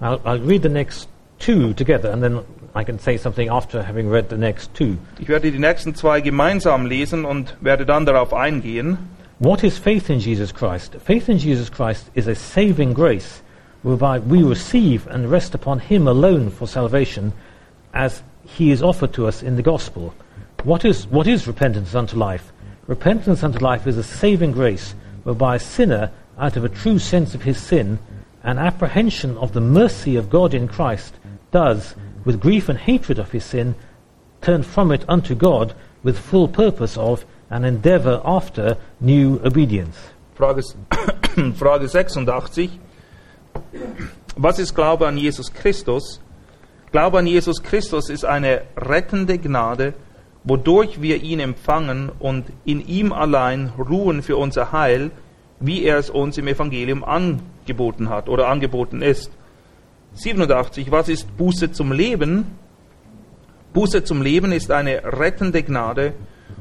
I'll, 0.00 0.18
I'll 0.22 0.48
read 0.48 0.62
the 0.62 0.70
next 0.70 1.10
two 1.38 1.74
together 1.74 2.10
and 2.10 2.22
then 2.22 2.38
I 2.74 2.82
can 2.82 2.98
say 2.98 3.18
something 3.18 3.50
after 3.50 3.86
having 3.86 4.10
read 4.10 4.30
the 4.30 4.38
next 4.38 4.72
two. 4.72 4.96
Ich 5.18 5.28
werde 5.28 5.52
die 5.52 5.58
nächsten 5.58 5.94
zwei 5.94 6.22
gemeinsam 6.22 6.86
lesen 6.86 7.26
und 7.26 7.58
werde 7.60 7.84
dann 7.84 8.06
darauf 8.06 8.32
eingehen. 8.32 8.96
What 9.38 9.62
is 9.62 9.76
faith 9.76 10.08
in 10.08 10.18
Jesus 10.18 10.54
Christ? 10.54 10.96
Faith 11.04 11.28
in 11.28 11.36
Jesus 11.36 11.70
Christ 11.70 12.10
is 12.14 12.26
a 12.26 12.34
saving 12.34 12.94
grace 12.94 13.43
whereby 13.84 14.18
we 14.18 14.42
receive 14.42 15.06
and 15.06 15.30
rest 15.30 15.54
upon 15.54 15.78
Him 15.78 16.08
alone 16.08 16.50
for 16.50 16.66
salvation 16.66 17.32
as 17.92 18.22
He 18.44 18.72
is 18.72 18.82
offered 18.82 19.12
to 19.12 19.28
us 19.28 19.42
in 19.42 19.54
the 19.54 19.62
gospel. 19.62 20.12
What 20.64 20.84
is, 20.84 21.06
what 21.06 21.26
is 21.26 21.46
repentance 21.46 21.94
unto 21.94 22.16
life? 22.16 22.50
Repentance 22.86 23.42
unto 23.42 23.58
life 23.58 23.86
is 23.86 23.98
a 23.98 24.02
saving 24.02 24.52
grace 24.52 24.94
whereby 25.24 25.56
a 25.56 25.60
sinner, 25.60 26.10
out 26.38 26.56
of 26.56 26.64
a 26.64 26.68
true 26.68 26.98
sense 26.98 27.34
of 27.34 27.42
his 27.42 27.58
sin 27.58 27.98
and 28.42 28.58
apprehension 28.58 29.36
of 29.38 29.52
the 29.52 29.60
mercy 29.60 30.16
of 30.16 30.30
God 30.30 30.54
in 30.54 30.68
Christ, 30.68 31.14
does, 31.50 31.94
with 32.24 32.40
grief 32.40 32.68
and 32.68 32.78
hatred 32.78 33.18
of 33.18 33.30
his 33.30 33.44
sin, 33.44 33.74
turn 34.40 34.62
from 34.62 34.90
it 34.90 35.04
unto 35.08 35.34
God 35.34 35.74
with 36.02 36.18
full 36.18 36.48
purpose 36.48 36.96
of 36.96 37.24
and 37.50 37.64
endeavor 37.64 38.20
after 38.24 38.76
new 39.00 39.40
obedience. 39.44 39.96
Frage, 40.36 40.74
Frage 41.56 41.94
86. 41.94 42.68
Was 44.36 44.58
ist 44.58 44.74
Glaube 44.74 45.06
an 45.06 45.16
Jesus 45.16 45.52
Christus? 45.52 46.20
Glaube 46.92 47.18
an 47.18 47.26
Jesus 47.26 47.62
Christus 47.62 48.08
ist 48.08 48.24
eine 48.24 48.62
rettende 48.76 49.38
Gnade, 49.38 49.94
wodurch 50.44 51.00
wir 51.02 51.22
ihn 51.22 51.40
empfangen 51.40 52.10
und 52.18 52.46
in 52.64 52.86
ihm 52.86 53.12
allein 53.12 53.72
ruhen 53.78 54.22
für 54.22 54.36
unser 54.36 54.72
Heil, 54.72 55.10
wie 55.60 55.84
er 55.84 55.98
es 55.98 56.10
uns 56.10 56.38
im 56.38 56.46
Evangelium 56.46 57.04
angeboten 57.04 58.10
hat 58.10 58.28
oder 58.28 58.48
angeboten 58.48 59.02
ist. 59.02 59.30
87. 60.14 60.90
Was 60.90 61.08
ist 61.08 61.36
Buße 61.36 61.72
zum 61.72 61.92
Leben? 61.92 62.58
Buße 63.72 64.04
zum 64.04 64.22
Leben 64.22 64.52
ist 64.52 64.70
eine 64.70 65.02
rettende 65.04 65.62
Gnade, 65.62 66.12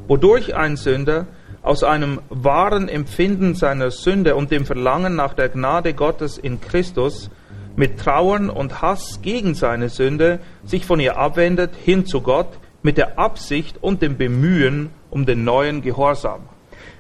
wodurch 0.08 0.56
ein 0.56 0.78
Sünder 0.78 1.28
aus 1.64 1.84
einem 1.84 2.20
wahren 2.30 2.90
Empfinden 2.90 3.56
seiner 3.56 3.90
Sünde 3.90 4.36
und 4.36 4.52
dem 4.52 4.66
Verlangen 4.66 5.16
nach 5.16 5.34
der 5.34 5.50
Gnade 5.50 5.94
Gottes 5.94 6.38
in 6.38 6.62
Christus 6.62 7.30
mit 7.76 8.00
Trauern 8.00 8.50
und 8.50 8.82
Hass 8.82 9.22
gegen 9.22 9.56
seine 9.56 9.90
Sünde 9.90 10.40
sich 10.64 10.86
von 10.86 11.00
ihr 11.00 11.18
abwendet 11.18 11.72
hin 11.84 12.06
zu 12.06 12.22
Gott 12.22 12.50
mit 12.84 12.98
der 12.98 13.18
Absicht 13.18 13.78
und 13.82 14.02
dem 14.02 14.18
Bemühen 14.18 14.90
um 15.10 15.26
den 15.26 15.44
neuen 15.46 15.82
Gehorsam. 15.82 16.42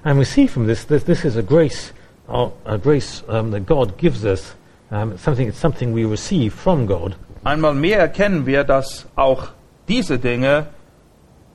And 0.03 0.19
we 0.19 0.25
see 0.25 0.47
from 0.47 0.65
this 0.65 0.87
that 0.87 1.05
this 1.05 1.23
is 1.23 1.37
a 1.37 1.41
grace, 1.41 1.93
uh, 2.29 2.49
a 2.65 2.77
grace 2.77 3.23
um, 3.27 3.51
that 3.51 3.65
God 3.65 3.97
gives 3.97 4.23
us. 4.23 4.55
Um, 4.91 5.17
something, 5.17 5.47
it's 5.47 5.59
something 5.59 5.93
we 5.93 6.05
receive 6.05 6.53
from 6.53 6.87
God. 6.87 7.15
Einmal 7.43 7.73
mehr 7.73 7.99
erkennen 7.99 8.45
wir, 8.45 8.63
dass 8.63 9.07
auch 9.15 9.49
diese 9.87 10.19
Dinge 10.19 10.67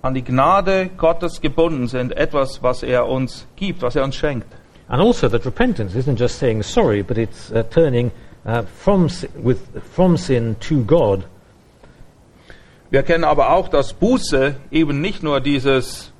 an 0.02 0.14
die 0.14 0.22
Gnade 0.22 0.90
Gottes 0.96 1.40
gebunden 1.40 1.88
sind, 1.88 2.16
etwas, 2.16 2.62
was 2.62 2.82
er 2.82 3.06
uns 3.06 3.46
gibt, 3.56 3.82
was 3.82 3.96
er 3.96 4.04
uns 4.04 4.16
schenkt. 4.16 4.46
And 4.88 5.02
also 5.02 5.28
that 5.28 5.44
repentance 5.44 5.94
isn't 5.94 6.18
just 6.18 6.38
saying 6.38 6.62
sorry, 6.62 7.02
but 7.02 7.18
it's 7.18 7.52
uh, 7.52 7.62
turning 7.62 8.10
uh, 8.46 8.62
from, 8.62 9.10
with, 9.42 9.58
from 9.92 10.16
sin 10.16 10.56
to 10.60 10.82
God. 10.84 11.24
Wir 12.90 13.00
erkennen 13.00 13.24
aber 13.24 13.50
auch, 13.52 13.68
dass 13.68 13.92
Buße 13.92 14.54
eben 14.70 15.02
nicht 15.02 15.22
nur 15.22 15.40
dieses 15.40 16.10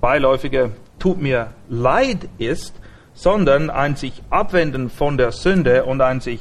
beiläufige 0.00 0.70
tut 0.98 1.20
mir 1.20 1.48
leid 1.68 2.28
ist, 2.38 2.74
sondern 3.12 3.68
ein 3.68 3.96
sich 3.96 4.22
abwenden 4.30 4.88
von 4.88 5.18
der 5.18 5.32
Sünde 5.32 5.84
und 5.84 6.00
ein 6.00 6.20
sich 6.20 6.40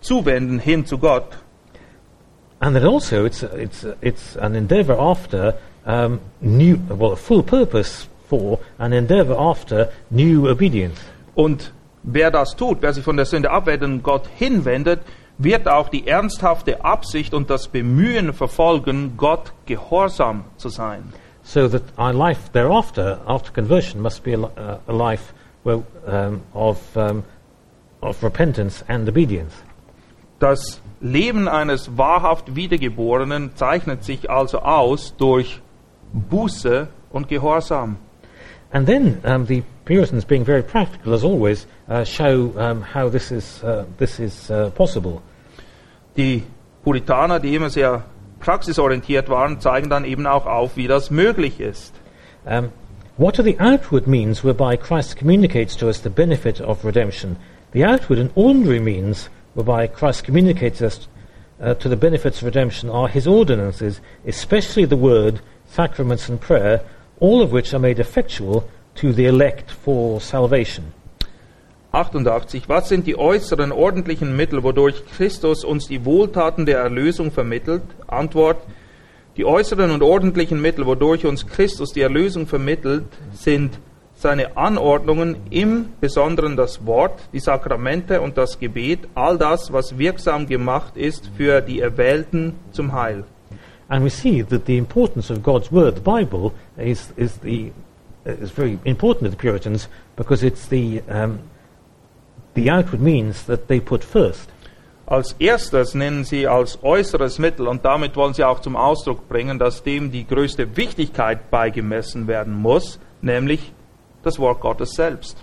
zuwenden 0.00 0.58
hin 0.58 0.84
zu 0.84 0.98
Gott. 0.98 1.38
And 2.58 2.74
that 2.74 2.84
also 2.84 3.24
it's, 3.24 3.42
it's, 3.42 3.86
it's 4.00 4.36
an 4.36 4.54
endeavor 4.54 4.98
after 4.98 5.54
um, 5.86 6.20
new, 6.40 6.78
well, 6.88 7.12
a 7.12 7.16
full 7.16 7.42
purpose 7.42 8.08
for 8.28 8.58
an 8.78 8.92
endeavor 8.92 9.36
after 9.38 9.90
new 10.10 10.48
obedience. 10.48 11.00
Und 11.34 11.72
wer 12.02 12.30
das 12.30 12.56
tut, 12.56 12.82
wer 12.82 12.92
sich 12.92 13.04
von 13.04 13.16
der 13.16 13.26
Sünde 13.26 13.50
abwendet 13.50 13.88
und 13.88 14.02
Gott 14.02 14.26
hinwendet, 14.36 15.00
wird 15.38 15.68
auch 15.68 15.88
die 15.88 16.06
ernsthafte 16.06 16.84
Absicht 16.84 17.34
und 17.34 17.50
das 17.50 17.68
Bemühen 17.68 18.32
verfolgen, 18.32 19.16
Gott 19.16 19.52
gehorsam 19.66 20.44
zu 20.56 20.68
sein. 20.68 21.12
So 21.42 21.68
that 21.68 21.82
our 21.96 22.12
life 22.12 22.50
thereafter, 22.52 23.20
after 23.26 23.52
conversion, 23.52 24.00
must 24.02 24.24
be 24.24 24.34
a, 24.34 24.38
uh, 24.38 24.78
a 24.88 24.92
life 24.92 25.32
where, 25.62 25.82
um, 26.06 26.42
of, 26.54 26.78
um, 26.96 27.22
of 28.00 28.22
repentance 28.24 28.84
and 28.88 29.08
obedience. 29.08 29.54
Das 30.40 30.80
Leben 31.00 31.48
eines 31.48 31.96
wahrhaft 31.96 32.56
Wiedergeborenen 32.56 33.54
zeichnet 33.54 34.04
sich 34.04 34.28
also 34.28 34.58
aus 34.60 35.14
durch 35.16 35.60
Buße 36.16 36.88
und 37.12 37.28
Gehorsam. 37.28 37.96
And 38.72 38.86
then 38.86 39.20
um, 39.24 39.46
the 39.46 39.62
Puritans, 39.84 40.24
being 40.24 40.44
very 40.44 40.62
practical 40.62 41.14
as 41.14 41.22
always, 41.22 41.66
uh, 41.88 42.04
show 42.04 42.52
um, 42.56 42.82
how 42.82 43.08
this 43.08 43.30
is, 43.30 43.62
uh, 43.62 43.86
this 43.98 44.18
is 44.18 44.50
uh, 44.50 44.70
possible. 44.70 45.22
Die 46.16 46.42
Puritaner, 46.84 47.38
die 47.40 47.54
immer 47.54 47.70
sehr 47.70 48.04
praxisorientiert 48.40 49.28
waren, 49.28 49.60
zeigen 49.60 49.88
dann 49.88 50.04
eben 50.04 50.26
auch 50.26 50.46
auf, 50.46 50.76
wie 50.76 50.88
das 50.88 51.10
möglich 51.10 51.60
ist. 51.60 51.94
Um, 52.44 52.70
what 53.16 53.38
are 53.38 53.44
the 53.44 53.58
outward 53.58 54.06
means 54.06 54.42
whereby 54.42 54.76
Christ 54.76 55.16
communicates 55.16 55.76
to 55.76 55.86
us 55.86 56.02
the 56.02 56.10
benefit 56.10 56.60
of 56.60 56.84
redemption? 56.84 57.36
The 57.72 57.84
outward 57.84 58.18
and 58.18 58.30
ordinary 58.34 58.80
means 58.80 59.28
whereby 59.54 59.86
Christ 59.86 60.24
communicates 60.24 60.80
us 60.80 61.08
uh, 61.60 61.74
to 61.74 61.88
the 61.88 61.96
benefits 61.96 62.38
of 62.38 62.44
redemption 62.44 62.90
are 62.90 63.08
his 63.08 63.26
ordinances, 63.26 64.00
especially 64.26 64.84
the 64.84 64.96
word, 64.96 65.40
sacraments, 65.76 66.28
and 66.30 66.40
prayer, 66.40 66.80
all 67.20 67.42
of 67.42 67.52
which 67.52 67.74
are 67.74 67.78
made 67.78 67.98
effectual 68.00 68.64
to 68.94 69.12
the 69.12 69.26
elect 69.26 69.70
for 69.70 70.20
salvation. 70.20 70.92
88. 71.92 72.68
Was 72.68 72.88
sind 72.88 73.06
die 73.06 73.16
äußeren 73.16 73.72
ordentlichen 73.72 74.36
Mittel, 74.36 74.62
wodurch 74.62 75.02
Christus 75.16 75.64
uns 75.64 75.86
die 75.86 76.04
Wohltaten 76.04 76.66
der 76.66 76.78
Erlösung 76.78 77.30
vermittelt? 77.30 77.82
Antwort. 78.06 78.58
Die 79.36 79.44
äußeren 79.44 79.90
und 79.90 80.02
ordentlichen 80.02 80.60
Mittel, 80.60 80.86
wodurch 80.86 81.26
uns 81.26 81.46
Christus 81.46 81.92
die 81.92 82.00
Erlösung 82.00 82.46
vermittelt, 82.46 83.04
sind 83.32 83.78
seine 84.14 84.56
Anordnungen, 84.56 85.36
im 85.50 85.90
Besonderen 86.00 86.56
das 86.56 86.86
Wort, 86.86 87.20
die 87.34 87.40
Sakramente 87.40 88.22
und 88.22 88.38
das 88.38 88.58
Gebet, 88.58 89.00
all 89.14 89.36
das, 89.36 89.72
was 89.72 89.98
wirksam 89.98 90.46
gemacht 90.46 90.96
ist 90.96 91.30
für 91.36 91.60
die 91.60 91.80
Erwählten 91.80 92.54
zum 92.72 92.92
Heil. 92.92 93.24
And 93.88 94.02
we 94.02 94.10
see 94.10 94.42
that 94.42 94.66
the 94.66 94.76
importance 94.76 95.30
of 95.30 95.42
God's 95.42 95.70
Word, 95.70 95.94
the 95.94 96.00
Bible, 96.00 96.52
is, 96.76 97.12
is, 97.16 97.36
the, 97.38 97.72
is 98.24 98.50
very 98.50 98.78
important 98.84 99.24
to 99.24 99.30
the 99.30 99.36
Puritans 99.36 99.88
because 100.16 100.42
it's 100.42 100.66
the, 100.66 101.02
um, 101.08 101.38
the 102.54 102.68
outward 102.68 103.00
means 103.00 103.44
that 103.44 103.68
they 103.68 103.78
put 103.80 104.02
first. 104.02 104.50
Als 105.08 105.36
erstes 105.38 105.94
nennen 105.94 106.24
sie 106.24 106.48
als 106.48 106.82
äußeres 106.82 107.38
Mittel 107.38 107.68
und 107.68 107.84
damit 107.84 108.16
wollen 108.16 108.34
sie 108.34 108.42
auch 108.42 108.58
zum 108.60 108.74
Ausdruck 108.74 109.28
bringen, 109.28 109.56
dass 109.56 109.84
dem 109.84 110.10
die 110.10 110.26
größte 110.26 110.76
Wichtigkeit 110.76 111.48
beigemessen 111.48 112.26
werden 112.26 112.52
muss, 112.54 112.98
nämlich 113.22 113.72
das 114.24 114.40
Wort 114.40 114.60
Gottes 114.60 114.94
selbst. 114.94 115.36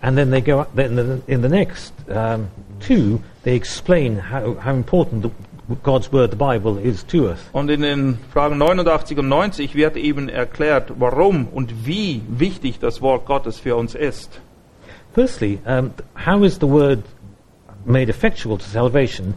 And 0.00 0.16
then 0.16 0.30
they 0.30 0.40
go 0.40 0.64
then 0.74 0.96
the- 0.96 1.30
in 1.30 1.42
the 1.42 1.48
next 1.50 1.92
um, 2.08 2.48
two, 2.80 3.20
they 3.44 3.54
explain 3.54 4.18
how, 4.18 4.56
how 4.64 4.74
important 4.74 5.24
the, 5.24 5.30
God's 5.82 6.12
Word, 6.12 6.30
the 6.30 6.36
Bible, 6.36 6.78
is 6.78 7.04
to 7.06 7.28
us. 7.28 7.38
Und 7.52 7.70
in 7.70 7.82
den 7.82 8.18
Fragen 8.32 8.58
89 8.58 9.18
und 9.18 9.28
90 9.28 9.74
wird 9.74 9.96
eben 9.96 10.28
erklärt, 10.28 10.92
warum 10.98 11.48
und 11.48 11.86
wie 11.86 12.22
wichtig 12.28 12.78
das 12.78 13.00
Wort 13.00 13.26
Gottes 13.26 13.58
für 13.58 13.76
uns 13.76 13.94
ist. 13.94 14.40
Firstly, 15.14 15.58
um, 15.66 15.92
how 16.14 16.42
is 16.42 16.58
the 16.58 16.68
Word 16.68 17.00
made 17.84 18.08
effectual 18.08 18.58
to 18.58 18.64
salvation? 18.64 19.34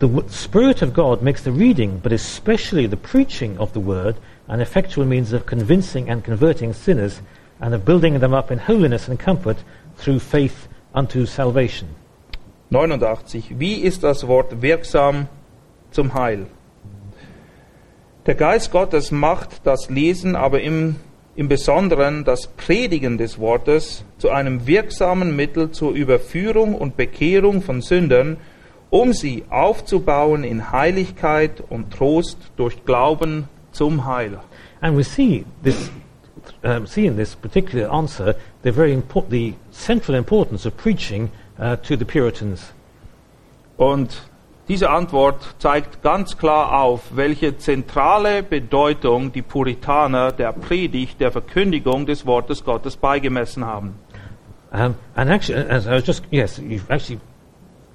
The, 0.00 0.08
the 0.08 0.28
Spirit 0.28 0.82
of 0.82 0.92
God 0.92 1.22
makes 1.22 1.44
the 1.44 1.52
reading, 1.52 2.00
but 2.02 2.12
especially 2.12 2.88
the 2.88 2.96
preaching 2.96 3.58
of 3.58 3.72
the 3.74 3.80
Word, 3.80 4.16
an 4.48 4.60
effectual 4.60 5.06
means 5.06 5.32
of 5.32 5.46
convincing 5.46 6.10
and 6.10 6.24
converting 6.24 6.72
sinners 6.72 7.20
and 7.60 7.74
of 7.74 7.84
building 7.84 8.18
them 8.18 8.34
up 8.34 8.50
in 8.50 8.58
holiness 8.58 9.08
and 9.08 9.18
comfort 9.18 9.58
through 9.96 10.18
faith 10.18 10.68
unto 10.94 11.26
salvation. 11.26 11.88
89. 12.70 13.58
Wie 13.58 13.74
ist 13.74 14.02
das 14.02 14.26
Wort 14.26 14.60
wirksam 14.60 15.28
zum 15.90 16.14
Heil? 16.14 16.46
Der 18.26 18.34
Geist 18.34 18.72
Gottes 18.72 19.10
macht 19.10 19.66
das 19.66 19.88
Lesen, 19.88 20.36
aber 20.36 20.60
im, 20.60 20.96
im 21.34 21.48
Besonderen 21.48 22.24
das 22.24 22.48
Predigen 22.48 23.16
des 23.16 23.38
Wortes 23.38 24.04
zu 24.18 24.30
einem 24.30 24.66
wirksamen 24.66 25.34
Mittel 25.34 25.70
zur 25.70 25.92
Überführung 25.92 26.74
und 26.74 26.96
Bekehrung 26.96 27.62
von 27.62 27.80
Sündern, 27.80 28.36
um 28.90 29.12
sie 29.12 29.44
aufzubauen 29.48 30.44
in 30.44 30.72
Heiligkeit 30.72 31.62
und 31.68 31.92
Trost 31.92 32.38
durch 32.56 32.84
Glauben 32.84 33.48
zum 33.72 34.04
Heil. 34.04 34.38
And 34.80 34.96
we 34.96 35.02
see 35.02 35.44
this, 35.62 35.90
um, 36.62 36.86
see 36.86 37.06
in 37.06 37.16
this 37.16 37.34
particular 37.34 37.90
answer 37.90 38.34
the 38.62 38.70
very 38.70 38.92
import- 38.92 39.30
the 39.30 39.54
central 39.70 40.16
importance 40.16 40.66
of 40.66 40.76
preaching 40.76 41.30
uh, 41.58 41.76
to 41.76 41.96
the 41.96 42.04
Puritans. 42.04 42.72
Und 43.76 44.27
diese 44.68 44.90
Antwort 44.90 45.56
zeigt 45.58 46.02
ganz 46.02 46.36
klar 46.36 46.80
auf, 46.80 47.16
welche 47.16 47.56
zentrale 47.56 48.42
Bedeutung 48.42 49.32
die 49.32 49.42
Puritaner 49.42 50.32
der 50.32 50.52
Predigt, 50.52 51.20
der 51.20 51.32
Verkündigung 51.32 52.06
des 52.06 52.26
Wortes 52.26 52.64
Gottes 52.64 52.96
beigemessen 52.96 53.64
haben. 53.64 53.94
Um, 54.70 54.94
and 55.14 55.30
actually, 55.30 55.66
as 55.70 55.86
I 55.86 55.92
was 55.92 56.04
just 56.06 56.24
yes, 56.30 56.58
you've 56.58 56.90
actually 56.90 57.20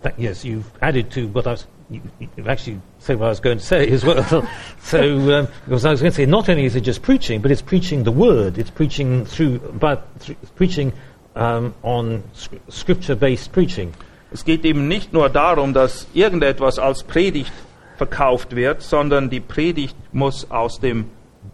that, 0.04 0.20
yes, 0.20 0.44
you've 0.44 0.70
added 0.82 1.12
to 1.12 1.28
what 1.28 1.48
I 1.48 1.52
was. 1.52 1.68
You, 1.90 2.02
you've 2.36 2.48
actually 2.48 2.80
said 3.00 3.20
what 3.20 3.28
I 3.28 3.30
was 3.30 3.40
going 3.40 3.58
to 3.58 3.64
say 3.64 3.88
as 3.90 4.04
well. 4.04 4.24
so, 4.82 5.00
um, 5.34 5.48
because 5.66 5.86
I 5.86 5.92
was 5.92 6.02
going 6.02 6.12
to 6.12 6.16
say, 6.16 6.26
not 6.26 6.50
only 6.50 6.66
is 6.66 6.76
it 6.76 6.82
just 6.82 7.02
preaching, 7.02 7.42
but 7.42 7.52
it's 7.52 7.62
preaching 7.62 8.04
the 8.04 8.12
word. 8.12 8.58
It's 8.58 8.70
preaching 8.70 9.26
through, 9.26 9.60
but 9.60 10.08
through, 10.20 10.36
preaching 10.56 10.94
um, 11.36 11.74
on 11.84 12.24
sc- 12.34 12.54
scripture-based 12.70 13.52
preaching. 13.52 13.94
Es 14.34 14.46
geht 14.46 14.66
eben 14.66 14.88
nicht 14.88 15.14
nur 15.14 15.30
darum, 15.30 15.74
dass 15.74 16.08
irgendetwas 16.14 16.80
als 16.80 17.04
Predigt 17.04 17.54
verkauft 17.98 18.56
wird, 18.56 18.82
sondern 18.82 19.30
die 19.30 19.40
Predigt 19.40 19.96
muss 20.12 20.50
aus 20.50 20.80
dem 20.80 21.06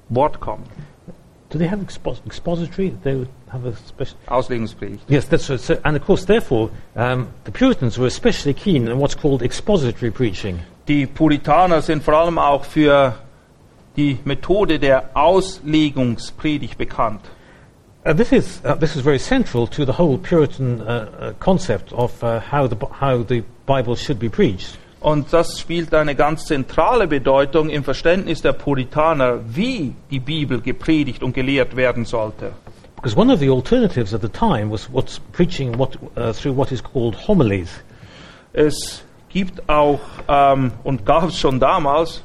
Wort 0.08 0.40
kommen. 0.40 0.64
Do 1.50 1.58
they 1.58 1.68
have 1.68 1.82
expos- 1.84 2.26
expository? 2.26 2.94
They 3.04 3.16
would 3.16 3.28
have 3.52 3.68
a 3.68 3.74
special. 3.88 4.16
Auslegungspredigt. 4.28 5.10
Yes, 5.10 5.28
that's 5.28 5.50
right. 5.50 5.60
So, 5.60 5.76
and 5.84 5.98
of 5.98 6.06
course, 6.06 6.26
therefore, 6.26 6.70
um, 6.96 7.28
the 7.46 7.52
Puritans 7.52 7.98
were 7.98 8.08
especially 8.08 8.54
keen 8.54 8.88
on 8.88 9.00
what's 9.00 9.16
called 9.18 9.42
expository 9.42 10.12
preaching. 10.12 10.60
Die 10.88 11.06
Puritaner 11.06 11.82
sind 11.82 12.04
vor 12.04 12.14
allem 12.14 12.38
auch 12.38 12.64
für 12.64 13.16
die 13.98 14.20
Methode 14.24 14.80
der 14.80 15.10
Auslegungspredigt 15.16 16.78
bekannt. 16.78 17.22
Uh, 18.10 18.14
this 18.14 18.32
is 18.34 18.60
uh, 18.66 18.74
this 18.74 18.96
is 18.96 19.04
very 19.04 19.20
central 19.20 19.68
to 19.68 19.86
the 19.86 19.94
whole 19.94 20.18
Puritan 20.18 20.82
uh, 20.82 20.86
uh, 20.86 21.34
concept 21.34 21.94
of 21.94 22.24
uh, 22.24 22.40
how 22.40 22.66
the 22.66 22.76
how 22.92 23.22
the 23.22 23.44
Bible 23.68 23.96
should 23.96 24.18
be 24.18 24.30
preached. 24.30 24.80
Und 25.00 25.32
das 25.32 25.60
spielt 25.60 25.94
eine 25.94 26.16
ganz 26.16 26.46
zentrale 26.46 27.06
Bedeutung 27.06 27.70
im 27.70 27.84
Verständnis 27.84 28.42
der 28.42 28.54
Puritaner, 28.54 29.42
wie 29.48 29.94
die 30.10 30.20
Bibel 30.20 30.60
gepredigt 30.60 31.22
und 31.22 31.34
gelehrt 31.34 31.76
werden 31.76 32.04
sollte. 32.04 32.54
Because 32.96 33.16
one 33.16 33.32
of 33.32 33.40
the 33.40 33.50
alternatives 33.50 34.12
at 34.12 34.22
the 34.22 34.28
time 34.28 34.72
was 34.72 34.92
what's 34.92 35.20
preaching 35.32 35.78
what, 35.78 35.96
uh, 36.18 36.34
through 36.34 36.58
what 36.58 36.72
is 36.72 36.84
called 36.84 37.16
homilies. 37.28 37.70
Es 38.54 39.04
gibt 39.30 39.70
auch, 39.70 40.00
ähm, 40.28 40.72
und 40.84 41.06
gab 41.06 41.30
es 41.30 41.38
schon 41.38 41.60
damals, 41.60 42.24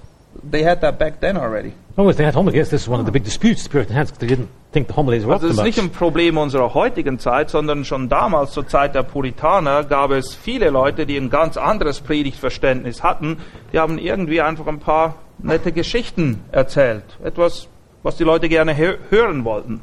they 0.51 0.65
had 0.65 0.81
that 0.81 0.99
back 0.99 1.21
then 1.21 1.37
already. 1.37 1.75
Oh, 1.99 2.11
they 2.11 2.25
had 2.25 2.35
homilies. 2.35 2.57
Yes, 2.57 2.71
this 2.71 2.83
is 2.83 2.89
one 2.89 3.01
of 3.01 3.07
the 3.07 3.13
big 3.13 3.23
disputes 3.23 3.65
the 3.65 3.69
Puritans 3.69 3.95
had 3.95 4.09
they 4.19 4.27
didn't 4.27 4.49
think 4.75 4.89
the 4.89 4.97
homilies 4.97 5.25
were 5.25 5.33
Also 5.33 5.47
es 5.47 5.57
ist 5.57 5.63
nicht 5.63 5.79
ein 5.79 5.91
Problem 5.91 6.37
unserer 6.37 6.75
heutigen 6.75 7.19
Zeit, 7.19 7.49
sondern 7.49 7.85
schon 7.85 8.11
damals, 8.11 8.53
zur 8.53 8.67
Zeit 8.67 8.95
der 8.95 9.05
Puritaner, 9.05 9.85
gab 9.85 10.11
es 10.11 10.35
viele 10.35 10.69
Leute, 10.69 11.07
die 11.07 11.17
ein 11.17 11.31
ganz 11.31 11.57
anderes 11.57 12.01
Predigtverständnis 12.01 13.03
hatten. 13.03 13.39
Die 13.73 13.79
haben 13.79 13.99
irgendwie 13.99 14.43
einfach 14.43 14.67
ein 14.67 14.81
paar 14.81 15.15
nette 15.39 15.73
Geschichten 15.73 16.43
erzählt. 16.53 17.05
Etwas, 17.23 17.69
was 18.03 18.17
die 18.17 18.25
Leute 18.25 18.49
gerne 18.49 18.77
hö 18.77 18.97
hören 19.09 19.45
wollten. 19.45 19.81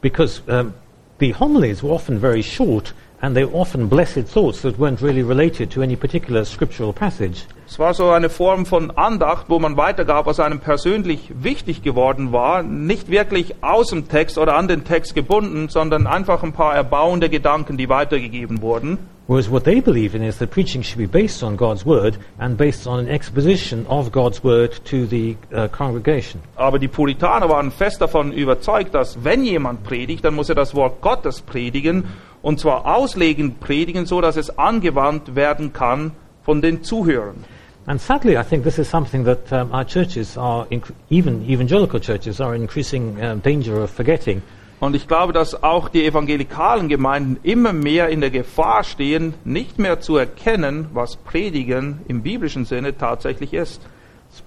Because 0.00 0.42
um, 0.48 0.72
the 1.20 1.34
homilies 1.34 1.82
were 1.82 1.92
often 1.92 2.18
very 2.20 2.42
short 2.42 2.94
and 3.22 3.36
they 3.36 3.44
often 3.44 3.88
blessed 3.88 4.26
thoughts 4.26 4.62
that 4.62 4.78
weren't 4.78 5.00
really 5.00 5.22
related 5.22 5.70
to 5.70 5.80
any 5.80 5.96
particular 5.96 6.44
scriptural 6.44 6.92
passage. 6.92 7.46
Es 7.68 7.78
war 7.78 7.94
so 7.94 8.10
eine 8.10 8.28
Form 8.28 8.66
von 8.66 8.90
Andacht, 8.90 9.46
wo 9.48 9.58
man 9.58 9.76
weitergab, 9.78 10.26
was 10.26 10.40
einem 10.40 10.60
persönlich 10.60 11.30
wichtig 11.32 11.82
geworden 11.82 12.32
war. 12.32 12.62
Nicht 12.62 13.08
wirklich 13.08 13.54
aus 13.62 13.88
dem 13.88 14.08
Text 14.08 14.36
oder 14.36 14.56
an 14.56 14.68
den 14.68 14.84
Text 14.84 15.14
gebunden, 15.14 15.68
sondern 15.68 16.06
einfach 16.06 16.42
ein 16.42 16.52
paar 16.52 16.74
erbauende 16.74 17.30
Gedanken, 17.30 17.78
die 17.78 17.88
weitergegeben 17.88 18.60
wurden. 18.60 18.98
Whereas 19.32 19.48
what 19.48 19.64
they 19.64 19.80
believe 19.80 20.14
in 20.14 20.22
is 20.22 20.36
that 20.40 20.50
preaching 20.50 20.82
should 20.82 20.98
be 20.98 21.06
based 21.06 21.42
on 21.42 21.56
God's 21.56 21.86
word 21.86 22.18
and 22.38 22.54
based 22.54 22.86
on 22.86 22.98
an 22.98 23.08
exposition 23.08 23.86
of 23.86 24.12
God's 24.12 24.44
word 24.44 24.78
to 24.84 25.06
the 25.06 25.38
uh, 25.54 25.68
congregation. 25.68 26.42
Aber 26.54 26.78
die 26.78 26.88
Puritaner 26.88 27.48
waren 27.48 27.70
fest 27.70 28.02
davon 28.02 28.34
überzeugt, 28.34 28.92
dass 28.92 29.24
wenn 29.24 29.42
jemand 29.42 29.84
predigt, 29.84 30.22
dann 30.26 30.34
muss 30.34 30.50
er 30.50 30.54
das 30.54 30.74
Wort 30.74 31.00
Gottes 31.00 31.40
predigen 31.40 32.04
und 32.42 32.60
zwar 32.60 32.84
auslegend 32.84 33.58
predigen, 33.58 34.04
so 34.04 34.20
dass 34.20 34.36
es 34.36 34.58
angewandt 34.58 35.34
werden 35.34 35.72
kann 35.72 36.10
von 36.42 36.60
den 36.60 36.82
Zuhörern. 36.82 37.42
And 37.86 38.02
sadly, 38.02 38.36
I 38.36 38.42
think 38.42 38.64
this 38.64 38.78
is 38.78 38.90
something 38.90 39.24
that 39.24 39.50
um, 39.50 39.72
our 39.72 39.86
churches 39.86 40.36
are, 40.36 40.66
even 41.08 41.48
evangelical 41.48 42.00
churches, 42.00 42.38
are 42.38 42.54
in 42.54 42.60
increasing 42.60 43.18
um, 43.24 43.40
danger 43.40 43.82
of 43.82 43.90
forgetting. 43.90 44.42
Und 44.82 44.96
ich 44.96 45.06
glaube, 45.06 45.32
dass 45.32 45.62
auch 45.62 45.88
die 45.88 46.04
evangelikalen 46.04 46.88
Gemeinden 46.88 47.38
immer 47.44 47.72
mehr 47.72 48.08
in 48.08 48.20
der 48.20 48.30
Gefahr 48.30 48.82
stehen, 48.82 49.32
nicht 49.44 49.78
mehr 49.78 50.00
zu 50.00 50.16
erkennen, 50.16 50.88
was 50.92 51.14
Predigen 51.14 52.00
im 52.08 52.22
biblischen 52.22 52.64
Sinne 52.64 52.98
tatsächlich 52.98 53.54
ist. 53.54 53.80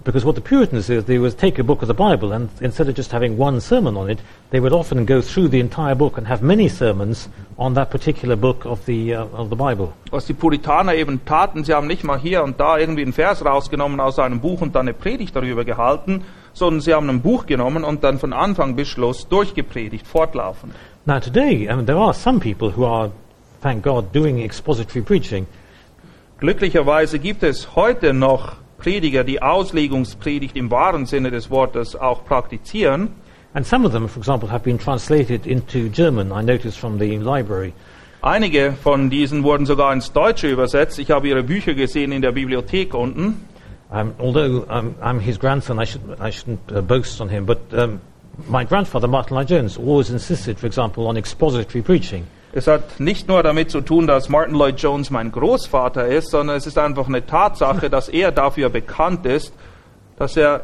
Because 0.04 0.26
what 0.26 0.36
the 0.36 0.42
Puritans 0.42 0.88
did, 0.88 1.06
they 1.06 1.22
would 1.22 1.38
take 1.38 1.58
a 1.62 1.64
book 1.64 1.82
of 1.82 1.88
the 1.88 1.94
Bible 1.94 2.34
and 2.34 2.50
instead 2.60 2.90
of 2.90 2.98
just 2.98 3.14
having 3.14 3.40
one 3.40 3.62
sermon 3.62 3.96
on 3.96 4.10
it, 4.10 4.20
they 4.50 4.60
would 4.60 4.74
often 4.74 5.06
go 5.06 5.22
through 5.22 5.48
the 5.48 5.60
entire 5.62 5.96
book 5.96 6.18
and 6.18 6.28
have 6.28 6.44
many 6.44 6.68
sermons 6.68 7.30
on 7.58 7.74
that 7.76 7.90
particular 7.90 8.36
book 8.36 8.66
of 8.66 8.86
the, 8.88 9.16
uh, 9.16 9.26
of 9.32 9.50
the 9.50 9.56
Bible. 9.56 9.94
Was 10.12 10.26
die 10.26 10.34
Puritaner 10.34 10.96
eben 10.96 11.24
taten, 11.24 11.64
sie 11.64 11.74
haben 11.74 11.88
nicht 11.88 12.04
mal 12.04 12.20
hier 12.20 12.44
und 12.44 12.60
da 12.60 12.78
irgendwie 12.78 13.04
einen 13.04 13.14
Vers 13.14 13.46
rausgenommen 13.46 14.02
aus 14.02 14.20
einem 14.20 14.42
Buch 14.42 14.60
und 14.60 14.76
dann 14.76 14.82
eine 14.82 14.94
Predigt 14.94 15.34
darüber 15.34 15.64
gehalten, 15.64 16.24
sondern 16.56 16.82
sie 16.82 16.96
haben 16.96 17.08
ein 17.12 17.22
Buch 17.22 17.46
genommen 17.46 17.84
und 17.84 18.04
dann 18.04 18.18
von 18.18 18.34
Anfang 18.34 18.76
bis 18.76 18.88
Schluss 18.88 19.28
durchgepredigt, 19.28 20.08
fortlaufend. 20.08 20.74
Now 21.06 21.20
today, 21.20 21.70
I 21.70 21.76
mean, 21.76 21.86
there 21.86 22.00
are 22.00 22.16
some 22.16 22.40
people 22.40 22.76
who 22.76 22.84
are, 22.88 23.12
thank 23.62 23.84
God, 23.84 24.06
doing 24.16 24.40
expository 24.40 25.04
preaching, 25.04 25.46
Glücklicherweise 26.38 27.20
gibt 27.20 27.44
es 27.44 27.78
heute 27.78 28.14
noch 28.14 28.58
Prediger, 28.78 29.24
die 29.24 29.42
Auslegungspredigt 29.42 30.58
im 30.58 30.70
wahren 30.70 31.06
Sinne 31.06 31.32
des 31.32 31.50
Wortes 31.50 31.96
auch 31.96 32.26
praktizieren. 32.26 33.10
and 33.54 33.66
some 33.66 33.86
of 33.86 33.94
them, 33.94 34.10
for 34.10 34.20
example, 34.20 34.52
have 34.52 34.66
been 34.66 34.78
translated 34.78 35.48
into 35.48 35.88
German, 35.90 36.34
I 36.34 36.44
noticed 36.44 36.78
from 36.78 37.00
the 37.00 37.18
library. 37.18 37.72
Einige 38.22 38.74
von 38.84 39.10
diesen 39.10 39.44
wurden 39.44 39.66
sogar 39.66 39.94
ins 39.94 40.12
Deutsche 40.12 40.50
übersetzt. 40.50 41.00
Ich 41.00 41.10
habe 41.12 41.30
ihre 41.30 41.44
Bücher 41.44 41.74
gesehen 41.74 42.12
in 42.12 42.22
der 42.22 42.34
Bibliothek 42.34 42.94
unten. 42.94 43.46
Um, 43.92 44.16
although 44.20 44.66
um, 44.68 44.96
I'm 45.02 45.20
his 45.20 45.38
grandson, 45.38 45.80
I, 45.80 45.86
should, 45.86 46.02
I 46.20 46.32
shouldn't 46.32 46.72
uh, 46.72 46.82
boast 46.82 47.22
on 47.22 47.30
him, 47.30 47.46
but 47.46 47.60
um, 47.72 48.02
my 48.48 48.64
grandfather, 48.64 49.08
Martin 49.08 49.36
Lloyd 49.36 49.48
Jones, 49.48 49.78
always 49.78 50.10
insisted, 50.10 50.58
for 50.58 50.66
example, 50.66 51.08
on 51.08 51.18
expository 51.18 51.82
preaching. 51.82 52.28
Es 52.52 52.68
hat 52.68 53.00
nicht 53.00 53.28
nur 53.28 53.44
damit 53.44 53.70
zu 53.70 53.82
tun, 53.82 54.08
dass 54.08 54.30
Martin 54.30 54.56
Lloyd 54.56 54.80
Jones 54.80 55.12
mein 55.12 55.32
Großvater 55.32 56.08
ist, 56.08 56.32
sondern 56.32 56.56
es 56.56 56.66
ist 56.66 56.78
einfach 56.78 57.08
eine 57.08 57.26
Tatsache, 57.26 57.90
dass 57.90 58.08
er 58.08 58.32
dafür 58.32 58.70
bekannt 58.70 59.26
ist, 59.26 59.54
dass 60.18 60.38
er 60.38 60.62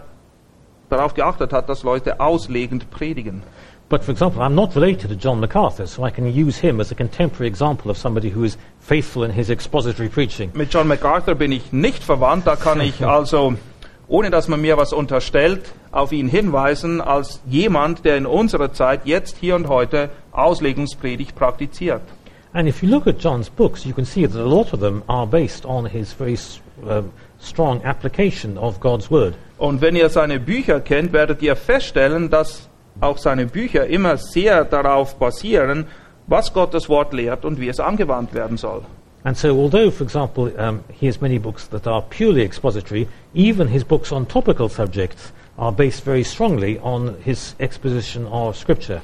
darauf 0.90 1.14
geachtet 1.14 1.52
hat, 1.52 1.68
dass 1.68 1.84
Leute 1.84 2.20
auslegend 2.20 2.90
predigen. 2.92 3.44
But, 3.92 4.06
for 4.06 4.12
example, 4.12 4.42
I'm 4.42 4.56
not 4.56 4.74
related 4.74 5.10
to 5.10 5.18
John 5.18 5.42
MacArthur, 5.42 5.86
so 5.86 6.06
I 6.06 6.12
can 6.12 6.26
use 6.34 6.58
him 6.58 6.80
as 6.80 6.92
a 6.92 6.96
contemporary 6.96 7.50
example 7.50 7.92
of 7.92 7.98
somebody 7.98 8.30
who 8.30 8.46
is 8.46 8.56
faithful 8.80 9.26
in 9.26 9.32
his 9.32 9.50
expository 9.50 10.08
preaching. 10.08 10.50
Mit 10.54 10.70
John 10.70 10.88
MacArthur 10.88 11.36
bin 11.36 11.52
ich 11.52 11.74
nicht 11.74 12.02
verwandt, 12.02 12.48
da 12.48 12.56
kann 12.56 12.80
ich 12.80 13.04
also, 13.06 13.56
ohne 14.08 14.30
dass 14.30 14.48
man 14.48 14.62
mir 14.62 14.78
was 14.78 14.94
unterstellt, 14.94 15.74
auf 15.92 16.14
ihn 16.14 16.30
hinweisen 16.30 17.02
als 17.02 17.42
jemand, 17.46 18.06
der 18.06 18.16
in 18.16 18.26
unserer 18.26 18.72
Zeit 18.72 19.02
jetzt, 19.04 19.36
hier 19.42 19.58
und 19.58 19.68
heute 19.68 20.10
Auslegungspredigt 20.32 21.36
praktiziert. 21.36 22.02
And 22.54 22.70
if 22.70 22.82
you 22.82 22.88
look 22.90 23.08
at 23.08 23.20
John's 23.20 23.50
books, 23.50 23.84
you 23.84 23.94
can 23.94 24.06
see 24.06 24.26
that 24.26 24.40
a 24.40 24.48
lot 24.48 24.72
of 24.72 24.80
them 24.80 25.04
are 25.08 25.28
based 25.28 25.66
on 25.66 25.86
his 25.86 26.14
very 26.14 26.38
um, 26.88 27.12
strong 27.42 27.84
application 27.84 28.58
of 28.58 28.80
God's 28.80 29.12
Word. 29.12 29.34
Und 29.58 29.82
wenn 29.82 29.98
ihr 29.98 30.10
seine 30.10 30.40
Bücher 30.40 30.80
kennt, 30.80 31.12
werdet 31.12 31.42
ihr 31.42 31.58
feststellen, 31.58 32.30
dass 32.30 32.70
auch 33.00 33.18
seine 33.18 33.46
Bücher 33.46 33.88
immer 33.88 34.18
sehr 34.18 34.66
darauf 34.66 35.16
basieren, 35.18 35.88
was 36.28 36.54
Gottes 36.54 36.90
Wort 36.90 37.14
lehrt 37.14 37.46
und 37.46 37.60
wie 37.60 37.70
es 37.70 37.80
angewandt 37.80 38.34
werden 38.34 38.58
soll. 38.58 38.82
And 39.24 39.38
so, 39.38 39.50
although, 39.50 39.92
for 39.92 40.04
example, 40.04 40.52
um, 40.58 40.80
he 40.90 41.08
has 41.08 41.22
many 41.22 41.38
books 41.38 41.70
that 41.70 41.86
are 41.88 42.04
purely 42.10 42.42
expository, 42.44 43.08
even 43.36 43.68
his 43.68 43.84
books 43.84 44.12
on 44.12 44.28
topical 44.28 44.68
subjects 44.68 45.32
are 45.58 45.72
based 45.72 46.04
very 46.04 46.24
strongly 46.24 46.80
on 46.82 47.16
his 47.24 47.56
exposition 47.60 48.26
of 48.26 48.58
Scripture. 48.58 49.02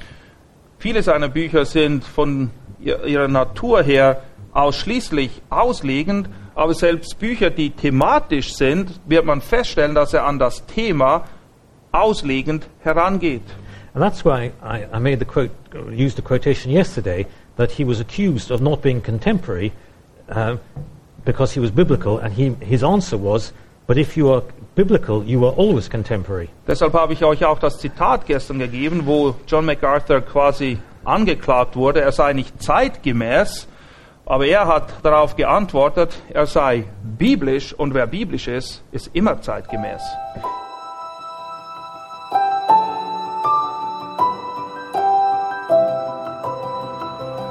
Viele 0.80 1.04
seiner 1.04 1.30
Bücher 1.30 1.66
sind 1.66 2.04
von 2.04 2.50
ihr- 2.80 3.04
ihrer 3.06 3.28
Natur 3.28 3.84
her 3.84 4.24
ausschließlich 4.54 5.42
auslegend, 5.52 6.30
aber 6.56 6.74
selbst 6.74 7.20
Bücher, 7.20 7.52
die 7.52 7.70
thematisch 7.70 8.56
sind, 8.56 9.00
wird 9.06 9.24
man 9.26 9.42
feststellen, 9.42 9.94
dass 9.94 10.14
er 10.14 10.26
an 10.26 10.40
das 10.40 10.66
Thema 10.66 11.26
auslegend 11.92 12.68
herangeht. 12.80 13.44
And 13.98 14.04
that's 14.04 14.24
why 14.24 14.52
I, 14.62 14.86
I 14.94 15.00
made 15.00 15.18
the 15.18 15.26
quote, 15.26 15.50
used 15.92 16.20
a 16.20 16.22
quotation 16.22 16.70
yesterday 16.70 17.26
that 17.56 17.72
he 17.72 17.84
was 17.84 18.00
accused 18.00 18.52
of 18.52 18.62
not 18.62 18.84
being 18.84 19.02
contemporary 19.02 19.74
uh, 20.30 20.58
because 21.26 21.52
he 21.54 21.60
was 21.60 21.72
biblical, 21.72 22.20
and 22.20 22.32
he, 22.32 22.50
his 22.64 22.84
answer 22.84 23.18
was, 23.18 23.54
"But 23.88 23.98
if 23.98 24.16
you 24.16 24.30
are 24.30 24.44
biblical, 24.76 25.24
you 25.24 25.44
are 25.46 25.52
always 25.52 25.90
contemporary." 25.90 26.50
Deshalb 26.68 26.94
habe 26.94 27.14
ich 27.14 27.24
euch 27.24 27.44
auch 27.44 27.58
das 27.58 27.80
Zitat 27.80 28.28
gestern 28.28 28.60
gegeben, 28.60 29.08
wo 29.08 29.34
John 29.48 29.66
MacArthur 29.66 30.22
quasi 30.22 30.78
angeklagt 31.04 31.76
wurde, 31.76 32.02
er 32.02 32.12
sei 32.12 32.34
nicht 32.34 32.62
zeitgemäß, 32.62 33.68
aber 34.28 34.46
er 34.46 34.68
hat 34.68 34.94
darauf 35.02 35.36
geantwortet, 35.36 36.22
er 36.32 36.46
sei 36.46 36.84
biblisch 37.18 37.74
und 37.74 37.96
wer 37.96 38.06
biblisch 38.06 38.48
ist, 38.48 38.84
ist 38.92 39.10
immer 39.14 39.42
zeitgemäß. 39.42 40.04